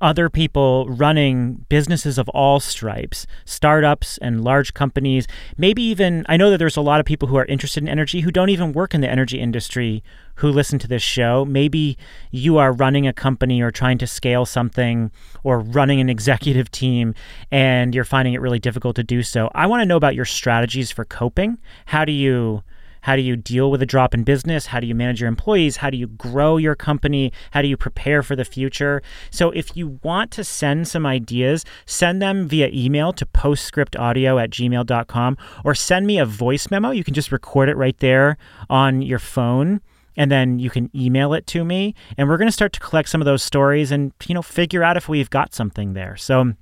other 0.00 0.28
people 0.28 0.86
running 0.88 1.64
businesses 1.68 2.18
of 2.18 2.28
all 2.30 2.60
stripes, 2.60 3.26
startups 3.44 4.18
and 4.18 4.42
large 4.42 4.74
companies, 4.74 5.26
maybe 5.56 5.82
even 5.82 6.24
I 6.28 6.36
know 6.36 6.50
that 6.50 6.58
there's 6.58 6.76
a 6.76 6.82
lot 6.82 7.00
of 7.00 7.06
people 7.06 7.28
who 7.28 7.36
are 7.36 7.44
interested 7.46 7.82
in 7.82 7.88
energy 7.88 8.20
who 8.20 8.30
don't 8.30 8.48
even 8.48 8.72
work 8.72 8.94
in 8.94 9.00
the 9.00 9.10
energy 9.10 9.38
industry 9.38 10.02
who 10.36 10.48
listen 10.48 10.78
to 10.78 10.88
this 10.88 11.02
show. 11.02 11.44
Maybe 11.44 11.96
you 12.30 12.58
are 12.58 12.72
running 12.72 13.06
a 13.06 13.12
company 13.12 13.60
or 13.60 13.70
trying 13.70 13.98
to 13.98 14.06
scale 14.06 14.46
something 14.46 15.10
or 15.44 15.60
running 15.60 16.00
an 16.00 16.08
executive 16.08 16.70
team 16.70 17.14
and 17.50 17.94
you're 17.94 18.04
finding 18.04 18.34
it 18.34 18.40
really 18.40 18.58
difficult 18.58 18.96
to 18.96 19.04
do 19.04 19.22
so. 19.22 19.50
I 19.54 19.66
want 19.66 19.82
to 19.82 19.86
know 19.86 19.96
about 19.96 20.14
your 20.14 20.24
strategies 20.24 20.90
for 20.90 21.04
coping. 21.04 21.58
How 21.86 22.04
do 22.04 22.12
you 22.12 22.62
how 23.02 23.16
do 23.16 23.22
you 23.22 23.36
deal 23.36 23.70
with 23.70 23.82
a 23.82 23.86
drop 23.86 24.14
in 24.14 24.24
business? 24.24 24.66
How 24.66 24.80
do 24.80 24.86
you 24.86 24.94
manage 24.94 25.20
your 25.20 25.28
employees? 25.28 25.76
How 25.76 25.90
do 25.90 25.96
you 25.96 26.06
grow 26.06 26.56
your 26.56 26.74
company? 26.74 27.32
How 27.50 27.62
do 27.62 27.68
you 27.68 27.76
prepare 27.76 28.22
for 28.22 28.34
the 28.34 28.44
future? 28.44 29.02
So, 29.30 29.50
if 29.50 29.76
you 29.76 30.00
want 30.02 30.30
to 30.32 30.44
send 30.44 30.88
some 30.88 31.06
ideas, 31.06 31.64
send 31.86 32.22
them 32.22 32.48
via 32.48 32.70
email 32.72 33.12
to 33.12 33.26
postscriptaudio 33.26 34.42
at 34.42 34.50
gmail.com 34.50 35.36
or 35.64 35.74
send 35.74 36.06
me 36.06 36.18
a 36.18 36.26
voice 36.26 36.70
memo. 36.70 36.90
You 36.90 37.04
can 37.04 37.14
just 37.14 37.32
record 37.32 37.68
it 37.68 37.76
right 37.76 37.98
there 37.98 38.36
on 38.70 39.02
your 39.02 39.18
phone 39.18 39.80
and 40.16 40.30
then 40.30 40.58
you 40.58 40.70
can 40.70 40.90
email 40.94 41.32
it 41.34 41.46
to 41.48 41.64
me 41.64 41.94
and 42.16 42.28
we're 42.28 42.36
going 42.36 42.48
to 42.48 42.52
start 42.52 42.72
to 42.72 42.80
collect 42.80 43.08
some 43.08 43.20
of 43.20 43.24
those 43.24 43.42
stories 43.42 43.90
and 43.90 44.12
you 44.26 44.34
know 44.34 44.42
figure 44.42 44.82
out 44.82 44.96
if 44.96 45.08
we've 45.08 45.30
got 45.30 45.54
something 45.54 45.94
there 45.94 46.16
so 46.16 46.52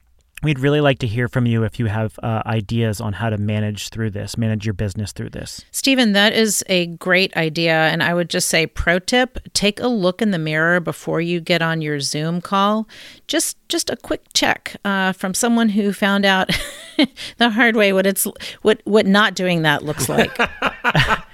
We'd 0.42 0.58
really 0.58 0.80
like 0.80 0.98
to 1.00 1.06
hear 1.06 1.28
from 1.28 1.44
you 1.46 1.64
if 1.64 1.78
you 1.78 1.86
have 1.86 2.18
uh, 2.22 2.42
ideas 2.46 3.00
on 3.00 3.12
how 3.12 3.28
to 3.28 3.36
manage 3.36 3.90
through 3.90 4.10
this, 4.10 4.38
manage 4.38 4.64
your 4.64 4.72
business 4.72 5.12
through 5.12 5.30
this. 5.30 5.64
Stephen, 5.70 6.12
that 6.12 6.32
is 6.32 6.64
a 6.68 6.86
great 6.86 7.36
idea. 7.36 7.74
And 7.74 8.02
I 8.02 8.14
would 8.14 8.30
just 8.30 8.48
say, 8.48 8.66
pro 8.66 8.98
tip 8.98 9.38
take 9.52 9.80
a 9.80 9.88
look 9.88 10.22
in 10.22 10.30
the 10.30 10.38
mirror 10.38 10.80
before 10.80 11.20
you 11.20 11.40
get 11.40 11.60
on 11.60 11.82
your 11.82 12.00
Zoom 12.00 12.40
call. 12.40 12.88
Just 13.26 13.56
just 13.68 13.90
a 13.90 13.96
quick 13.96 14.22
check 14.34 14.76
uh, 14.84 15.12
from 15.12 15.34
someone 15.34 15.68
who 15.68 15.92
found 15.92 16.24
out 16.24 16.50
the 17.36 17.50
hard 17.50 17.76
way 17.76 17.92
what 17.92 18.06
it's 18.06 18.26
what 18.62 18.80
what 18.84 19.06
not 19.06 19.34
doing 19.34 19.62
that 19.62 19.84
looks 19.84 20.08
like. 20.08 20.36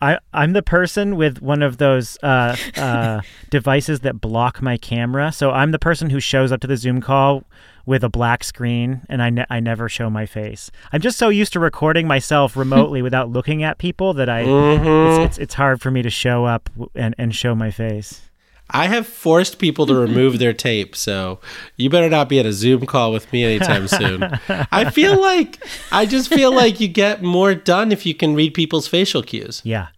I, 0.00 0.18
I'm 0.32 0.52
the 0.52 0.62
person 0.62 1.16
with 1.16 1.40
one 1.40 1.62
of 1.62 1.78
those 1.78 2.18
uh, 2.22 2.56
uh, 2.76 3.22
devices 3.50 4.00
that 4.00 4.20
block 4.20 4.60
my 4.60 4.76
camera. 4.76 5.32
So 5.32 5.50
I'm 5.50 5.70
the 5.70 5.78
person 5.78 6.10
who 6.10 6.20
shows 6.20 6.52
up 6.52 6.60
to 6.60 6.66
the 6.66 6.76
Zoom 6.76 7.00
call 7.00 7.44
with 7.86 8.04
a 8.04 8.08
black 8.08 8.44
screen 8.44 9.02
and 9.08 9.22
I, 9.22 9.30
ne- 9.30 9.46
I 9.48 9.60
never 9.60 9.88
show 9.88 10.10
my 10.10 10.26
face. 10.26 10.70
I'm 10.92 11.00
just 11.00 11.18
so 11.18 11.28
used 11.28 11.52
to 11.54 11.60
recording 11.60 12.06
myself 12.06 12.56
remotely 12.56 13.00
without 13.00 13.30
looking 13.30 13.62
at 13.62 13.78
people 13.78 14.12
that 14.14 14.28
I 14.28 14.44
mm-hmm. 14.44 15.22
it's, 15.22 15.36
it's, 15.36 15.38
it's 15.38 15.54
hard 15.54 15.80
for 15.80 15.90
me 15.90 16.02
to 16.02 16.10
show 16.10 16.44
up 16.44 16.68
and, 16.94 17.14
and 17.16 17.34
show 17.34 17.54
my 17.54 17.70
face. 17.70 18.22
I 18.70 18.88
have 18.88 19.06
forced 19.06 19.58
people 19.58 19.86
to 19.86 19.94
remove 19.94 20.38
their 20.38 20.52
tape, 20.52 20.96
so 20.96 21.38
you 21.76 21.88
better 21.88 22.08
not 22.08 22.28
be 22.28 22.40
at 22.40 22.46
a 22.46 22.52
Zoom 22.52 22.84
call 22.86 23.12
with 23.12 23.32
me 23.32 23.44
anytime 23.44 23.86
soon. 23.88 24.24
I 24.48 24.90
feel 24.90 25.20
like 25.20 25.64
I 25.92 26.04
just 26.06 26.28
feel 26.28 26.52
like 26.54 26.80
you 26.80 26.88
get 26.88 27.22
more 27.22 27.54
done 27.54 27.92
if 27.92 28.04
you 28.04 28.14
can 28.14 28.34
read 28.34 28.54
people's 28.54 28.88
facial 28.88 29.22
cues. 29.22 29.62
Yeah. 29.64 29.88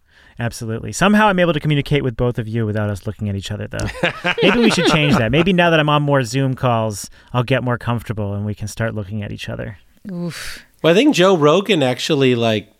Absolutely. 0.41 0.93
Somehow 0.93 1.27
I'm 1.27 1.37
able 1.39 1.51
to 1.51 1.59
communicate 1.59 2.01
with 2.01 2.15
both 2.15 2.39
of 2.39 2.47
you 2.47 2.65
without 2.65 2.89
us 2.89 3.05
looking 3.05 3.27
at 3.27 3.35
each 3.35 3.51
other, 3.51 3.67
though. 3.67 4.33
Maybe 4.41 4.59
we 4.59 4.71
should 4.71 4.85
change 4.85 5.17
that. 5.17 5.33
Maybe 5.33 5.51
now 5.51 5.69
that 5.69 5.81
I'm 5.81 5.89
on 5.89 6.01
more 6.01 6.23
Zoom 6.23 6.53
calls, 6.53 7.09
I'll 7.33 7.43
get 7.43 7.61
more 7.61 7.77
comfortable 7.77 8.33
and 8.33 8.45
we 8.45 8.55
can 8.55 8.69
start 8.69 8.95
looking 8.95 9.21
at 9.21 9.33
each 9.33 9.49
other. 9.49 9.79
Oof. 10.09 10.65
Well, 10.81 10.93
I 10.93 10.95
think 10.95 11.13
Joe 11.13 11.35
Rogan 11.35 11.83
actually 11.83 12.35
like 12.35 12.73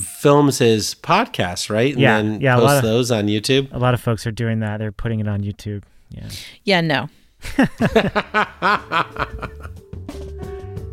films 0.00 0.58
his 0.58 0.94
podcast, 0.94 1.70
right? 1.70 1.92
And 1.92 2.00
yeah, 2.00 2.22
then 2.22 2.40
yeah, 2.40 2.56
posts 2.56 2.78
of, 2.78 2.82
those 2.82 3.10
on 3.10 3.26
YouTube. 3.26 3.72
A 3.72 3.78
lot 3.78 3.94
of 3.94 4.00
folks 4.00 4.26
are 4.26 4.32
doing 4.32 4.60
that. 4.60 4.78
They're 4.78 4.92
putting 4.92 5.20
it 5.20 5.28
on 5.28 5.42
YouTube. 5.42 5.82
Yeah. 6.10 6.28
Yeah, 6.64 6.80
no. 6.80 7.08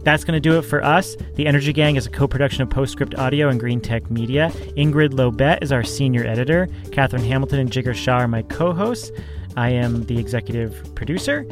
That's 0.03 0.23
going 0.23 0.33
to 0.33 0.39
do 0.39 0.57
it 0.57 0.63
for 0.63 0.83
us. 0.83 1.15
The 1.35 1.45
Energy 1.45 1.71
Gang 1.71 1.95
is 1.95 2.07
a 2.07 2.09
co 2.09 2.27
production 2.27 2.63
of 2.63 2.71
Postscript 2.71 3.13
Audio 3.15 3.49
and 3.49 3.59
Green 3.59 3.79
Tech 3.79 4.09
Media. 4.09 4.49
Ingrid 4.75 5.11
Lobet 5.11 5.61
is 5.61 5.71
our 5.71 5.83
senior 5.83 6.25
editor. 6.25 6.67
Catherine 6.91 7.23
Hamilton 7.23 7.59
and 7.59 7.69
Jigar 7.71 7.93
Shah 7.93 8.17
are 8.17 8.27
my 8.27 8.41
co 8.41 8.73
hosts. 8.73 9.11
I 9.55 9.69
am 9.69 10.03
the 10.05 10.17
executive 10.17 10.95
producer. 10.95 11.45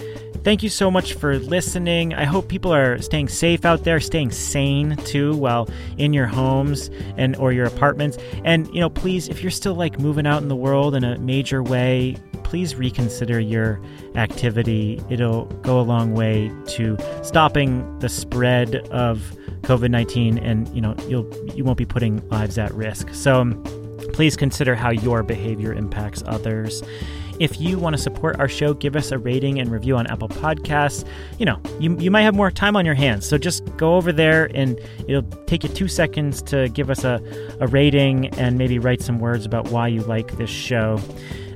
Thank 0.43 0.63
you 0.63 0.69
so 0.69 0.89
much 0.89 1.13
for 1.13 1.37
listening. 1.37 2.13
I 2.13 2.23
hope 2.23 2.47
people 2.47 2.73
are 2.73 3.01
staying 3.01 3.27
safe 3.27 3.65
out 3.65 3.83
there, 3.83 3.99
staying 3.99 4.31
sane 4.31 4.95
too 4.97 5.35
while 5.35 5.69
in 5.97 6.13
your 6.13 6.27
homes 6.27 6.89
and 7.17 7.35
or 7.35 7.51
your 7.51 7.65
apartments. 7.65 8.17
And 8.45 8.67
you 8.73 8.79
know, 8.79 8.89
please 8.89 9.27
if 9.27 9.41
you're 9.41 9.51
still 9.51 9.75
like 9.75 9.99
moving 9.99 10.25
out 10.25 10.41
in 10.41 10.47
the 10.47 10.55
world 10.55 10.95
in 10.95 11.03
a 11.03 11.17
major 11.19 11.61
way, 11.61 12.15
please 12.43 12.75
reconsider 12.75 13.39
your 13.39 13.81
activity. 14.15 15.01
It'll 15.09 15.45
go 15.61 15.79
a 15.79 15.83
long 15.83 16.13
way 16.13 16.51
to 16.67 16.97
stopping 17.21 17.99
the 17.99 18.09
spread 18.09 18.75
of 18.91 19.35
COVID-19 19.63 20.41
and 20.41 20.67
you 20.73 20.81
know, 20.81 20.95
you'll 21.07 21.29
you 21.53 21.63
won't 21.63 21.77
be 21.77 21.85
putting 21.85 22.27
lives 22.29 22.57
at 22.57 22.73
risk. 22.73 23.13
So 23.13 23.41
um, 23.41 23.63
please 24.13 24.35
consider 24.35 24.73
how 24.73 24.89
your 24.89 25.21
behavior 25.21 25.73
impacts 25.73 26.23
others. 26.25 26.81
If 27.39 27.61
you 27.61 27.79
want 27.79 27.95
to 27.95 28.01
support 28.01 28.37
our 28.39 28.49
show, 28.49 28.73
give 28.73 28.97
us 28.97 29.11
a 29.11 29.17
rating 29.17 29.59
and 29.59 29.71
review 29.71 29.95
on 29.95 30.07
Apple 30.07 30.27
Podcasts. 30.27 31.07
You 31.37 31.45
know, 31.45 31.61
you, 31.79 31.97
you 31.97 32.11
might 32.11 32.23
have 32.23 32.35
more 32.35 32.51
time 32.51 32.75
on 32.75 32.85
your 32.85 32.95
hands. 32.95 33.25
So 33.25 33.37
just 33.37 33.65
go 33.77 33.95
over 33.95 34.11
there 34.11 34.51
and 34.53 34.77
it'll 35.07 35.23
take 35.45 35.63
you 35.63 35.69
two 35.69 35.87
seconds 35.87 36.41
to 36.43 36.67
give 36.69 36.89
us 36.89 37.05
a, 37.05 37.21
a 37.61 37.67
rating 37.67 38.27
and 38.37 38.57
maybe 38.57 38.77
write 38.77 39.01
some 39.01 39.19
words 39.19 39.45
about 39.45 39.69
why 39.69 39.87
you 39.87 40.01
like 40.01 40.37
this 40.37 40.49
show. 40.49 40.99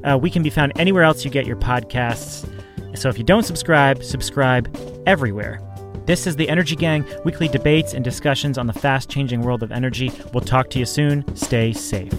Uh, 0.06 0.18
we 0.18 0.30
can 0.30 0.42
be 0.42 0.50
found 0.50 0.72
anywhere 0.78 1.04
else 1.04 1.26
you 1.26 1.32
get 1.32 1.46
your 1.46 1.58
podcasts. 1.58 2.50
So 2.98 3.10
if 3.10 3.18
you 3.18 3.24
don't 3.24 3.44
subscribe, 3.44 4.04
subscribe 4.04 4.74
everywhere. 5.06 5.60
This 6.06 6.28
is 6.28 6.36
the 6.36 6.50
Energy 6.50 6.76
Gang, 6.76 7.06
weekly 7.24 7.48
debates 7.48 7.94
and 7.94 8.04
discussions 8.04 8.58
on 8.58 8.68
the 8.68 8.74
fast 8.74 9.10
changing 9.10 9.42
world 9.42 9.64
of 9.64 9.72
energy. 9.72 10.12
We'll 10.34 10.42
talk 10.42 10.70
to 10.72 10.80
you 10.80 10.86
soon. 10.86 11.24
Stay 11.36 11.74
safe. 11.74 12.14